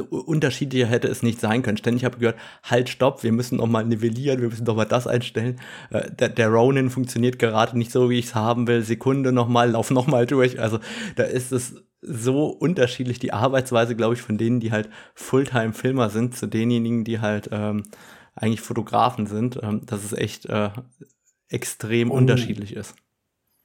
unterschiedlicher 0.10 0.88
hätte 0.88 1.08
es 1.08 1.24
nicht 1.24 1.40
sein 1.40 1.62
können. 1.62 1.78
Ständig 1.78 2.04
habe 2.04 2.16
ich 2.16 2.20
gehört, 2.20 2.40
halt, 2.64 2.90
stopp, 2.90 3.24
wir 3.24 3.32
müssen 3.32 3.58
noch 3.58 3.68
mal 3.68 3.86
nivellieren, 3.86 4.42
wir 4.42 4.50
müssen 4.50 4.66
doch 4.66 4.76
mal 4.76 4.86
das 4.86 5.08
einstellen. 5.08 5.60
Äh, 5.92 6.12
der, 6.12 6.30
der 6.30 6.50
Ronin 6.50 6.90
funktioniert 6.90 7.40
gerade 7.40 7.78
nicht 7.78 7.92
so, 7.92 8.10
wie 8.10 8.20
ich 8.20 8.26
es 8.26 8.36
haben 8.36 8.68
will. 8.68 8.82
Sekunde 8.82 9.32
noch 9.32 9.48
mal, 9.48 9.72
lauf 9.72 9.92
noch 9.92 10.08
mal 10.08 10.26
durch. 10.26 10.60
Also 10.60 10.80
da 11.16 11.24
ist 11.24 11.52
es 11.52 11.76
so 12.06 12.48
unterschiedlich, 12.48 13.20
die 13.20 13.34
Arbeitsweise, 13.34 13.96
glaube 13.96 14.16
ich, 14.16 14.22
von 14.22 14.38
denen, 14.38 14.60
die 14.60 14.72
halt 14.72 14.90
Fulltime-Filmer 15.16 16.10
sind, 16.10 16.36
zu 16.36 16.48
denjenigen, 16.48 17.04
die 17.04 17.20
halt 17.20 17.50
ähm, 17.52 17.84
eigentlich 18.36 18.62
Fotografen 18.62 19.28
sind, 19.28 19.60
ähm, 19.62 19.86
dass 19.86 20.04
es 20.04 20.14
echt 20.14 20.46
äh, 20.48 20.70
extrem 21.50 22.12
Und 22.12 22.18
unterschiedlich 22.20 22.76
ist 22.76 22.96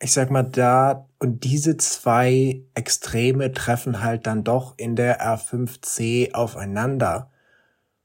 ich 0.00 0.12
sag 0.12 0.30
mal, 0.30 0.44
da 0.44 1.08
und 1.18 1.44
diese 1.44 1.76
zwei 1.76 2.62
Extreme 2.74 3.52
treffen 3.52 4.02
halt 4.02 4.26
dann 4.26 4.44
doch 4.44 4.74
in 4.76 4.94
der 4.94 5.20
R5C 5.20 6.34
aufeinander. 6.34 7.30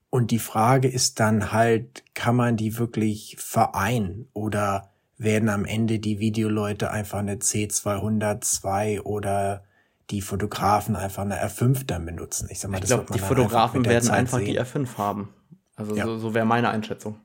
Und 0.09 0.31
die 0.31 0.39
Frage 0.39 0.88
ist 0.88 1.19
dann 1.19 1.51
halt, 1.51 2.03
kann 2.13 2.36
man 2.36 2.57
die 2.57 2.77
wirklich 2.77 3.36
vereinen 3.39 4.27
oder 4.34 4.89
werden 5.17 5.49
am 5.49 5.65
Ende 5.65 5.99
die 5.99 6.19
Videoleute 6.19 6.91
einfach 6.91 7.19
eine 7.19 7.36
C202 7.36 9.01
oder 9.01 9.63
die 10.10 10.22
Fotografen 10.22 10.95
einfach 10.95 11.24
eine 11.24 11.41
R5 11.43 11.86
dann 11.86 12.06
benutzen? 12.06 12.47
Ich 12.51 12.60
sag 12.60 12.72
mal, 12.72 12.80
ich 12.80 12.86
glaube, 12.86 13.12
die 13.14 13.20
Fotografen 13.20 13.80
einfach 13.80 13.91
werden 13.91 14.04
Zeit 14.04 14.18
einfach 14.20 14.38
sehen. 14.39 14.47
die 14.47 14.60
R5 14.60 14.97
haben. 14.97 15.34
Also 15.76 15.95
ja. 15.95 16.06
so, 16.06 16.18
so 16.18 16.34
wäre 16.34 16.45
meine 16.45 16.70
Einschätzung. 16.70 17.20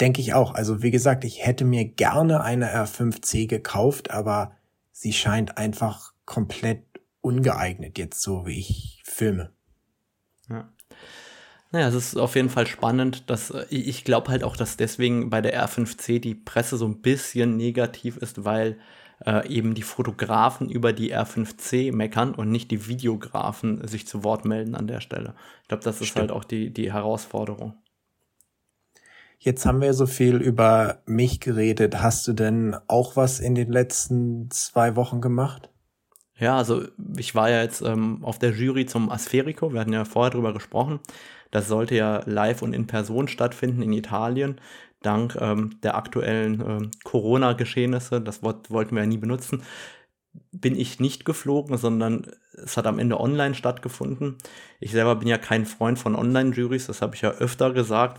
Denke 0.00 0.20
ich 0.20 0.34
auch. 0.34 0.54
Also 0.54 0.82
wie 0.82 0.90
gesagt, 0.90 1.24
ich 1.24 1.44
hätte 1.44 1.64
mir 1.64 1.84
gerne 1.84 2.42
eine 2.42 2.74
R5C 2.74 3.46
gekauft, 3.46 4.10
aber 4.10 4.52
sie 4.90 5.12
scheint 5.12 5.58
einfach 5.58 6.12
komplett 6.24 6.84
ungeeignet 7.20 7.98
jetzt 7.98 8.22
so, 8.22 8.46
wie 8.46 8.58
ich 8.58 9.02
filme. 9.04 9.52
Ja. 10.48 10.72
Naja, 11.72 11.88
es 11.88 11.94
ist 11.94 12.16
auf 12.18 12.36
jeden 12.36 12.50
Fall 12.50 12.66
spannend, 12.66 13.30
dass 13.30 13.50
äh, 13.50 13.64
ich 13.70 14.04
glaube 14.04 14.30
halt 14.30 14.44
auch, 14.44 14.56
dass 14.56 14.76
deswegen 14.76 15.30
bei 15.30 15.40
der 15.40 15.66
R5C 15.66 16.20
die 16.20 16.34
Presse 16.34 16.76
so 16.76 16.86
ein 16.86 17.00
bisschen 17.00 17.56
negativ 17.56 18.18
ist, 18.18 18.44
weil 18.44 18.78
äh, 19.26 19.48
eben 19.48 19.74
die 19.74 19.82
Fotografen 19.82 20.68
über 20.68 20.92
die 20.92 21.14
R5C 21.14 21.94
meckern 21.94 22.34
und 22.34 22.50
nicht 22.50 22.70
die 22.70 22.86
Videografen 22.88 23.86
sich 23.86 24.06
zu 24.06 24.24
Wort 24.24 24.44
melden 24.44 24.74
an 24.74 24.86
der 24.86 25.00
Stelle. 25.00 25.34
Ich 25.62 25.68
glaube, 25.68 25.84
das 25.84 26.00
ist 26.00 26.08
Stimmt. 26.08 26.20
halt 26.20 26.32
auch 26.32 26.44
die, 26.44 26.72
die 26.72 26.92
Herausforderung. 26.92 27.74
Jetzt 29.38 29.66
haben 29.66 29.80
wir 29.80 29.92
so 29.92 30.06
viel 30.06 30.36
über 30.36 31.02
mich 31.04 31.40
geredet. 31.40 32.00
Hast 32.00 32.28
du 32.28 32.32
denn 32.32 32.76
auch 32.86 33.16
was 33.16 33.40
in 33.40 33.56
den 33.56 33.72
letzten 33.72 34.48
zwei 34.50 34.94
Wochen 34.94 35.20
gemacht? 35.20 35.68
Ja, 36.38 36.56
also 36.56 36.84
ich 37.16 37.34
war 37.34 37.50
ja 37.50 37.62
jetzt 37.62 37.82
ähm, 37.82 38.20
auf 38.22 38.38
der 38.38 38.50
Jury 38.50 38.86
zum 38.86 39.10
Aspherico. 39.10 39.72
Wir 39.72 39.80
hatten 39.80 39.92
ja 39.92 40.04
vorher 40.04 40.30
drüber 40.30 40.52
gesprochen. 40.52 41.00
Das 41.50 41.68
sollte 41.68 41.94
ja 41.94 42.22
live 42.24 42.62
und 42.62 42.72
in 42.72 42.86
Person 42.86 43.28
stattfinden 43.28 43.82
in 43.82 43.92
Italien. 43.92 44.60
Dank 45.02 45.36
ähm, 45.40 45.78
der 45.82 45.96
aktuellen 45.96 46.60
ähm, 46.60 46.90
Corona-Geschehnisse, 47.04 48.20
das 48.20 48.42
Wort 48.42 48.70
wollten 48.70 48.94
wir 48.94 49.02
ja 49.02 49.08
nie 49.08 49.18
benutzen, 49.18 49.62
bin 50.50 50.76
ich 50.76 51.00
nicht 51.00 51.24
geflogen, 51.24 51.76
sondern 51.76 52.26
es 52.52 52.76
hat 52.76 52.86
am 52.86 52.98
Ende 52.98 53.20
online 53.20 53.54
stattgefunden. 53.54 54.36
Ich 54.80 54.92
selber 54.92 55.16
bin 55.16 55.28
ja 55.28 55.38
kein 55.38 55.66
Freund 55.66 55.98
von 55.98 56.16
Online-Juries, 56.16 56.86
das 56.86 57.02
habe 57.02 57.14
ich 57.14 57.22
ja 57.22 57.30
öfter 57.30 57.72
gesagt, 57.72 58.18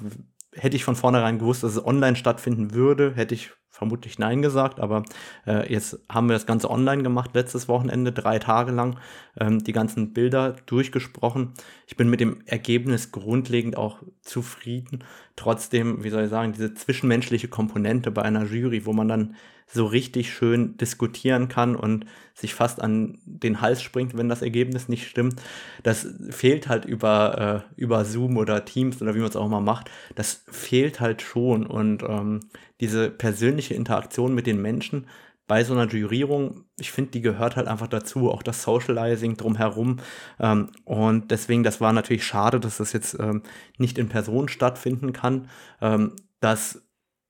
hätte 0.55 0.75
ich 0.75 0.83
von 0.83 0.95
vornherein 0.95 1.39
gewusst, 1.39 1.63
dass 1.63 1.75
es 1.75 1.85
online 1.85 2.15
stattfinden 2.15 2.73
würde, 2.73 3.13
hätte 3.15 3.35
ich 3.35 3.51
vermutlich 3.73 4.19
Nein 4.19 4.43
gesagt, 4.43 4.79
aber 4.79 5.03
äh, 5.47 5.71
jetzt 5.71 5.99
haben 6.07 6.29
wir 6.29 6.33
das 6.33 6.45
Ganze 6.45 6.69
online 6.69 7.01
gemacht, 7.01 7.31
letztes 7.33 7.67
Wochenende, 7.67 8.11
drei 8.11 8.37
Tage 8.37 8.71
lang, 8.71 8.99
ähm, 9.39 9.63
die 9.63 9.73
ganzen 9.73 10.13
Bilder 10.13 10.55
durchgesprochen. 10.67 11.53
Ich 11.87 11.97
bin 11.97 12.07
mit 12.07 12.19
dem 12.19 12.41
Ergebnis 12.45 13.11
grundlegend 13.11 13.75
auch 13.75 14.03
zufrieden. 14.21 15.03
Trotzdem, 15.35 16.03
wie 16.03 16.11
soll 16.11 16.25
ich 16.25 16.29
sagen, 16.29 16.53
diese 16.53 16.75
zwischenmenschliche 16.75 17.47
Komponente 17.47 18.11
bei 18.11 18.21
einer 18.21 18.45
Jury, 18.45 18.85
wo 18.85 18.93
man 18.93 19.07
dann 19.07 19.35
so 19.67 19.85
richtig 19.85 20.33
schön 20.33 20.77
diskutieren 20.77 21.47
kann 21.47 21.75
und 21.75 22.05
sich 22.33 22.53
fast 22.53 22.81
an 22.81 23.19
den 23.25 23.61
Hals 23.61 23.81
springt, 23.81 24.17
wenn 24.17 24.29
das 24.29 24.41
Ergebnis 24.41 24.89
nicht 24.89 25.07
stimmt. 25.07 25.41
Das 25.83 26.07
fehlt 26.29 26.67
halt 26.67 26.85
über, 26.85 27.65
äh, 27.77 27.81
über 27.81 28.05
Zoom 28.05 28.37
oder 28.37 28.65
Teams 28.65 29.01
oder 29.01 29.15
wie 29.15 29.19
man 29.19 29.29
es 29.29 29.35
auch 29.35 29.47
mal 29.47 29.61
macht. 29.61 29.89
Das 30.15 30.43
fehlt 30.51 30.99
halt 30.99 31.21
schon. 31.21 31.65
Und 31.65 32.03
ähm, 32.03 32.39
diese 32.81 33.09
persönliche 33.09 33.73
Interaktion 33.73 34.33
mit 34.33 34.47
den 34.47 34.61
Menschen 34.61 35.07
bei 35.47 35.63
so 35.63 35.73
einer 35.73 35.91
Jurierung, 35.91 36.63
ich 36.79 36.91
finde, 36.91 37.11
die 37.11 37.21
gehört 37.21 37.57
halt 37.57 37.67
einfach 37.67 37.87
dazu, 37.87 38.31
auch 38.31 38.43
das 38.43 38.63
Socializing 38.63 39.35
drumherum. 39.35 39.97
Ähm, 40.39 40.69
und 40.85 41.31
deswegen, 41.31 41.63
das 41.63 41.81
war 41.81 41.91
natürlich 41.93 42.25
schade, 42.25 42.59
dass 42.59 42.77
das 42.77 42.93
jetzt 42.93 43.19
ähm, 43.19 43.43
nicht 43.77 43.97
in 43.97 44.09
Person 44.09 44.47
stattfinden 44.47 45.11
kann. 45.11 45.49
Ähm, 45.81 46.15
das 46.39 46.81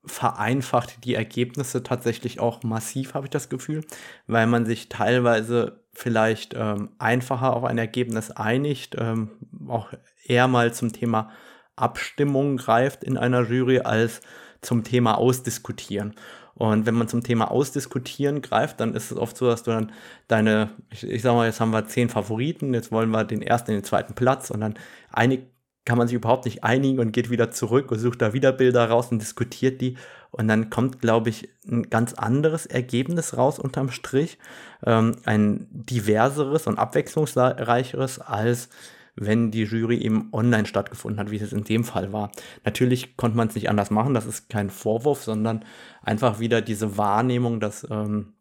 vereinfacht 0.06 1.06
die 1.06 1.16
Ergebnisse 1.16 1.84
tatsächlich 1.84 2.40
auch 2.40 2.64
massiv, 2.64 3.14
habe 3.14 3.28
ich 3.28 3.32
das 3.32 3.50
Gefühl, 3.50 3.86
weil 4.28 4.48
man 4.48 4.66
sich 4.66 4.90
teilweise 4.90 5.84
vielleicht 5.94 6.54
ähm, 6.58 6.90
einfacher 6.98 7.56
auf 7.56 7.64
ein 7.64 7.78
Ergebnis 7.78 8.32
einigt, 8.32 8.96
ähm, 9.00 9.32
auch 9.68 9.94
eher 10.26 10.48
mal 10.48 10.74
zum 10.74 10.92
Thema 10.92 11.30
Abstimmung 11.76 12.58
greift 12.58 13.04
in 13.04 13.18
einer 13.18 13.50
Jury 13.50 13.80
als 13.80 14.22
zum 14.62 14.84
Thema 14.84 15.18
Ausdiskutieren. 15.18 16.16
Und 16.56 16.86
wenn 16.86 16.94
man 16.94 17.08
zum 17.08 17.24
Thema 17.24 17.50
Ausdiskutieren 17.50 18.42
greift, 18.42 18.80
dann 18.80 18.94
ist 18.94 19.12
es 19.12 19.18
oft 19.18 19.36
so, 19.36 19.48
dass 19.48 19.64
du 19.64 19.72
dann 19.72 19.92
deine, 20.28 20.70
ich, 20.92 21.04
ich 21.04 21.22
sag 21.22 21.34
mal, 21.34 21.48
jetzt 21.48 21.60
haben 21.60 21.72
wir 21.72 21.88
zehn 21.88 22.10
Favoriten, 22.10 22.74
jetzt 22.74 22.92
wollen 22.92 23.10
wir 23.10 23.24
den 23.24 23.42
ersten, 23.42 23.72
den 23.72 23.84
zweiten 23.84 24.14
Platz 24.14 24.52
und 24.52 24.62
dann 24.62 24.76
einigt 25.12 25.48
kann 25.86 25.98
man 25.98 26.08
sich 26.08 26.16
überhaupt 26.16 26.46
nicht 26.46 26.64
einigen 26.64 27.00
und 27.00 27.12
geht 27.12 27.30
wieder 27.30 27.52
zurück 27.52 27.92
und 27.92 28.00
sucht 28.00 28.22
da 28.22 28.34
wieder 28.34 28.52
Bilder 28.52 28.90
raus 28.90 29.12
und 29.12 29.20
diskutiert 29.20 29.82
die. 29.82 29.98
Und 30.32 30.48
dann 30.48 30.70
kommt, 30.70 31.02
glaube 31.02 31.30
ich, 31.30 31.50
ein 31.68 31.90
ganz 31.90 32.14
anderes 32.14 32.66
Ergebnis 32.66 33.38
raus 33.38 33.60
unterm 33.60 33.90
Strich. 33.90 34.38
Ähm, 34.86 35.16
ein 35.26 35.68
diverseres 35.72 36.68
und 36.68 36.80
abwechslungsreicheres, 36.80 38.20
als 38.20 38.70
wenn 39.16 39.52
die 39.52 39.64
Jury 39.64 39.98
eben 39.98 40.30
online 40.32 40.66
stattgefunden 40.66 41.20
hat, 41.20 41.32
wie 41.32 41.38
es 41.38 41.54
in 41.54 41.64
dem 41.64 41.84
Fall 41.84 42.14
war. 42.14 42.32
Natürlich 42.66 43.16
konnte 43.16 43.38
man 43.38 43.48
es 43.48 43.56
nicht 43.56 43.70
anders 43.70 43.92
machen, 43.92 44.14
das 44.14 44.26
ist 44.26 44.50
kein 44.50 44.70
Vorwurf, 44.70 45.24
sondern 45.24 45.66
einfach 46.02 46.40
wieder 46.40 46.62
diese 46.62 46.98
Wahrnehmung, 46.98 47.60
dass 47.60 47.88
ähm, 47.92 48.34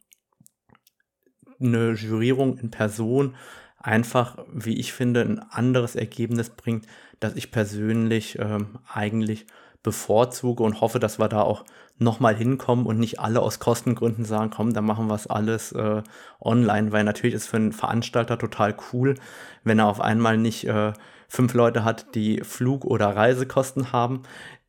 eine 1.61 1.93
Jurierung 1.93 2.57
in 2.59 2.71
Person 2.71 3.37
einfach, 3.79 4.39
wie 4.53 4.79
ich 4.79 4.93
finde, 4.93 5.23
ein 5.23 5.41
anderes 5.41 5.97
Ergebnis 5.97 6.51
bringt, 6.51 6.87
das 7.23 7.37
ich 7.37 7.51
persönlich 7.51 8.39
ähm, 8.39 8.79
eigentlich 8.93 9.47
bevorzuge 9.83 10.63
und 10.63 10.81
hoffe, 10.81 10.99
dass 10.99 11.19
wir 11.19 11.29
da 11.29 11.43
auch 11.43 11.65
nochmal 11.99 12.35
hinkommen 12.35 12.87
und 12.87 12.99
nicht 12.99 13.21
alle 13.21 13.41
aus 13.41 13.59
Kostengründen 13.59 14.25
sagen, 14.25 14.51
komm, 14.55 14.73
dann 14.73 14.85
machen 14.85 15.09
wir 15.09 15.15
es 15.15 15.27
alles 15.27 15.73
äh, 15.73 16.03
online, 16.41 16.93
weil 16.93 17.05
natürlich 17.05 17.35
ist 17.35 17.47
für 17.47 17.57
einen 17.57 17.73
Veranstalter 17.73 18.39
total 18.39 18.77
cool, 18.93 19.15
wenn 19.65 19.79
er 19.79 19.87
auf 19.87 20.01
einmal 20.01 20.37
nicht 20.37 20.65
äh, 20.65 20.93
fünf 21.29 21.55
Leute 21.55 21.85
hat, 21.85 22.15
die 22.15 22.41
Flug- 22.43 22.85
oder 22.85 23.17
Reisekosten 23.17 23.93
haben, 23.93 24.23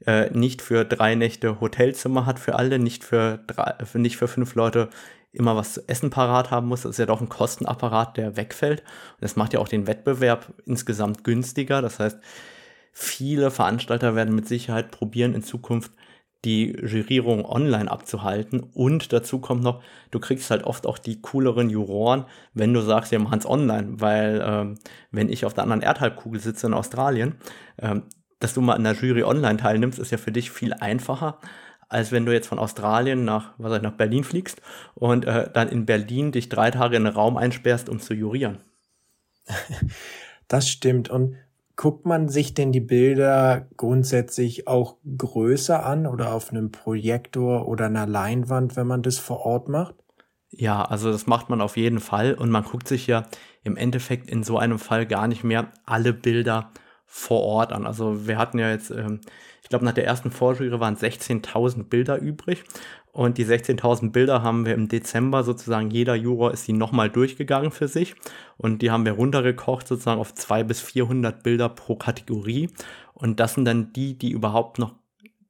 äh, 0.06 0.30
nicht 0.32 0.62
für 0.62 0.86
drei 0.86 1.16
Nächte 1.16 1.60
Hotelzimmer 1.60 2.26
hat 2.26 2.40
für 2.40 2.56
alle, 2.56 2.80
nicht 2.80 3.04
für, 3.04 3.40
drei, 3.48 3.76
nicht 3.94 4.18
für 4.18 4.28
fünf 4.28 4.56
Leute 4.56 4.90
immer 5.34 5.56
was 5.56 5.74
zu 5.74 5.90
essen 5.90 6.10
parat 6.10 6.52
haben 6.52 6.68
muss. 6.68 6.84
Das 6.84 6.92
ist 6.92 6.98
ja 7.00 7.06
doch 7.06 7.22
ein 7.22 7.30
Kostenapparat, 7.30 8.18
der 8.18 8.38
wegfällt. 8.38 8.82
Und 8.82 9.22
das 9.22 9.36
macht 9.36 9.54
ja 9.54 9.60
auch 9.60 9.68
den 9.68 9.88
Wettbewerb 9.88 10.54
insgesamt 10.66 11.24
günstiger. 11.24 11.82
Das 11.82 12.00
heißt, 12.00 12.20
viele 12.92 13.52
Veranstalter 13.52 14.16
werden 14.16 14.36
mit 14.36 14.48
Sicherheit 14.48 14.92
probieren, 14.92 15.34
in 15.34 15.44
Zukunft 15.44 15.92
die 16.46 16.74
Jurierung 16.74 17.46
online 17.46 17.90
abzuhalten. 17.90 18.62
Und 18.62 19.12
dazu 19.14 19.40
kommt 19.40 19.64
noch, 19.64 19.82
du 20.12 20.20
kriegst 20.20 20.52
halt 20.52 20.66
oft 20.66 20.86
auch 20.86 20.98
die 20.98 21.22
cooleren 21.22 21.70
Juroren, 21.70 22.26
wenn 22.54 22.74
du 22.74 22.82
sagst, 22.82 23.12
wir 23.12 23.20
machen 23.20 23.40
es 23.40 23.46
online. 23.46 24.02
Weil 24.02 24.44
ähm, 24.46 24.76
wenn 25.12 25.30
ich 25.30 25.46
auf 25.46 25.54
der 25.54 25.64
anderen 25.64 25.82
Erdhalbkugel 25.82 26.40
sitze 26.40 26.68
in 26.68 26.74
Australien, 26.74 27.36
ähm, 27.82 28.04
dass 28.40 28.54
du 28.54 28.62
mal 28.62 28.76
in 28.76 28.84
der 28.84 28.94
Jury 28.94 29.24
online 29.24 29.58
teilnimmst, 29.58 30.00
ist 30.00 30.12
ja 30.12 30.18
für 30.18 30.34
dich 30.34 30.52
viel 30.52 30.74
einfacher, 30.74 31.40
als 31.94 32.12
wenn 32.12 32.26
du 32.26 32.34
jetzt 32.34 32.48
von 32.48 32.60
Australien 32.60 33.24
nach, 33.26 33.54
was 33.58 33.76
ich, 33.76 33.82
nach 33.82 33.94
Berlin 33.94 34.24
fliegst 34.24 34.62
und 34.96 35.26
äh, 35.26 35.50
dann 35.52 35.70
in 35.70 35.86
Berlin 35.86 36.32
dich 36.32 36.50
drei 36.50 36.72
Tage 36.72 36.98
in 36.98 37.06
einen 37.06 37.16
Raum 37.16 37.38
einsperrst, 37.38 37.90
um 37.90 38.00
zu 38.00 38.14
jurieren. 38.14 38.60
Das 40.50 40.70
stimmt. 40.70 41.10
Und 41.10 41.36
guckt 41.76 42.06
man 42.06 42.30
sich 42.30 42.54
denn 42.54 42.72
die 42.72 42.82
Bilder 42.82 43.68
grundsätzlich 43.78 44.68
auch 44.68 44.98
größer 45.18 45.86
an 45.86 46.06
oder 46.06 46.34
auf 46.34 46.52
einem 46.52 46.72
Projektor 46.72 47.68
oder 47.68 47.86
einer 47.86 48.06
Leinwand, 48.06 48.76
wenn 48.76 48.86
man 48.86 49.02
das 49.02 49.18
vor 49.18 49.46
Ort 49.46 49.70
macht? 49.70 49.96
Ja, 50.50 50.84
also 50.84 51.12
das 51.12 51.26
macht 51.26 51.50
man 51.50 51.62
auf 51.62 51.78
jeden 51.78 52.00
Fall 52.00 52.36
und 52.36 52.52
man 52.52 52.64
guckt 52.64 52.88
sich 52.88 53.08
ja 53.08 53.24
im 53.64 53.76
Endeffekt 53.76 54.30
in 54.30 54.44
so 54.44 54.60
einem 54.60 54.78
Fall 54.78 55.08
gar 55.08 55.28
nicht 55.28 55.44
mehr 55.44 55.72
alle 55.86 56.14
Bilder 56.14 56.70
vor 57.06 57.42
Ort 57.42 57.74
an. 57.74 57.88
Also 57.88 58.28
wir 58.28 58.38
hatten 58.38 58.60
ja 58.60 58.70
jetzt, 58.70 58.92
ähm, 58.92 59.22
glaube, 59.74 59.86
nach 59.86 59.94
der 59.94 60.06
ersten 60.06 60.30
Vorjury 60.30 60.80
waren 60.80 60.96
16.000 60.96 61.86
Bilder 61.86 62.20
übrig. 62.20 62.64
Und 63.12 63.40
die 63.40 63.46
16.000 63.46 64.12
Bilder 64.12 64.44
haben 64.44 64.68
wir 64.68 64.76
im 64.76 64.88
Dezember 64.88 65.44
sozusagen, 65.44 65.90
jeder 65.90 66.14
Juror 66.14 66.52
ist 66.52 66.68
die 66.68 66.74
nochmal 66.74 67.10
durchgegangen 67.10 67.72
für 67.72 67.88
sich. 67.88 68.14
Und 68.58 68.84
die 68.84 68.92
haben 68.92 69.04
wir 69.04 69.14
runtergekocht 69.14 69.88
sozusagen 69.88 70.22
auf 70.22 70.36
200 70.36 70.68
bis 70.68 70.82
400 70.82 71.42
Bilder 71.42 71.70
pro 71.70 71.96
Kategorie. 71.96 72.70
Und 73.16 73.40
das 73.40 73.56
sind 73.56 73.66
dann 73.66 73.94
die, 73.94 74.16
die 74.16 74.30
überhaupt 74.30 74.78
noch 74.78 74.94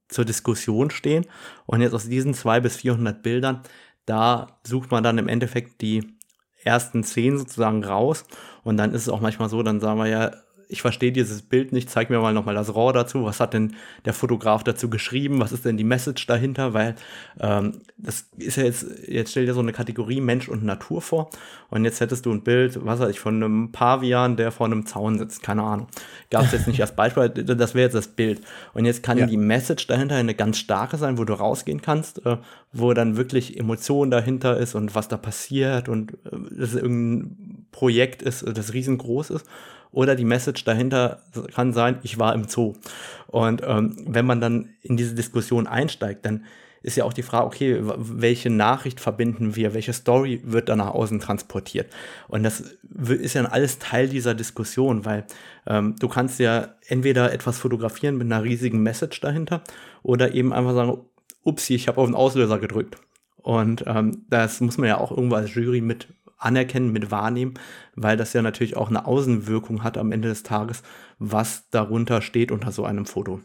zur 0.07 0.24
Diskussion 0.24 0.89
stehen. 0.89 1.26
Und 1.65 1.82
jetzt 1.82 1.93
aus 1.93 2.07
diesen 2.07 2.34
200 2.34 2.63
bis 2.63 2.78
400 2.78 3.21
Bildern, 3.21 3.61
da 4.05 4.59
sucht 4.63 4.91
man 4.91 5.03
dann 5.03 5.17
im 5.17 5.28
Endeffekt 5.28 5.82
die 5.82 6.15
ersten 6.63 7.03
zehn 7.03 7.38
sozusagen 7.38 7.84
raus. 7.84 8.24
Und 8.63 8.78
dann 8.78 8.93
ist 8.93 9.01
es 9.01 9.09
auch 9.09 9.19
manchmal 9.19 9.49
so, 9.49 9.63
dann 9.63 9.82
sagen 9.82 9.99
wir 9.99 10.07
ja, 10.07 10.32
ich 10.70 10.82
verstehe 10.82 11.11
dieses 11.11 11.41
Bild 11.41 11.72
nicht, 11.72 11.89
zeig 11.89 12.09
mir 12.09 12.20
mal 12.20 12.34
nochmal 12.34 12.55
das 12.55 12.74
RAW 12.76 12.93
dazu, 12.93 13.26
was 13.26 13.39
hat 13.39 13.53
denn 13.53 13.76
der 14.05 14.14
Fotograf 14.14 14.64
dazu 14.64 14.89
geschrieben, 14.89 15.39
was 15.39 15.51
ist 15.51 15.66
denn 15.66 15.78
die 15.78 15.84
Message 15.84 16.26
dahinter, 16.26 16.74
weil 16.74 16.95
ähm, 17.39 17.82
das 17.97 18.30
ist 18.38 18.57
ja 18.57 18.64
jetzt, 18.64 18.86
jetzt 19.07 19.32
stell 19.32 19.45
dir 19.45 19.53
so 19.53 19.59
eine 19.59 19.74
Kategorie 19.74 20.22
Mensch 20.22 20.49
und 20.49 20.64
Natur 20.64 21.01
vor 21.01 21.30
und 21.70 21.86
jetzt 21.86 21.99
hättest 22.01 22.26
du 22.26 22.32
ein 22.32 22.43
Bild, 22.43 22.86
was 22.86 22.99
weiß 22.99 23.09
ich, 23.09 23.20
von 23.20 23.36
einem 23.36 23.72
Pavian, 23.72 24.36
der 24.36 24.51
vor 24.51 24.68
einem 24.68 24.86
Zaun 24.86 25.18
sitzt, 25.18 25.41
keine 25.43 25.64
Ahnung. 25.64 25.88
Gab 26.30 26.43
es 26.45 26.51
jetzt 26.51 26.68
nicht 26.68 26.82
als 26.82 26.95
Beispiel, 26.95 27.30
das 27.30 27.74
wäre 27.74 27.86
jetzt 27.86 27.95
das 27.95 28.09
Bild. 28.09 28.41
Und 28.74 28.86
jetzt 28.86 29.03
kann 29.03 29.18
ja. 29.18 29.26
die 29.26 29.38
Message 29.38 29.88
dahinter 29.88 30.16
eine 30.16 30.36
ganz 30.36 30.57
starke 30.57 30.97
sein, 30.97 31.18
wo 31.18 31.24
du 31.24 31.34
rausgehen 31.34 31.82
kannst, 31.82 32.26
äh, 32.26 32.38
wo 32.72 32.93
dann 32.93 33.18
wirklich 33.18 33.57
Emotion 33.57 34.11
dahinter 34.11 34.57
ist 34.57 34.76
und 34.76 34.95
was 34.95 35.07
da 35.07 35.18
passiert 35.18 35.89
und 35.89 36.14
äh, 36.26 36.38
das 36.57 36.76
irgendein 36.76 37.66
Projekt 37.72 38.22
ist, 38.22 38.45
das 38.47 38.74
riesengroß 38.74 39.32
ist 39.32 39.45
oder 39.94 40.16
die 40.16 40.26
Message 40.26 40.66
dahinter 40.66 41.22
kann 41.54 41.72
sein, 41.72 42.00
ich 42.04 42.20
war 42.20 42.36
im 42.36 42.48
Zoo. 42.48 42.74
Und 43.28 43.62
ähm, 43.66 43.96
wenn 44.06 44.26
man 44.26 44.41
dann 44.41 44.70
in 44.82 44.98
diese 44.98 45.16
Diskussion 45.16 45.68
einsteigt, 45.68 46.26
dann 46.26 46.44
ist 46.82 46.98
ja 46.98 47.06
auch 47.06 47.14
die 47.14 47.24
Frage, 47.24 47.46
okay, 47.46 47.80
welche 47.82 48.50
Nachricht 48.50 49.00
verbinden 49.00 49.56
wir, 49.56 49.74
welche 49.74 49.94
Story 49.94 50.41
wird 50.44 50.68
da 50.68 50.76
nach 50.76 50.89
außen 50.89 51.22
transportiert? 51.22 51.89
Und 52.28 52.44
das 52.44 52.76
ist 53.08 53.36
ja 53.36 53.46
alles 53.46 53.80
Teil 53.80 54.10
dieser 54.10 54.36
Diskussion, 54.36 55.06
weil 55.06 55.26
ähm, 55.66 55.96
du 55.98 56.10
kannst 56.10 56.39
ja 56.39 56.76
entweder 56.88 57.32
etwas 57.32 57.58
fotografieren 57.58 58.18
mit 58.18 58.26
einer 58.26 58.44
riesigen 58.44 58.84
Message 58.84 59.22
dahinter 59.22 59.64
oder 60.02 60.34
eben 60.34 60.52
einfach 60.52 60.74
sagen, 60.74 60.98
upsi, 61.44 61.76
ich 61.76 61.88
habe 61.88 62.02
auf 62.02 62.08
den 62.08 62.16
Auslöser 62.16 62.60
gedrückt. 62.60 62.98
Und 63.38 63.86
ähm, 63.88 64.26
das 64.30 64.60
muss 64.60 64.78
man 64.78 64.88
ja 64.89 64.98
auch 64.98 65.12
irgendwo 65.12 65.36
als 65.36 65.54
Jury 65.56 65.82
mit 65.82 66.08
anerkennen, 66.46 66.91
mit 66.91 67.12
wahrnehmen, 67.12 67.56
weil 67.96 68.18
das 68.18 68.34
ja 68.34 68.41
natürlich 68.41 68.76
auch 68.76 68.89
eine 68.89 69.06
Außenwirkung 69.06 69.84
hat 69.84 69.98
am 69.98 70.12
Ende 70.12 70.30
des 70.30 70.44
Tages, 70.44 70.84
was 71.20 71.70
darunter 71.70 72.22
steht 72.22 72.52
unter 72.52 72.72
so 72.72 72.86
einem 72.86 73.06
Foto. 73.06 73.41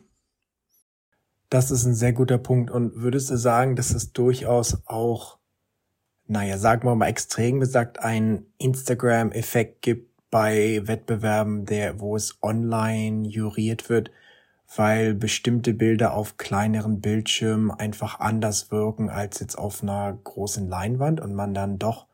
Das 1.51 1.71
ist 1.71 1.85
ein 1.85 1.95
sehr 1.95 2.13
guter 2.13 2.39
Punkt. 2.39 2.71
Und 2.71 2.97
würdest 2.97 3.31
du 3.31 3.37
sagen, 3.37 3.75
dass 3.77 3.93
es 3.93 4.13
durchaus 4.13 4.83
auch, 4.87 5.39
naja, 6.27 6.59
sagen 6.59 6.87
wir 6.87 6.95
mal 6.95 7.07
extrem 7.07 7.61
gesagt, 7.61 8.01
einen 8.01 8.53
Instagram-Effekt 8.59 9.83
gibt 9.83 10.09
bei 10.31 10.83
Wettbewerben, 10.85 11.65
der, 11.65 12.01
wo 12.01 12.17
es 12.17 12.39
online 12.43 13.27
juriert 13.27 13.89
wird, 13.89 14.11
weil 14.77 15.15
bestimmte 15.15 15.73
Bilder 15.73 16.13
auf 16.13 16.37
kleineren 16.37 17.01
Bildschirmen 17.01 17.71
einfach 17.71 18.21
anders 18.21 18.71
wirken 18.71 19.09
als 19.09 19.41
jetzt 19.41 19.57
auf 19.57 19.83
einer 19.83 20.13
großen 20.13 20.69
Leinwand 20.69 21.21
und 21.21 21.35
man 21.35 21.55
dann 21.55 21.79
doch 21.79 22.08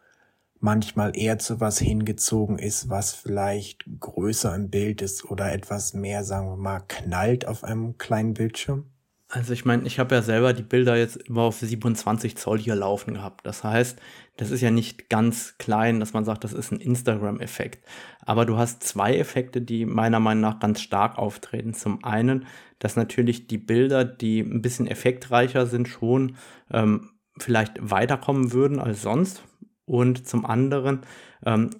manchmal 0.64 1.14
eher 1.14 1.38
zu 1.38 1.60
was 1.60 1.78
hingezogen 1.78 2.58
ist, 2.58 2.88
was 2.88 3.12
vielleicht 3.12 3.84
größer 4.00 4.54
im 4.54 4.70
Bild 4.70 5.02
ist 5.02 5.26
oder 5.26 5.52
etwas 5.52 5.92
mehr, 5.92 6.24
sagen 6.24 6.48
wir 6.48 6.56
mal, 6.56 6.80
knallt 6.88 7.46
auf 7.46 7.64
einem 7.64 7.98
kleinen 7.98 8.32
Bildschirm? 8.32 8.86
Also 9.28 9.52
ich 9.52 9.66
meine, 9.66 9.86
ich 9.86 9.98
habe 9.98 10.14
ja 10.14 10.22
selber 10.22 10.54
die 10.54 10.62
Bilder 10.62 10.96
jetzt 10.96 11.16
immer 11.16 11.42
auf 11.42 11.58
27 11.58 12.36
Zoll 12.38 12.58
hier 12.58 12.76
laufen 12.76 13.14
gehabt. 13.14 13.46
Das 13.46 13.62
heißt, 13.62 14.00
das 14.38 14.50
ist 14.50 14.62
ja 14.62 14.70
nicht 14.70 15.10
ganz 15.10 15.58
klein, 15.58 16.00
dass 16.00 16.14
man 16.14 16.24
sagt, 16.24 16.44
das 16.44 16.54
ist 16.54 16.72
ein 16.72 16.80
Instagram-Effekt. 16.80 17.86
Aber 18.20 18.46
du 18.46 18.56
hast 18.56 18.82
zwei 18.84 19.18
Effekte, 19.18 19.60
die 19.60 19.84
meiner 19.84 20.20
Meinung 20.20 20.42
nach 20.42 20.60
ganz 20.60 20.80
stark 20.80 21.18
auftreten. 21.18 21.74
Zum 21.74 22.02
einen, 22.04 22.46
dass 22.78 22.96
natürlich 22.96 23.48
die 23.48 23.58
Bilder, 23.58 24.04
die 24.04 24.40
ein 24.40 24.62
bisschen 24.62 24.86
effektreicher 24.86 25.66
sind, 25.66 25.88
schon 25.88 26.36
ähm, 26.70 27.10
vielleicht 27.36 27.74
weiterkommen 27.78 28.52
würden 28.52 28.78
als 28.78 29.02
sonst, 29.02 29.42
und 29.86 30.26
zum 30.26 30.44
anderen, 30.46 31.00
ähm, 31.44 31.70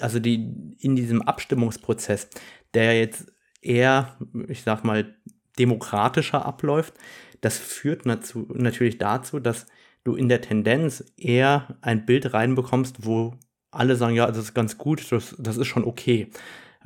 also 0.00 0.18
die 0.18 0.76
in 0.78 0.96
diesem 0.96 1.22
Abstimmungsprozess, 1.22 2.28
der 2.74 2.98
jetzt 2.98 3.32
eher, 3.60 4.16
ich 4.48 4.62
sag 4.62 4.84
mal, 4.84 5.14
demokratischer 5.58 6.44
abläuft, 6.44 6.94
das 7.40 7.58
führt 7.58 8.06
dazu, 8.06 8.46
natürlich 8.54 8.98
dazu, 8.98 9.40
dass 9.40 9.66
du 10.04 10.14
in 10.14 10.28
der 10.28 10.40
Tendenz 10.40 11.12
eher 11.16 11.76
ein 11.82 12.06
Bild 12.06 12.32
reinbekommst, 12.32 13.04
wo 13.04 13.34
alle 13.70 13.96
sagen, 13.96 14.14
ja, 14.14 14.26
das 14.26 14.38
ist 14.38 14.54
ganz 14.54 14.78
gut, 14.78 15.12
das, 15.12 15.36
das 15.38 15.56
ist 15.56 15.66
schon 15.66 15.84
okay. 15.84 16.30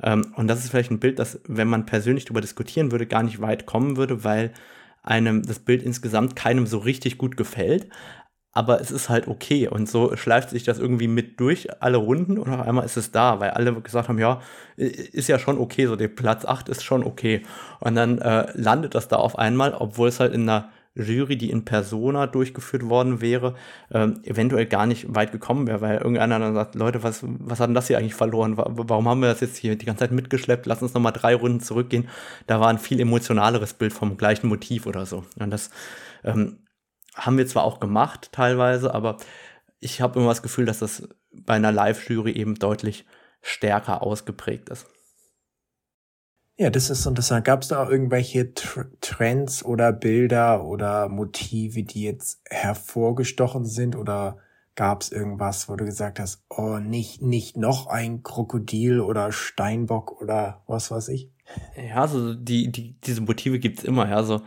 Ähm, 0.03 0.33
und 0.35 0.47
das 0.47 0.63
ist 0.63 0.69
vielleicht 0.69 0.91
ein 0.91 0.99
Bild, 0.99 1.19
das, 1.19 1.39
wenn 1.47 1.67
man 1.67 1.85
persönlich 1.85 2.25
darüber 2.25 2.41
diskutieren 2.41 2.91
würde, 2.91 3.07
gar 3.07 3.23
nicht 3.23 3.41
weit 3.41 3.65
kommen 3.65 3.97
würde, 3.97 4.23
weil 4.23 4.53
einem 5.01 5.43
das 5.43 5.59
Bild 5.59 5.83
insgesamt 5.83 6.35
keinem 6.35 6.67
so 6.67 6.79
richtig 6.79 7.17
gut 7.17 7.37
gefällt 7.37 7.87
aber 8.55 8.79
es 8.79 8.89
ist 8.89 9.09
halt 9.09 9.27
okay. 9.27 9.67
Und 9.67 9.87
so 9.87 10.15
schleift 10.15 10.49
sich 10.49 10.63
das 10.63 10.79
irgendwie 10.79 11.09
mit 11.09 11.39
durch 11.39 11.67
alle 11.83 11.97
Runden 11.97 12.39
und 12.39 12.51
auf 12.51 12.65
einmal 12.65 12.85
ist 12.85 12.95
es 12.95 13.11
da, 13.11 13.39
weil 13.41 13.51
alle 13.51 13.73
gesagt 13.73 14.07
haben, 14.07 14.17
ja, 14.17 14.41
ist 14.77 15.27
ja 15.27 15.37
schon 15.37 15.59
okay, 15.59 15.85
so 15.87 15.97
der 15.97 16.07
Platz 16.07 16.45
8 16.45 16.69
ist 16.69 16.81
schon 16.81 17.03
okay. 17.03 17.41
Und 17.81 17.95
dann 17.95 18.17
äh, 18.19 18.47
landet 18.55 18.95
das 18.95 19.09
da 19.09 19.17
auf 19.17 19.37
einmal, 19.37 19.73
obwohl 19.73 20.07
es 20.07 20.21
halt 20.21 20.33
in 20.33 20.43
einer 20.43 20.69
Jury, 20.95 21.35
die 21.35 21.51
in 21.51 21.65
Persona 21.65 22.27
durchgeführt 22.27 22.87
worden 22.87 23.19
wäre, 23.19 23.55
ähm, 23.91 24.21
eventuell 24.23 24.65
gar 24.65 24.85
nicht 24.85 25.13
weit 25.13 25.33
gekommen 25.33 25.67
wäre, 25.67 25.81
weil 25.81 25.97
irgendeiner 25.97 26.39
dann 26.39 26.53
sagt, 26.53 26.75
Leute, 26.75 27.03
was, 27.03 27.19
was 27.23 27.59
hat 27.59 27.67
denn 27.67 27.75
das 27.75 27.87
hier 27.87 27.97
eigentlich 27.97 28.15
verloren? 28.15 28.53
Warum 28.55 29.09
haben 29.09 29.19
wir 29.19 29.27
das 29.27 29.41
jetzt 29.41 29.57
hier 29.57 29.75
die 29.75 29.85
ganze 29.85 29.99
Zeit 29.99 30.11
mitgeschleppt? 30.13 30.65
Lass 30.65 30.81
uns 30.81 30.93
nochmal 30.93 31.11
drei 31.11 31.35
Runden 31.35 31.59
zurückgehen. 31.59 32.07
Da 32.47 32.61
war 32.61 32.69
ein 32.69 32.79
viel 32.79 33.01
emotionaleres 33.01 33.73
Bild 33.73 33.91
vom 33.91 34.15
gleichen 34.15 34.47
Motiv 34.47 34.85
oder 34.85 35.05
so. 35.05 35.25
Und 35.37 35.51
das 35.51 35.71
ähm, 36.23 36.59
haben 37.15 37.37
wir 37.37 37.47
zwar 37.47 37.63
auch 37.63 37.79
gemacht 37.79 38.29
teilweise, 38.31 38.93
aber 38.93 39.17
ich 39.79 40.01
habe 40.01 40.19
immer 40.19 40.29
das 40.29 40.43
Gefühl, 40.43 40.65
dass 40.65 40.79
das 40.79 41.07
bei 41.31 41.55
einer 41.55 41.71
Live-Jury 41.71 42.31
eben 42.31 42.55
deutlich 42.55 43.05
stärker 43.41 44.01
ausgeprägt 44.01 44.69
ist. 44.69 44.87
Ja, 46.57 46.69
das 46.69 46.89
ist 46.89 47.05
interessant. 47.05 47.43
Gab 47.43 47.63
es 47.63 47.67
da 47.67 47.83
auch 47.83 47.89
irgendwelche 47.89 48.53
Tr 48.53 48.85
Trends 49.01 49.63
oder 49.63 49.91
Bilder 49.91 50.63
oder 50.63 51.09
Motive, 51.09 51.83
die 51.83 52.03
jetzt 52.03 52.41
hervorgestochen 52.49 53.65
sind 53.65 53.95
oder 53.95 54.37
gab 54.75 55.01
es 55.01 55.11
irgendwas, 55.11 55.67
wo 55.67 55.75
du 55.75 55.85
gesagt 55.85 56.19
hast, 56.19 56.43
oh, 56.49 56.77
nicht, 56.79 57.21
nicht 57.21 57.57
noch 57.57 57.87
ein 57.87 58.23
Krokodil 58.23 59.01
oder 59.01 59.31
Steinbock 59.31 60.21
oder 60.21 60.63
was 60.67 60.91
weiß 60.91 61.09
ich? 61.09 61.29
Ja, 61.75 62.01
also 62.01 62.33
die, 62.33 62.71
die, 62.71 62.99
diese 63.01 63.21
Motive 63.21 63.59
gibt's 63.59 63.83
immer, 63.83 64.09
ja. 64.09 64.23
So, 64.23 64.35
äh, 64.35 64.41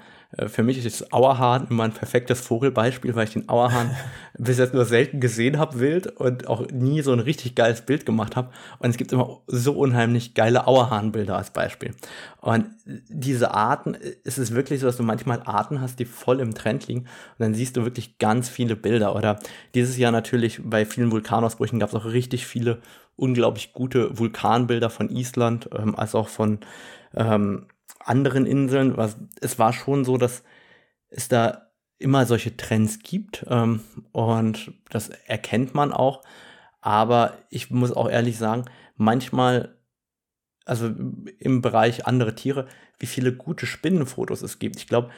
für 0.49 0.63
mich 0.63 0.85
ist 0.85 1.13
Auerhahn 1.13 1.69
immer 1.71 1.85
ein 1.85 1.93
perfektes 1.93 2.43
Vogelbeispiel, 2.43 3.15
weil 3.15 3.25
ich 3.25 3.33
den 3.33 3.49
Auerhahn 3.49 3.97
bis 4.39 4.59
jetzt 4.59 4.75
nur 4.75 4.85
selten 4.85 5.21
gesehen 5.21 5.59
habe, 5.59 5.81
wild 5.81 6.07
und 6.07 6.49
auch 6.49 6.69
nie 6.71 7.01
so 7.01 7.13
ein 7.13 7.21
richtig 7.21 7.55
geiles 7.55 7.81
Bild 7.81 8.05
gemacht 8.05 8.37
habe. 8.37 8.51
Und 8.79 8.91
es 8.91 8.99
gibt 8.99 9.11
immer 9.13 9.41
so 9.47 9.73
unheimlich 9.73 10.35
geile 10.35 10.67
Auerhahnbilder 10.67 11.35
als 11.35 11.51
Beispiel. 11.51 11.95
Und 12.43 12.67
diese 12.85 13.55
Arten, 13.55 13.95
ist 13.95 14.37
es 14.37 14.55
wirklich 14.55 14.81
so, 14.81 14.87
dass 14.87 14.99
du 14.99 15.03
manchmal 15.03 15.43
Arten 15.45 15.81
hast, 15.81 15.99
die 15.99 16.05
voll 16.05 16.41
im 16.41 16.55
Trend 16.55 16.87
liegen 16.89 17.01
und 17.01 17.09
dann 17.39 17.55
siehst 17.55 17.79
du 17.79 17.85
wirklich 17.85 18.19
ganz 18.19 18.51
viele 18.51 18.77
Bilder. 18.77 19.17
Oder 19.17 19.39
dieses 19.75 19.97
Jahr 19.97 20.13
natürlich 20.13 20.61
bei 20.63 20.85
vielen 20.85 21.11
Vulkanausbrüchen 21.11 21.79
gab 21.79 21.89
es 21.89 21.95
auch 21.95 22.05
richtig 22.05 22.47
viele 22.47 22.83
unglaublich 23.17 23.73
gute 23.73 24.19
Vulkanbilder 24.19 24.91
von 24.91 25.09
Island, 25.09 25.71
ähm, 25.77 25.97
als 25.97 26.15
auch 26.15 26.29
von 26.29 26.61
ähm, 27.17 27.67
anderen 28.09 28.47
Inseln. 28.47 28.97
Es 29.41 29.59
war 29.59 29.73
schon 29.73 30.05
so, 30.05 30.17
dass 30.17 30.43
es 31.09 31.29
da 31.29 31.69
immer 31.99 32.27
solche 32.27 32.57
Trends 32.57 33.01
gibt 33.01 33.45
ähm, 33.49 33.81
und 34.13 34.73
das 34.91 35.09
erkennt 35.09 35.75
man 35.75 35.93
auch. 35.93 36.23
Aber 36.81 37.35
ich 37.51 37.71
muss 37.71 37.93
auch 37.93 38.09
ehrlich 38.09 38.39
sagen, 38.39 38.65
manchmal, 38.97 39.77
also 40.65 40.91
im 41.39 41.61
Bereich 41.61 42.07
andere 42.07 42.35
Tiere, 42.35 42.67
wie 42.99 43.07
viele 43.07 43.33
gute 43.33 43.67
Spinnenfotos 43.67 44.43
es 44.43 44.59
gibt. 44.59 44.77
Ich 44.77 44.87
glaube, 44.87 45.11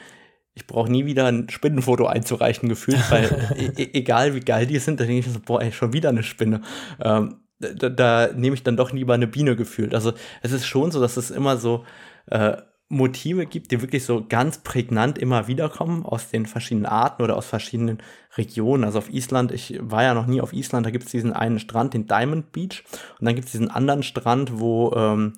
ich 0.53 0.67
brauche 0.67 0.91
nie 0.91 1.05
wieder 1.05 1.27
ein 1.27 1.49
Spinnenfoto 1.49 2.07
einzureichen 2.07 2.67
gefühlt, 2.67 2.99
weil 3.11 3.25
e, 3.55 3.83
e 3.83 3.89
egal 3.93 4.33
wie 4.33 4.39
geil 4.39 4.65
die 4.65 4.79
sind, 4.79 4.99
da 4.99 5.05
denke 5.05 5.19
ich 5.27 5.33
so, 5.33 5.39
boah, 5.39 5.61
ey, 5.61 5.71
schon 5.71 5.93
wieder 5.93 6.09
eine 6.09 6.23
Spinne. 6.23 6.61
Ähm, 6.99 7.41
da, 7.59 7.89
da 7.89 8.29
nehme 8.33 8.55
ich 8.55 8.63
dann 8.63 8.75
doch 8.75 8.91
lieber 8.91 9.13
eine 9.13 9.27
Biene 9.27 9.55
gefühlt. 9.55 9.93
Also 9.93 10.13
es 10.41 10.51
ist 10.51 10.65
schon 10.65 10.91
so, 10.91 10.99
dass 10.99 11.15
es 11.15 11.29
immer 11.29 11.57
so 11.57 11.85
äh, 12.25 12.57
Motive 12.91 13.45
gibt, 13.45 13.71
die 13.71 13.81
wirklich 13.81 14.03
so 14.03 14.25
ganz 14.27 14.57
prägnant 14.57 15.17
immer 15.17 15.47
wiederkommen 15.47 16.05
aus 16.05 16.29
den 16.29 16.45
verschiedenen 16.45 16.85
Arten 16.85 17.23
oder 17.23 17.37
aus 17.37 17.45
verschiedenen 17.45 17.99
Regionen. 18.37 18.83
Also 18.83 18.99
auf 18.99 19.09
Island, 19.09 19.53
ich 19.53 19.79
war 19.81 20.03
ja 20.03 20.13
noch 20.13 20.27
nie 20.27 20.41
auf 20.41 20.51
Island, 20.51 20.85
da 20.85 20.91
gibt 20.91 21.05
es 21.05 21.11
diesen 21.11 21.31
einen 21.31 21.59
Strand, 21.59 21.93
den 21.93 22.05
Diamond 22.05 22.51
Beach, 22.51 22.83
und 23.17 23.25
dann 23.25 23.35
gibt 23.35 23.45
es 23.45 23.53
diesen 23.53 23.71
anderen 23.71 24.03
Strand, 24.03 24.59
wo 24.59 24.91
ähm, 24.93 25.33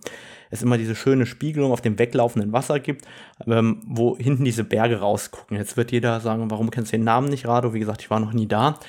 es 0.50 0.64
immer 0.64 0.80
diese 0.80 0.96
schöne 0.96 1.28
Spiegelung 1.28 1.72
auf 1.72 1.82
dem 1.82 2.00
weglaufenden 2.00 2.54
Wasser 2.54 2.80
gibt, 2.80 3.06
ähm, 3.46 3.84
wo 3.86 4.18
hinten 4.18 4.46
diese 4.46 4.64
Berge 4.64 5.00
rausgucken. 5.00 5.56
Jetzt 5.56 5.78
wird 5.78 5.92
jeder 5.92 6.20
sagen, 6.22 6.50
warum 6.50 6.72
kennst 6.72 6.92
du 6.92 6.98
den 6.98 7.06
Namen 7.06 7.30
nicht, 7.30 7.48
Rado? 7.48 7.76
Wie 7.76 7.80
gesagt, 7.80 8.02
ich 8.02 8.10
war 8.10 8.20
noch 8.20 8.34
nie 8.34 8.48
da. 8.48 8.80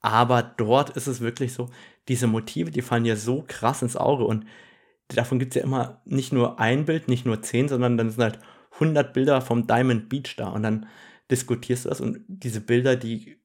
Aber 0.00 0.42
dort 0.42 0.90
ist 0.90 1.06
es 1.06 1.20
wirklich 1.20 1.52
so, 1.52 1.70
diese 2.08 2.26
Motive, 2.26 2.72
die 2.72 2.82
fallen 2.82 3.04
ja 3.04 3.14
so 3.14 3.44
krass 3.46 3.82
ins 3.82 3.96
Auge 3.96 4.24
und 4.24 4.44
davon 5.08 5.38
gibt 5.38 5.54
es 5.54 5.60
ja 5.60 5.66
immer 5.66 6.02
nicht 6.04 6.32
nur 6.32 6.60
ein 6.60 6.84
Bild, 6.84 7.08
nicht 7.08 7.26
nur 7.26 7.42
zehn, 7.42 7.68
sondern 7.68 7.96
dann 7.96 8.10
sind 8.10 8.22
halt 8.22 8.38
100 8.74 9.12
Bilder 9.12 9.40
vom 9.40 9.66
Diamond 9.66 10.08
Beach 10.08 10.36
da 10.36 10.48
und 10.48 10.62
dann 10.62 10.86
diskutierst 11.30 11.84
du 11.84 11.88
das 11.88 12.00
und 12.00 12.24
diese 12.28 12.60
Bilder, 12.60 12.96
die 12.96 13.38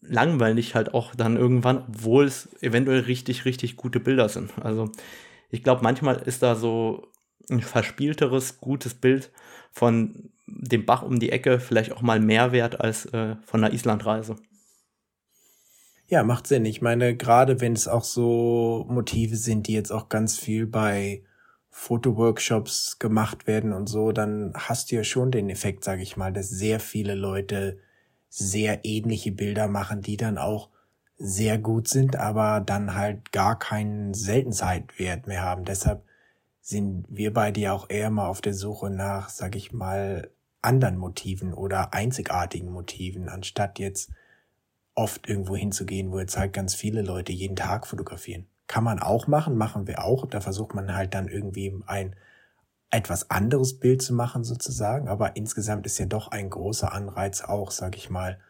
langweilen 0.00 0.56
dich 0.56 0.74
halt 0.74 0.94
auch 0.94 1.14
dann 1.14 1.36
irgendwann, 1.36 1.84
obwohl 1.88 2.24
es 2.24 2.48
eventuell 2.62 3.00
richtig, 3.00 3.44
richtig 3.44 3.76
gute 3.76 4.00
Bilder 4.00 4.28
sind. 4.28 4.52
Also 4.60 4.90
ich 5.50 5.62
glaube, 5.62 5.82
manchmal 5.82 6.16
ist 6.16 6.42
da 6.42 6.54
so 6.54 7.10
ein 7.50 7.60
verspielteres, 7.60 8.60
gutes 8.60 8.94
Bild 8.94 9.30
von 9.72 10.30
dem 10.46 10.86
Bach 10.86 11.02
um 11.02 11.18
die 11.18 11.30
Ecke 11.30 11.60
vielleicht 11.60 11.92
auch 11.92 12.02
mal 12.02 12.20
mehr 12.20 12.52
wert 12.52 12.80
als 12.80 13.06
äh, 13.06 13.36
von 13.44 13.62
einer 13.64 13.74
Islandreise. 13.74 14.36
Ja, 16.10 16.22
macht 16.22 16.46
Sinn. 16.46 16.64
Ich 16.64 16.80
meine, 16.80 17.14
gerade 17.16 17.60
wenn 17.60 17.74
es 17.74 17.86
auch 17.86 18.02
so 18.04 18.86
Motive 18.88 19.36
sind, 19.36 19.66
die 19.66 19.74
jetzt 19.74 19.90
auch 19.90 20.08
ganz 20.08 20.38
viel 20.38 20.66
bei 20.66 21.22
Fotoworkshops 21.68 22.98
gemacht 22.98 23.46
werden 23.46 23.74
und 23.74 23.88
so, 23.88 24.12
dann 24.12 24.54
hast 24.56 24.90
du 24.90 24.96
ja 24.96 25.04
schon 25.04 25.30
den 25.30 25.50
Effekt, 25.50 25.84
sage 25.84 26.00
ich 26.02 26.16
mal, 26.16 26.32
dass 26.32 26.48
sehr 26.48 26.80
viele 26.80 27.14
Leute 27.14 27.78
sehr 28.30 28.86
ähnliche 28.86 29.32
Bilder 29.32 29.68
machen, 29.68 30.00
die 30.00 30.16
dann 30.16 30.38
auch 30.38 30.70
sehr 31.18 31.58
gut 31.58 31.88
sind, 31.88 32.16
aber 32.16 32.60
dann 32.60 32.94
halt 32.94 33.30
gar 33.30 33.58
keinen 33.58 34.14
Seltenzeitwert 34.14 35.26
mehr 35.26 35.42
haben. 35.42 35.66
Deshalb 35.66 36.04
sind 36.62 37.04
wir 37.10 37.34
beide 37.34 37.60
ja 37.60 37.72
auch 37.74 37.90
eher 37.90 38.08
mal 38.08 38.28
auf 38.28 38.40
der 38.40 38.54
Suche 38.54 38.88
nach, 38.88 39.28
sag 39.28 39.56
ich 39.56 39.72
mal, 39.72 40.30
anderen 40.62 40.96
Motiven 40.96 41.52
oder 41.52 41.92
einzigartigen 41.92 42.72
Motiven, 42.72 43.28
anstatt 43.28 43.78
jetzt 43.78 44.10
oft 44.98 45.28
irgendwo 45.28 45.54
hinzugehen, 45.54 46.10
wo 46.10 46.18
jetzt 46.18 46.36
halt 46.36 46.52
ganz 46.52 46.74
viele 46.74 47.02
Leute 47.02 47.32
jeden 47.32 47.54
Tag 47.54 47.86
fotografieren. 47.86 48.46
Kann 48.66 48.82
man 48.84 48.98
auch 48.98 49.28
machen, 49.28 49.56
machen 49.56 49.86
wir 49.86 50.04
auch. 50.04 50.26
Da 50.26 50.40
versucht 50.40 50.74
man 50.74 50.94
halt 50.94 51.14
dann 51.14 51.28
irgendwie 51.28 51.72
ein 51.86 52.16
etwas 52.90 53.30
anderes 53.30 53.78
Bild 53.78 54.02
zu 54.02 54.12
machen 54.12 54.42
sozusagen. 54.42 55.08
Aber 55.08 55.36
insgesamt 55.36 55.86
ist 55.86 55.98
ja 55.98 56.06
doch 56.06 56.28
ein 56.28 56.50
großer 56.50 56.92
Anreiz 56.92 57.42
auch, 57.42 57.70
sag 57.70 57.96
ich 57.96 58.10
mal, 58.10 58.40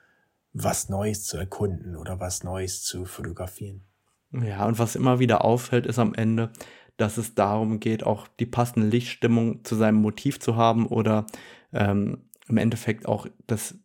was 0.54 0.88
Neues 0.88 1.24
zu 1.24 1.36
erkunden 1.36 1.94
oder 1.94 2.18
was 2.18 2.42
Neues 2.42 2.82
zu 2.82 3.04
fotografieren. 3.04 3.84
Ja, 4.32 4.64
und 4.64 4.78
was 4.78 4.96
immer 4.96 5.18
wieder 5.18 5.44
auffällt, 5.44 5.86
ist 5.86 5.98
am 5.98 6.14
Ende, 6.14 6.50
dass 6.96 7.18
es 7.18 7.34
darum 7.34 7.78
geht, 7.78 8.04
auch 8.04 8.26
die 8.40 8.46
passende 8.46 8.88
Lichtstimmung 8.88 9.64
zu 9.64 9.76
seinem 9.76 10.00
Motiv 10.00 10.40
zu 10.40 10.56
haben 10.56 10.86
oder 10.86 11.26
ähm, 11.72 12.28
im 12.48 12.56
Endeffekt 12.56 13.06
auch 13.06 13.26
das 13.46 13.78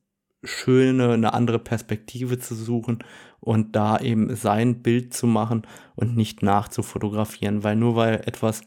schöne, 0.43 1.13
eine 1.13 1.33
andere 1.33 1.59
Perspektive 1.59 2.39
zu 2.39 2.55
suchen 2.55 2.99
und 3.39 3.75
da 3.75 3.97
eben 3.99 4.35
sein 4.35 4.81
Bild 4.81 5.13
zu 5.13 5.27
machen 5.27 5.67
und 5.95 6.15
nicht 6.15 6.43
nachzufotografieren, 6.43 7.63
weil 7.63 7.75
nur 7.75 7.95
weil 7.95 8.15
etwas 8.25 8.61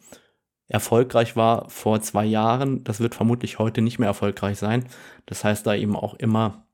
erfolgreich 0.68 1.36
war 1.36 1.68
vor 1.70 2.00
zwei 2.00 2.24
Jahren, 2.24 2.82
das 2.84 3.00
wird 3.00 3.14
vermutlich 3.14 3.58
heute 3.58 3.82
nicht 3.82 3.98
mehr 3.98 4.08
erfolgreich 4.08 4.58
sein. 4.58 4.84
Das 5.26 5.44
heißt 5.44 5.66
da 5.66 5.74
eben 5.74 5.96
auch 5.96 6.14
immer 6.14 6.66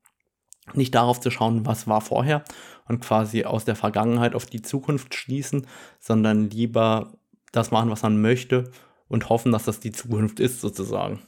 nicht 0.74 0.94
darauf 0.94 1.20
zu 1.20 1.30
schauen, 1.30 1.66
was 1.66 1.86
war 1.86 2.00
vorher 2.00 2.44
und 2.88 3.00
quasi 3.00 3.44
aus 3.44 3.64
der 3.64 3.76
Vergangenheit 3.76 4.34
auf 4.34 4.46
die 4.46 4.62
Zukunft 4.62 5.14
schließen, 5.14 5.66
sondern 5.98 6.48
lieber 6.50 7.18
das 7.50 7.70
machen, 7.70 7.90
was 7.90 8.03
man 8.03 8.20
möchte 8.20 8.70
und 9.09 9.28
hoffen, 9.28 9.53
dass 9.53 9.64
das 9.64 9.80
die 9.80 9.92
Zukunft 9.92 10.40
ist 10.40 10.61
sozusagen 10.61 11.20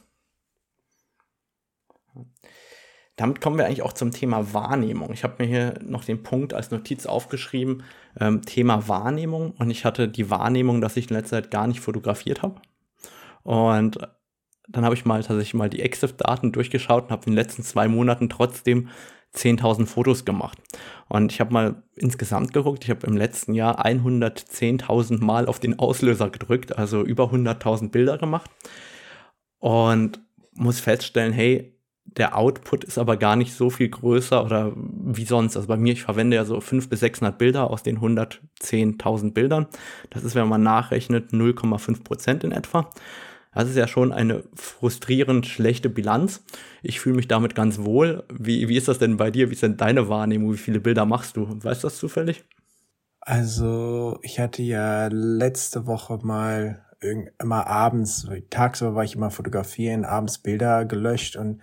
damit 3.15 3.39
kommen 3.39 3.57
wir 3.57 3.65
eigentlich 3.65 3.81
auch 3.81 3.93
zum 3.93 4.11
Thema 4.11 4.53
Wahrnehmung. 4.53 5.13
Ich 5.13 5.23
habe 5.23 5.35
mir 5.39 5.47
hier 5.47 5.75
noch 5.81 6.03
den 6.03 6.21
Punkt 6.23 6.53
als 6.53 6.71
Notiz 6.71 7.05
aufgeschrieben, 7.05 7.83
ähm, 8.19 8.41
Thema 8.41 8.87
Wahrnehmung. 8.87 9.51
Und 9.51 9.69
ich 9.69 9.85
hatte 9.85 10.09
die 10.09 10.29
Wahrnehmung, 10.29 10.81
dass 10.81 10.97
ich 10.97 11.09
in 11.09 11.15
letzter 11.15 11.37
Zeit 11.37 11.51
gar 11.51 11.67
nicht 11.67 11.79
fotografiert 11.79 12.41
habe. 12.41 12.61
Und 13.43 13.97
dann 14.67 14.83
habe 14.83 14.95
ich 14.95 15.05
mal 15.05 15.21
tatsächlich 15.21 15.53
mal 15.53 15.69
die 15.69 15.81
EXIF-Daten 15.81 16.51
durchgeschaut 16.51 17.05
und 17.05 17.11
habe 17.11 17.25
in 17.25 17.31
den 17.31 17.37
letzten 17.37 17.63
zwei 17.63 17.87
Monaten 17.87 18.29
trotzdem 18.29 18.89
10.000 19.33 19.85
Fotos 19.85 20.25
gemacht. 20.25 20.57
Und 21.07 21.31
ich 21.31 21.39
habe 21.39 21.53
mal 21.53 21.83
insgesamt 21.95 22.53
geguckt, 22.53 22.83
ich 22.83 22.89
habe 22.89 23.05
im 23.07 23.15
letzten 23.15 23.53
Jahr 23.53 23.85
110.000 23.85 25.23
Mal 25.23 25.47
auf 25.47 25.59
den 25.59 25.79
Auslöser 25.79 26.29
gedrückt, 26.29 26.77
also 26.77 27.03
über 27.03 27.25
100.000 27.25 27.91
Bilder 27.91 28.17
gemacht. 28.17 28.49
Und 29.59 30.19
muss 30.53 30.79
feststellen, 30.79 31.33
hey, 31.33 31.74
der 32.05 32.37
Output 32.37 32.83
ist 32.83 32.97
aber 32.97 33.17
gar 33.17 33.35
nicht 33.35 33.53
so 33.53 33.69
viel 33.69 33.89
größer 33.89 34.45
oder 34.45 34.71
wie 34.75 35.25
sonst. 35.25 35.57
Also 35.57 35.67
bei 35.67 35.77
mir, 35.77 35.93
ich 35.93 36.03
verwende 36.03 36.35
ja 36.37 36.45
so 36.45 36.61
500 36.61 36.89
bis 36.89 36.99
600 37.01 37.37
Bilder 37.37 37.69
aus 37.69 37.83
den 37.83 37.99
110.000 37.99 39.33
Bildern. 39.33 39.67
Das 40.11 40.23
ist, 40.23 40.35
wenn 40.35 40.47
man 40.47 40.63
nachrechnet, 40.63 41.31
0,5 41.31 42.03
Prozent 42.03 42.43
in 42.43 42.51
etwa. 42.51 42.89
Das 43.53 43.69
ist 43.69 43.77
ja 43.77 43.87
schon 43.87 44.11
eine 44.11 44.43
frustrierend 44.53 45.45
schlechte 45.45 45.89
Bilanz. 45.89 46.43
Ich 46.83 46.99
fühle 46.99 47.15
mich 47.15 47.27
damit 47.27 47.55
ganz 47.55 47.79
wohl. 47.79 48.23
Wie, 48.31 48.67
wie 48.67 48.77
ist 48.77 48.87
das 48.87 48.99
denn 48.99 49.17
bei 49.17 49.31
dir? 49.31 49.49
Wie 49.49 49.53
ist 49.53 49.63
denn 49.63 49.77
deine 49.77 50.09
Wahrnehmung? 50.09 50.53
Wie 50.53 50.57
viele 50.57 50.79
Bilder 50.81 51.05
machst 51.05 51.37
du? 51.37 51.47
Weißt 51.63 51.83
du 51.83 51.87
das 51.87 51.97
zufällig? 51.97 52.43
Also, 53.21 54.19
ich 54.21 54.39
hatte 54.39 54.61
ja 54.61 55.07
letzte 55.07 55.87
Woche 55.87 56.19
mal 56.21 56.85
immer 57.39 57.67
abends, 57.67 58.27
tagsüber 58.49 58.95
war 58.95 59.03
ich 59.03 59.15
immer 59.15 59.31
fotografieren, 59.31 60.05
abends 60.05 60.39
Bilder 60.39 60.85
gelöscht 60.85 61.35
und 61.35 61.61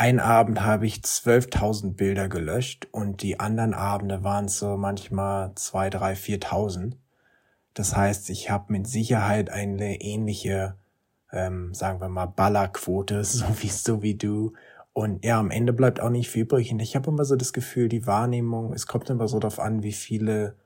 ein 0.00 0.18
Abend 0.18 0.62
habe 0.62 0.86
ich 0.86 1.00
12.000 1.00 1.92
Bilder 1.92 2.30
gelöscht 2.30 2.88
und 2.90 3.20
die 3.20 3.38
anderen 3.38 3.74
Abende 3.74 4.24
waren 4.24 4.46
es 4.46 4.58
so 4.58 4.78
manchmal 4.78 5.54
2, 5.54 5.90
3, 5.90 6.12
4.000. 6.14 6.94
Das 7.74 7.94
heißt, 7.94 8.30
ich 8.30 8.48
habe 8.48 8.72
mit 8.72 8.86
Sicherheit 8.86 9.50
eine 9.50 10.00
ähnliche, 10.00 10.78
ähm, 11.30 11.74
sagen 11.74 12.00
wir 12.00 12.08
mal, 12.08 12.24
Ballerquote, 12.24 13.24
so 13.24 13.44
wie, 13.60 13.68
so 13.68 14.00
wie 14.00 14.14
du. 14.14 14.54
Und 14.94 15.22
ja, 15.22 15.38
am 15.38 15.50
Ende 15.50 15.74
bleibt 15.74 16.00
auch 16.00 16.08
nicht 16.08 16.30
viel 16.30 16.44
übrig. 16.44 16.72
Und 16.72 16.80
ich 16.80 16.96
habe 16.96 17.10
immer 17.10 17.26
so 17.26 17.36
das 17.36 17.52
Gefühl, 17.52 17.90
die 17.90 18.06
Wahrnehmung, 18.06 18.72
es 18.72 18.86
kommt 18.86 19.10
immer 19.10 19.28
so 19.28 19.38
darauf 19.38 19.60
an, 19.60 19.82
wie 19.82 19.92
viele 19.92 20.56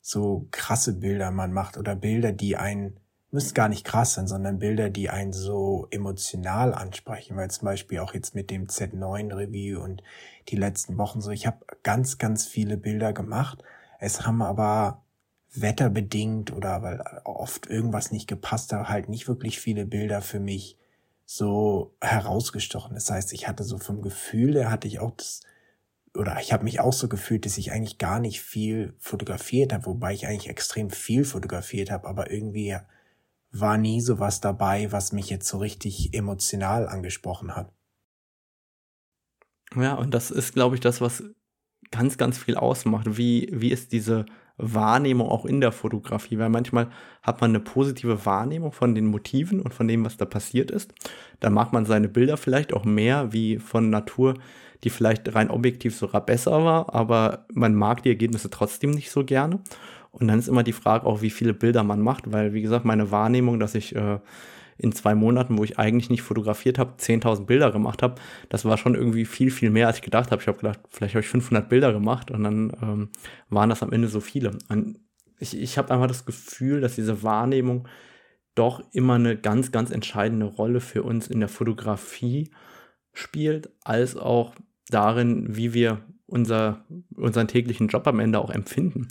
so 0.00 0.46
krasse 0.52 0.92
Bilder 0.92 1.32
man 1.32 1.52
macht 1.52 1.76
oder 1.76 1.96
Bilder, 1.96 2.30
die 2.30 2.56
einen 2.56 3.00
müssen 3.30 3.54
gar 3.54 3.68
nicht 3.68 3.84
krass 3.84 4.14
sein, 4.14 4.26
sondern 4.26 4.58
Bilder, 4.58 4.90
die 4.90 5.08
einen 5.10 5.32
so 5.32 5.86
emotional 5.90 6.74
ansprechen, 6.74 7.36
weil 7.36 7.50
zum 7.50 7.66
Beispiel 7.66 8.00
auch 8.00 8.14
jetzt 8.14 8.34
mit 8.34 8.50
dem 8.50 8.66
Z9 8.66 9.34
Review 9.36 9.80
und 9.80 10.02
die 10.48 10.56
letzten 10.56 10.98
Wochen 10.98 11.20
so, 11.20 11.30
ich 11.30 11.46
habe 11.46 11.64
ganz, 11.82 12.18
ganz 12.18 12.46
viele 12.46 12.76
Bilder 12.76 13.12
gemacht. 13.12 13.62
Es 14.00 14.26
haben 14.26 14.42
aber 14.42 15.04
wetterbedingt 15.54 16.52
oder 16.52 16.82
weil 16.82 17.00
oft 17.24 17.66
irgendwas 17.66 18.12
nicht 18.12 18.28
gepasst 18.28 18.72
hat, 18.72 18.88
halt 18.88 19.08
nicht 19.08 19.28
wirklich 19.28 19.60
viele 19.60 19.86
Bilder 19.86 20.22
für 20.22 20.40
mich 20.40 20.76
so 21.24 21.94
herausgestochen. 22.00 22.94
Das 22.94 23.10
heißt, 23.10 23.32
ich 23.32 23.46
hatte 23.46 23.62
so 23.62 23.78
vom 23.78 24.02
Gefühl, 24.02 24.52
da 24.52 24.70
hatte 24.70 24.88
ich 24.88 24.98
auch 24.98 25.12
das, 25.12 25.42
oder 26.16 26.40
ich 26.40 26.52
habe 26.52 26.64
mich 26.64 26.80
auch 26.80 26.92
so 26.92 27.08
gefühlt, 27.08 27.46
dass 27.46 27.58
ich 27.58 27.70
eigentlich 27.70 27.98
gar 27.98 28.18
nicht 28.18 28.40
viel 28.42 28.94
fotografiert 28.98 29.72
habe, 29.72 29.86
wobei 29.86 30.12
ich 30.12 30.26
eigentlich 30.26 30.48
extrem 30.48 30.90
viel 30.90 31.24
fotografiert 31.24 31.90
habe, 31.90 32.08
aber 32.08 32.30
irgendwie 32.32 32.76
war 33.52 33.78
nie 33.78 34.00
so 34.00 34.18
was 34.18 34.40
dabei, 34.40 34.92
was 34.92 35.12
mich 35.12 35.30
jetzt 35.30 35.48
so 35.48 35.58
richtig 35.58 36.14
emotional 36.14 36.88
angesprochen 36.88 37.56
hat. 37.56 37.72
Ja, 39.76 39.94
und 39.94 40.14
das 40.14 40.30
ist, 40.30 40.54
glaube 40.54 40.74
ich, 40.74 40.80
das, 40.80 41.00
was 41.00 41.22
ganz, 41.90 42.16
ganz 42.16 42.38
viel 42.38 42.56
ausmacht. 42.56 43.16
Wie, 43.16 43.48
wie 43.52 43.70
ist 43.70 43.92
diese 43.92 44.26
Wahrnehmung 44.56 45.28
auch 45.28 45.46
in 45.46 45.60
der 45.60 45.72
Fotografie? 45.72 46.38
Weil 46.38 46.48
manchmal 46.48 46.90
hat 47.22 47.40
man 47.40 47.50
eine 47.50 47.60
positive 47.60 48.26
Wahrnehmung 48.26 48.72
von 48.72 48.94
den 48.94 49.06
Motiven 49.06 49.60
und 49.60 49.72
von 49.72 49.88
dem, 49.88 50.04
was 50.04 50.16
da 50.16 50.24
passiert 50.24 50.70
ist. 50.70 50.92
Da 51.40 51.50
mag 51.50 51.72
man 51.72 51.86
seine 51.86 52.08
Bilder 52.08 52.36
vielleicht 52.36 52.72
auch 52.72 52.84
mehr 52.84 53.32
wie 53.32 53.58
von 53.58 53.90
Natur, 53.90 54.34
die 54.82 54.90
vielleicht 54.90 55.34
rein 55.34 55.50
objektiv 55.50 55.96
sogar 55.96 56.24
besser 56.24 56.64
war, 56.64 56.94
aber 56.94 57.46
man 57.52 57.74
mag 57.74 58.02
die 58.02 58.08
Ergebnisse 58.08 58.50
trotzdem 58.50 58.90
nicht 58.90 59.10
so 59.10 59.24
gerne. 59.24 59.60
Und 60.10 60.28
dann 60.28 60.38
ist 60.38 60.48
immer 60.48 60.62
die 60.62 60.72
Frage 60.72 61.06
auch, 61.06 61.22
wie 61.22 61.30
viele 61.30 61.54
Bilder 61.54 61.82
man 61.84 62.00
macht, 62.00 62.32
weil, 62.32 62.52
wie 62.52 62.62
gesagt, 62.62 62.84
meine 62.84 63.10
Wahrnehmung, 63.10 63.60
dass 63.60 63.74
ich 63.74 63.94
äh, 63.94 64.18
in 64.76 64.92
zwei 64.92 65.14
Monaten, 65.14 65.58
wo 65.58 65.64
ich 65.64 65.78
eigentlich 65.78 66.10
nicht 66.10 66.22
fotografiert 66.22 66.78
habe, 66.78 66.94
10.000 66.98 67.44
Bilder 67.44 67.70
gemacht 67.70 68.02
habe, 68.02 68.14
das 68.48 68.64
war 68.64 68.78
schon 68.78 68.94
irgendwie 68.94 69.26
viel, 69.26 69.50
viel 69.50 69.70
mehr, 69.70 69.86
als 69.86 69.98
ich 69.98 70.02
gedacht 70.02 70.30
habe. 70.30 70.40
Ich 70.40 70.48
habe 70.48 70.58
gedacht, 70.58 70.80
vielleicht 70.88 71.14
habe 71.14 71.20
ich 71.20 71.28
500 71.28 71.68
Bilder 71.68 71.92
gemacht 71.92 72.30
und 72.30 72.44
dann 72.44 72.72
ähm, 72.82 73.08
waren 73.50 73.68
das 73.68 73.82
am 73.82 73.92
Ende 73.92 74.08
so 74.08 74.20
viele. 74.20 74.56
Und 74.68 74.98
ich, 75.38 75.58
ich 75.58 75.78
habe 75.78 75.92
einfach 75.92 76.06
das 76.06 76.24
Gefühl, 76.24 76.80
dass 76.80 76.94
diese 76.94 77.22
Wahrnehmung 77.22 77.86
doch 78.54 78.82
immer 78.92 79.14
eine 79.14 79.36
ganz, 79.36 79.70
ganz 79.70 79.90
entscheidende 79.90 80.46
Rolle 80.46 80.80
für 80.80 81.02
uns 81.02 81.28
in 81.28 81.40
der 81.40 81.48
Fotografie 81.48 82.50
spielt, 83.12 83.70
als 83.84 84.16
auch 84.16 84.54
darin, 84.88 85.56
wie 85.56 85.74
wir 85.74 86.00
unser, 86.26 86.84
unseren 87.14 87.48
täglichen 87.48 87.88
Job 87.88 88.06
am 88.06 88.20
Ende 88.20 88.38
auch 88.38 88.50
empfinden. 88.50 89.08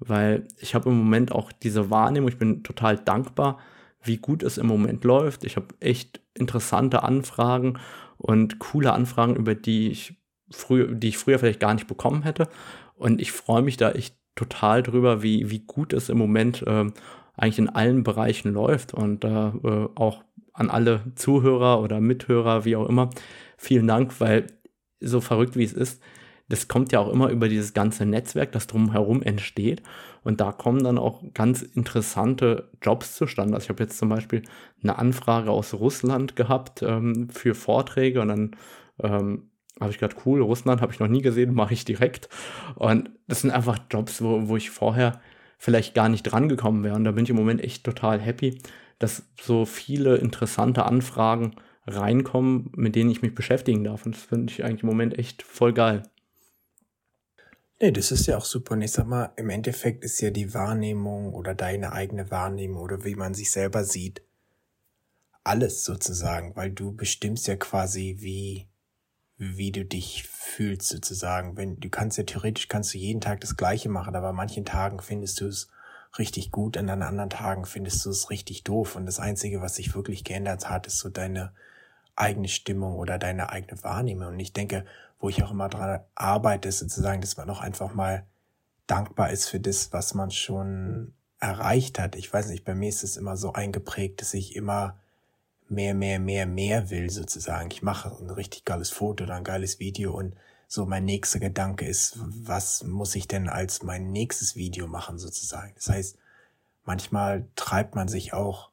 Weil 0.00 0.48
ich 0.58 0.74
habe 0.74 0.88
im 0.90 0.98
Moment 0.98 1.32
auch 1.32 1.52
diese 1.52 1.90
Wahrnehmung, 1.90 2.28
ich 2.28 2.38
bin 2.38 2.62
total 2.62 2.96
dankbar, 2.96 3.58
wie 4.02 4.16
gut 4.16 4.42
es 4.42 4.58
im 4.58 4.66
Moment 4.66 5.04
läuft. 5.04 5.44
Ich 5.44 5.56
habe 5.56 5.68
echt 5.80 6.20
interessante 6.34 7.02
Anfragen 7.02 7.78
und 8.16 8.58
coole 8.58 8.92
Anfragen, 8.92 9.36
über 9.36 9.54
die 9.54 9.90
ich 9.90 10.14
früher, 10.50 10.88
die 10.88 11.08
ich 11.08 11.18
früher 11.18 11.38
vielleicht 11.38 11.60
gar 11.60 11.74
nicht 11.74 11.86
bekommen 11.86 12.22
hätte. 12.22 12.48
Und 12.94 13.20
ich 13.20 13.32
freue 13.32 13.62
mich 13.62 13.76
da 13.76 13.92
echt 13.92 14.16
total 14.34 14.82
drüber, 14.82 15.22
wie, 15.22 15.50
wie 15.50 15.60
gut 15.60 15.92
es 15.92 16.08
im 16.08 16.18
Moment 16.18 16.62
äh, 16.66 16.86
eigentlich 17.36 17.58
in 17.58 17.68
allen 17.68 18.02
Bereichen 18.02 18.52
läuft. 18.52 18.94
Und 18.94 19.24
äh, 19.24 19.28
äh, 19.28 19.88
auch 19.94 20.24
an 20.52 20.70
alle 20.70 21.02
Zuhörer 21.14 21.80
oder 21.82 22.00
Mithörer, 22.00 22.64
wie 22.64 22.76
auch 22.76 22.88
immer, 22.88 23.10
vielen 23.56 23.86
Dank, 23.86 24.20
weil 24.20 24.46
so 25.00 25.20
verrückt 25.20 25.56
wie 25.56 25.64
es 25.64 25.72
ist, 25.72 26.02
das 26.50 26.66
kommt 26.66 26.90
ja 26.90 26.98
auch 26.98 27.12
immer 27.12 27.30
über 27.30 27.48
dieses 27.48 27.74
ganze 27.74 28.04
Netzwerk, 28.04 28.50
das 28.52 28.66
drumherum 28.66 29.22
entsteht. 29.22 29.82
Und 30.24 30.40
da 30.40 30.50
kommen 30.50 30.82
dann 30.82 30.98
auch 30.98 31.22
ganz 31.32 31.62
interessante 31.62 32.68
Jobs 32.82 33.14
zustande. 33.14 33.54
Also 33.54 33.64
ich 33.64 33.68
habe 33.70 33.84
jetzt 33.84 33.96
zum 33.96 34.08
Beispiel 34.08 34.42
eine 34.82 34.98
Anfrage 34.98 35.50
aus 35.50 35.74
Russland 35.74 36.34
gehabt 36.34 36.82
ähm, 36.82 37.30
für 37.30 37.54
Vorträge 37.54 38.20
und 38.20 38.28
dann 38.28 38.50
ähm, 39.00 39.50
habe 39.80 39.92
ich 39.92 39.98
gedacht, 39.98 40.22
cool, 40.26 40.42
Russland 40.42 40.80
habe 40.82 40.92
ich 40.92 40.98
noch 40.98 41.06
nie 41.08 41.22
gesehen, 41.22 41.54
mache 41.54 41.72
ich 41.72 41.84
direkt. 41.84 42.28
Und 42.74 43.10
das 43.28 43.42
sind 43.42 43.52
einfach 43.52 43.78
Jobs, 43.88 44.20
wo, 44.20 44.48
wo 44.48 44.56
ich 44.56 44.70
vorher 44.70 45.20
vielleicht 45.56 45.94
gar 45.94 46.08
nicht 46.08 46.24
dran 46.24 46.48
gekommen 46.48 46.82
wäre. 46.82 46.96
Und 46.96 47.04
da 47.04 47.12
bin 47.12 47.24
ich 47.24 47.30
im 47.30 47.36
Moment 47.36 47.62
echt 47.62 47.84
total 47.84 48.18
happy, 48.20 48.60
dass 48.98 49.30
so 49.40 49.64
viele 49.66 50.16
interessante 50.16 50.84
Anfragen 50.84 51.52
reinkommen, 51.86 52.72
mit 52.74 52.96
denen 52.96 53.10
ich 53.10 53.22
mich 53.22 53.36
beschäftigen 53.36 53.84
darf. 53.84 54.04
Und 54.04 54.16
das 54.16 54.24
finde 54.24 54.52
ich 54.52 54.64
eigentlich 54.64 54.82
im 54.82 54.88
Moment 54.88 55.16
echt 55.16 55.42
voll 55.42 55.72
geil. 55.72 56.02
Nee, 57.82 57.92
das 57.92 58.12
ist 58.12 58.26
ja 58.26 58.36
auch 58.36 58.44
super. 58.44 58.74
Und 58.74 58.82
ich 58.82 58.92
sag 58.92 59.06
mal, 59.06 59.32
im 59.36 59.48
Endeffekt 59.48 60.04
ist 60.04 60.20
ja 60.20 60.30
die 60.30 60.52
Wahrnehmung 60.52 61.32
oder 61.32 61.54
deine 61.54 61.92
eigene 61.92 62.30
Wahrnehmung 62.30 62.82
oder 62.82 63.04
wie 63.04 63.14
man 63.14 63.32
sich 63.32 63.50
selber 63.50 63.84
sieht, 63.84 64.22
alles 65.44 65.84
sozusagen, 65.84 66.54
weil 66.56 66.70
du 66.70 66.92
bestimmst 66.92 67.46
ja 67.48 67.56
quasi, 67.56 68.16
wie, 68.20 68.68
wie 69.38 69.72
du 69.72 69.86
dich 69.86 70.24
fühlst 70.28 70.88
sozusagen. 70.88 71.56
Wenn, 71.56 71.80
du 71.80 71.88
kannst 71.88 72.18
ja 72.18 72.24
theoretisch 72.24 72.68
kannst 72.68 72.92
du 72.92 72.98
jeden 72.98 73.22
Tag 73.22 73.40
das 73.40 73.56
Gleiche 73.56 73.88
machen, 73.88 74.14
aber 74.14 74.28
an 74.28 74.36
manchen 74.36 74.66
Tagen 74.66 75.00
findest 75.00 75.40
du 75.40 75.46
es 75.46 75.68
richtig 76.18 76.50
gut, 76.50 76.76
und 76.76 76.90
an 76.90 77.02
anderen 77.02 77.30
Tagen 77.30 77.64
findest 77.64 78.04
du 78.04 78.10
es 78.10 78.28
richtig 78.28 78.62
doof. 78.64 78.94
Und 78.96 79.06
das 79.06 79.20
Einzige, 79.20 79.62
was 79.62 79.76
sich 79.76 79.94
wirklich 79.94 80.24
geändert 80.24 80.68
hat, 80.68 80.86
ist 80.86 80.98
so 80.98 81.08
deine 81.08 81.54
eigene 82.14 82.48
Stimmung 82.48 82.96
oder 82.96 83.18
deine 83.18 83.50
eigene 83.50 83.82
Wahrnehmung. 83.82 84.28
Und 84.28 84.40
ich 84.40 84.52
denke, 84.52 84.84
wo 85.20 85.28
ich 85.28 85.42
auch 85.44 85.50
immer 85.50 85.68
dran 85.68 86.00
arbeite, 86.14 86.72
sozusagen, 86.72 87.20
dass 87.20 87.36
man 87.36 87.48
auch 87.50 87.60
einfach 87.60 87.94
mal 87.94 88.26
dankbar 88.86 89.30
ist 89.30 89.48
für 89.48 89.60
das, 89.60 89.92
was 89.92 90.14
man 90.14 90.30
schon 90.30 91.14
erreicht 91.38 91.98
hat. 91.98 92.16
Ich 92.16 92.32
weiß 92.32 92.48
nicht, 92.48 92.64
bei 92.64 92.74
mir 92.74 92.88
ist 92.88 93.04
es 93.04 93.16
immer 93.16 93.36
so 93.36 93.52
eingeprägt, 93.52 94.20
dass 94.20 94.34
ich 94.34 94.56
immer 94.56 94.98
mehr, 95.68 95.94
mehr, 95.94 96.18
mehr, 96.18 96.46
mehr 96.46 96.90
will, 96.90 97.10
sozusagen. 97.10 97.70
Ich 97.70 97.82
mache 97.82 98.10
ein 98.20 98.30
richtig 98.30 98.64
geiles 98.64 98.90
Foto 98.90 99.24
oder 99.24 99.34
ein 99.34 99.44
geiles 99.44 99.78
Video 99.78 100.12
und 100.12 100.34
so 100.66 100.86
mein 100.86 101.04
nächster 101.04 101.38
Gedanke 101.38 101.86
ist, 101.86 102.18
was 102.18 102.84
muss 102.84 103.14
ich 103.14 103.28
denn 103.28 103.48
als 103.48 103.82
mein 103.82 104.10
nächstes 104.10 104.56
Video 104.56 104.86
machen, 104.86 105.18
sozusagen. 105.18 105.72
Das 105.74 105.88
heißt, 105.88 106.18
manchmal 106.84 107.48
treibt 107.56 107.94
man 107.94 108.08
sich 108.08 108.32
auch 108.32 108.70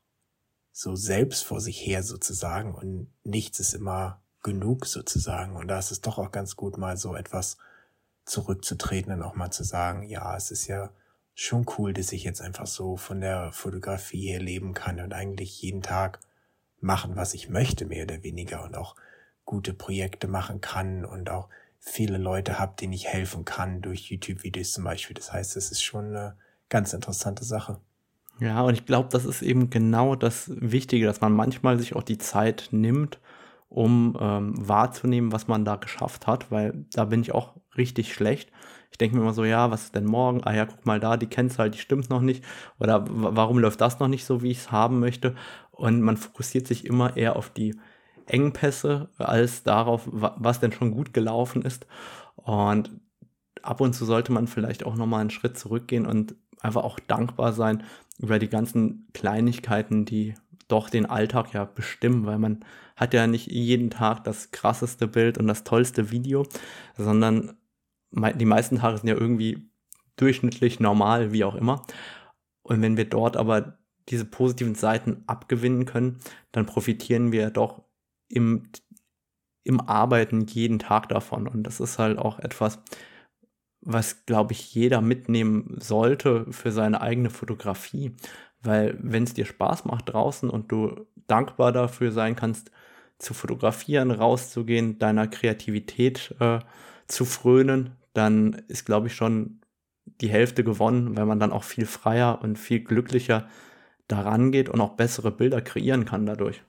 so 0.72 0.96
selbst 0.96 1.44
vor 1.44 1.60
sich 1.60 1.84
her, 1.86 2.04
sozusagen, 2.04 2.76
und 2.76 3.08
nichts 3.24 3.60
ist 3.60 3.74
immer 3.74 4.22
genug 4.44 4.86
sozusagen. 4.86 5.56
Und 5.56 5.68
da 5.68 5.80
ist 5.80 5.92
es 5.92 6.02
doch 6.02 6.18
auch 6.18 6.32
ganz 6.32 6.56
gut, 6.56 6.78
mal 6.78 6.98
so 6.98 7.16
etwas 7.16 7.58
zurückzutreten 8.26 9.14
und 9.14 9.24
auch 9.24 9.36
mal 9.36 9.52
zu 9.52 9.64
sagen, 9.64 10.04
ja, 10.04 10.36
es 10.36 10.52
ist 10.52 10.68
ja 10.68 10.90
schon 11.34 11.66
cool, 11.78 11.94
dass 11.94 12.12
ich 12.12 12.24
jetzt 12.24 12.42
einfach 12.42 12.68
so 12.68 12.98
von 12.98 13.22
der 13.22 13.52
Fotografie 13.52 14.28
her 14.28 14.40
leben 14.40 14.74
kann 14.74 15.00
und 15.00 15.14
eigentlich 15.14 15.62
jeden 15.62 15.82
Tag 15.82 16.20
machen, 16.80 17.16
was 17.16 17.34
ich 17.34 17.50
möchte, 17.50 17.86
mehr 17.86 18.04
oder 18.04 18.24
weniger 18.24 18.64
und 18.64 18.76
auch 18.76 18.96
gute 19.46 19.74
Projekte 19.74 20.28
machen 20.28 20.62
kann 20.62 21.06
und 21.06 21.30
auch 21.30 21.48
viele 21.80 22.18
Leute 22.18 22.60
habe, 22.60 22.76
denen 22.80 22.94
ich 22.94 23.08
helfen 23.08 23.46
kann 23.46 23.82
durch 23.82 24.12
YouTube-Videos 24.12 24.74
zum 24.74 24.84
Beispiel. 24.84 25.16
Das 25.16 25.32
heißt, 25.32 25.56
es 25.56 25.72
ist 25.72 25.82
schon 25.82 26.08
eine 26.08 26.38
ganz 26.70 26.94
interessante 26.94 27.44
Sache. 27.44 27.80
Ja, 28.40 28.62
und 28.62 28.74
ich 28.74 28.86
glaube, 28.86 29.10
das 29.12 29.26
ist 29.26 29.42
eben 29.42 29.70
genau 29.70 30.16
das 30.16 30.52
Wichtige, 30.54 31.06
dass 31.06 31.22
man 31.22 31.34
manchmal 31.34 31.80
sich 31.80 31.96
auch 31.96 32.04
die 32.04 32.18
Zeit 32.18 32.70
nimmt, 32.72 33.20
um 33.70 34.18
ähm, 34.20 34.54
wahrzunehmen, 34.58 35.32
was 35.32 35.48
man 35.48 35.66
da 35.66 35.76
geschafft 35.76 36.28
hat, 36.28 36.52
weil 36.52 36.86
da 36.94 37.06
bin 37.06 37.22
ich 37.22 37.34
auch 37.34 37.56
richtig 37.78 38.14
schlecht. 38.14 38.52
Ich 38.92 38.98
denke 38.98 39.16
mir 39.18 39.22
immer 39.22 39.34
so, 39.34 39.44
ja, 39.44 39.70
was 39.70 39.84
ist 39.84 39.96
denn 39.96 40.06
morgen? 40.06 40.44
Ah 40.44 40.56
ja, 40.56 40.66
guck 40.66 40.86
mal 40.86 41.00
da, 41.00 41.18
die 41.18 41.28
Kennzahl, 41.28 41.70
die 41.70 41.78
stimmt 41.78 42.10
noch 42.10 42.22
nicht. 42.22 42.44
Oder 42.80 43.06
warum 43.08 43.60
läuft 43.60 43.82
das 43.82 44.00
noch 44.00 44.08
nicht 44.08 44.26
so, 44.26 44.42
wie 44.42 44.52
ich 44.52 44.60
es 44.60 44.72
haben 44.72 45.00
möchte? 45.00 45.36
Und 45.72 46.02
man 46.02 46.18
fokussiert 46.18 46.68
sich 46.68 46.86
immer 46.86 47.18
eher 47.18 47.36
auf 47.36 47.50
die 47.50 47.76
Engpässe 48.26 49.10
als 49.18 49.64
darauf, 49.64 50.08
was 50.12 50.60
denn 50.60 50.72
schon 50.72 50.92
gut 50.92 51.14
gelaufen 51.14 51.62
ist. 51.62 51.86
Und 52.36 52.92
ab 53.62 53.82
und 53.82 53.94
zu 53.94 54.06
sollte 54.06 54.32
man 54.32 54.48
vielleicht 54.48 54.86
auch 54.86 54.96
nochmal 54.96 55.22
einen 55.22 55.30
Schritt 55.30 55.58
zurückgehen 55.58 56.06
und 56.06 56.36
einfach 56.62 56.84
auch 56.84 57.00
dankbar 57.00 57.54
sein 57.54 57.84
über 58.18 58.40
die 58.40 58.50
ganzen 58.50 59.08
Kleinigkeiten, 59.14 60.06
die 60.06 60.34
doch 60.68 60.90
den 60.90 61.06
Alltag 61.06 61.54
ja 61.54 61.66
bestimmen, 61.66 62.26
weil 62.26 62.40
man 62.40 62.66
hat 62.96 63.14
ja 63.14 63.28
nicht 63.28 63.48
jeden 63.48 63.90
Tag 63.90 64.24
das 64.24 64.52
krasseste 64.52 65.08
Bild 65.08 65.38
und 65.38 65.48
das 65.48 65.64
tollste 65.64 66.12
Video, 66.12 66.46
sondern 66.98 67.58
die 68.12 68.46
meisten 68.46 68.78
Tage 68.80 68.98
sind 68.98 69.08
ja 69.08 69.16
irgendwie 69.16 69.70
durchschnittlich 70.16 70.80
normal, 70.80 71.32
wie 71.32 71.44
auch 71.44 71.56
immer. 71.56 71.84
Und 72.64 72.82
wenn 72.82 72.98
wir 72.98 73.06
dort 73.06 73.38
aber 73.38 73.78
diese 74.10 74.26
positiven 74.26 74.76
Seiten 74.76 75.24
abgewinnen 75.28 75.86
können, 75.86 76.20
dann 76.52 76.66
profitieren 76.66 77.32
wir 77.32 77.50
doch 77.50 77.84
im, 78.30 78.70
im 79.64 79.82
Arbeiten 79.82 80.42
jeden 80.48 80.80
Tag 80.80 81.10
davon. 81.10 81.48
Und 81.48 81.64
das 81.64 81.80
ist 81.80 82.00
halt 82.00 82.18
auch 82.18 82.40
etwas, 82.40 82.80
was, 83.82 84.26
glaube 84.26 84.54
ich, 84.54 84.74
jeder 84.74 85.02
mitnehmen 85.02 85.78
sollte 85.80 86.52
für 86.52 86.72
seine 86.72 87.02
eigene 87.02 87.30
Fotografie. 87.30 88.16
Weil 88.62 88.98
wenn 89.02 89.24
es 89.24 89.34
dir 89.34 89.46
Spaß 89.46 89.86
macht 89.86 90.14
draußen 90.14 90.50
und 90.50 90.72
du 90.72 91.06
dankbar 91.28 91.72
dafür 91.72 92.12
sein 92.12 92.36
kannst, 92.36 92.72
zu 93.20 93.34
fotografieren, 93.34 94.12
rauszugehen, 94.12 95.00
deiner 95.00 95.28
Kreativität 95.28 96.36
äh, 96.40 96.60
zu 97.08 97.26
frönen, 97.26 97.96
dann 98.14 98.54
ist, 98.68 98.86
glaube 98.86 99.08
ich, 99.08 99.16
schon 99.16 99.62
die 100.22 100.30
Hälfte 100.30 100.64
gewonnen, 100.64 101.18
weil 101.18 101.26
man 101.26 101.40
dann 101.40 101.52
auch 101.52 101.64
viel 101.64 101.86
freier 101.86 102.42
und 102.42 102.58
viel 102.58 102.80
glücklicher 102.80 103.48
daran 104.08 104.52
geht 104.52 104.70
und 104.70 104.82
auch 104.82 104.96
bessere 104.96 105.32
Bilder 105.32 105.62
kreieren 105.62 106.06
kann 106.06 106.26
dadurch. 106.26 106.62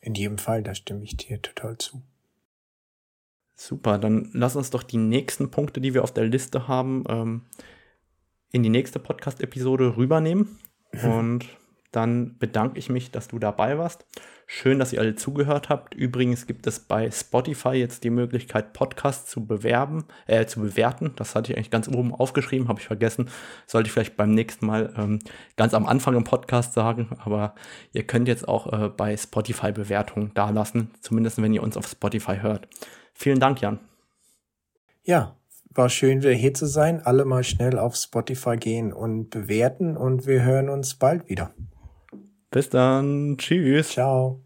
In 0.00 0.14
jedem 0.14 0.38
Fall, 0.38 0.62
da 0.62 0.74
stimme 0.74 1.02
ich 1.02 1.16
dir 1.16 1.42
total 1.42 1.76
zu. 1.78 2.02
Super, 3.54 3.98
dann 3.98 4.30
lass 4.32 4.54
uns 4.54 4.70
doch 4.70 4.82
die 4.82 4.98
nächsten 4.98 5.50
Punkte, 5.50 5.80
die 5.80 5.94
wir 5.94 6.04
auf 6.04 6.12
der 6.12 6.26
Liste 6.26 6.68
haben, 6.68 7.04
ähm, 7.08 7.42
in 8.52 8.62
die 8.62 8.68
nächste 8.68 8.98
Podcast-Episode 8.98 9.96
rübernehmen. 9.96 10.58
Und 11.02 11.46
dann 11.92 12.36
bedanke 12.38 12.78
ich 12.78 12.90
mich, 12.90 13.10
dass 13.10 13.28
du 13.28 13.38
dabei 13.38 13.78
warst. 13.78 14.04
Schön, 14.48 14.78
dass 14.78 14.92
ihr 14.92 15.00
alle 15.00 15.16
zugehört 15.16 15.70
habt. 15.70 15.94
Übrigens 15.94 16.46
gibt 16.46 16.66
es 16.66 16.78
bei 16.78 17.10
Spotify 17.10 17.70
jetzt 17.70 18.04
die 18.04 18.10
Möglichkeit, 18.10 18.74
Podcasts 18.74 19.30
zu 19.30 19.44
bewerben, 19.44 20.04
äh, 20.26 20.46
zu 20.46 20.60
bewerten. 20.60 21.12
Das 21.16 21.34
hatte 21.34 21.50
ich 21.50 21.56
eigentlich 21.56 21.70
ganz 21.70 21.88
oben 21.88 22.14
aufgeschrieben, 22.14 22.68
habe 22.68 22.78
ich 22.78 22.86
vergessen. 22.86 23.30
Sollte 23.66 23.88
ich 23.88 23.92
vielleicht 23.92 24.16
beim 24.16 24.30
nächsten 24.34 24.66
Mal 24.66 24.92
ähm, 24.96 25.18
ganz 25.56 25.74
am 25.74 25.86
Anfang 25.86 26.14
im 26.14 26.24
Podcast 26.24 26.74
sagen. 26.74 27.16
Aber 27.24 27.54
ihr 27.92 28.06
könnt 28.06 28.28
jetzt 28.28 28.46
auch 28.46 28.72
äh, 28.72 28.88
bei 28.88 29.16
Spotify 29.16 29.72
Bewertungen 29.72 30.32
dalassen, 30.34 30.90
zumindest 31.00 31.40
wenn 31.42 31.54
ihr 31.54 31.62
uns 31.62 31.76
auf 31.76 31.88
Spotify 31.88 32.36
hört. 32.40 32.68
Vielen 33.14 33.40
Dank, 33.40 33.62
Jan. 33.62 33.80
Ja, 35.02 35.34
war 35.76 35.88
schön, 35.88 36.22
wieder 36.22 36.32
hier 36.32 36.54
zu 36.54 36.66
sein. 36.66 37.00
Alle 37.04 37.24
mal 37.24 37.44
schnell 37.44 37.78
auf 37.78 37.96
Spotify 37.96 38.56
gehen 38.56 38.92
und 38.92 39.30
bewerten 39.30 39.96
und 39.96 40.26
wir 40.26 40.42
hören 40.42 40.68
uns 40.68 40.94
bald 40.94 41.28
wieder. 41.28 41.54
Bis 42.50 42.68
dann. 42.70 43.36
Tschüss. 43.38 43.90
Ciao. 43.90 44.45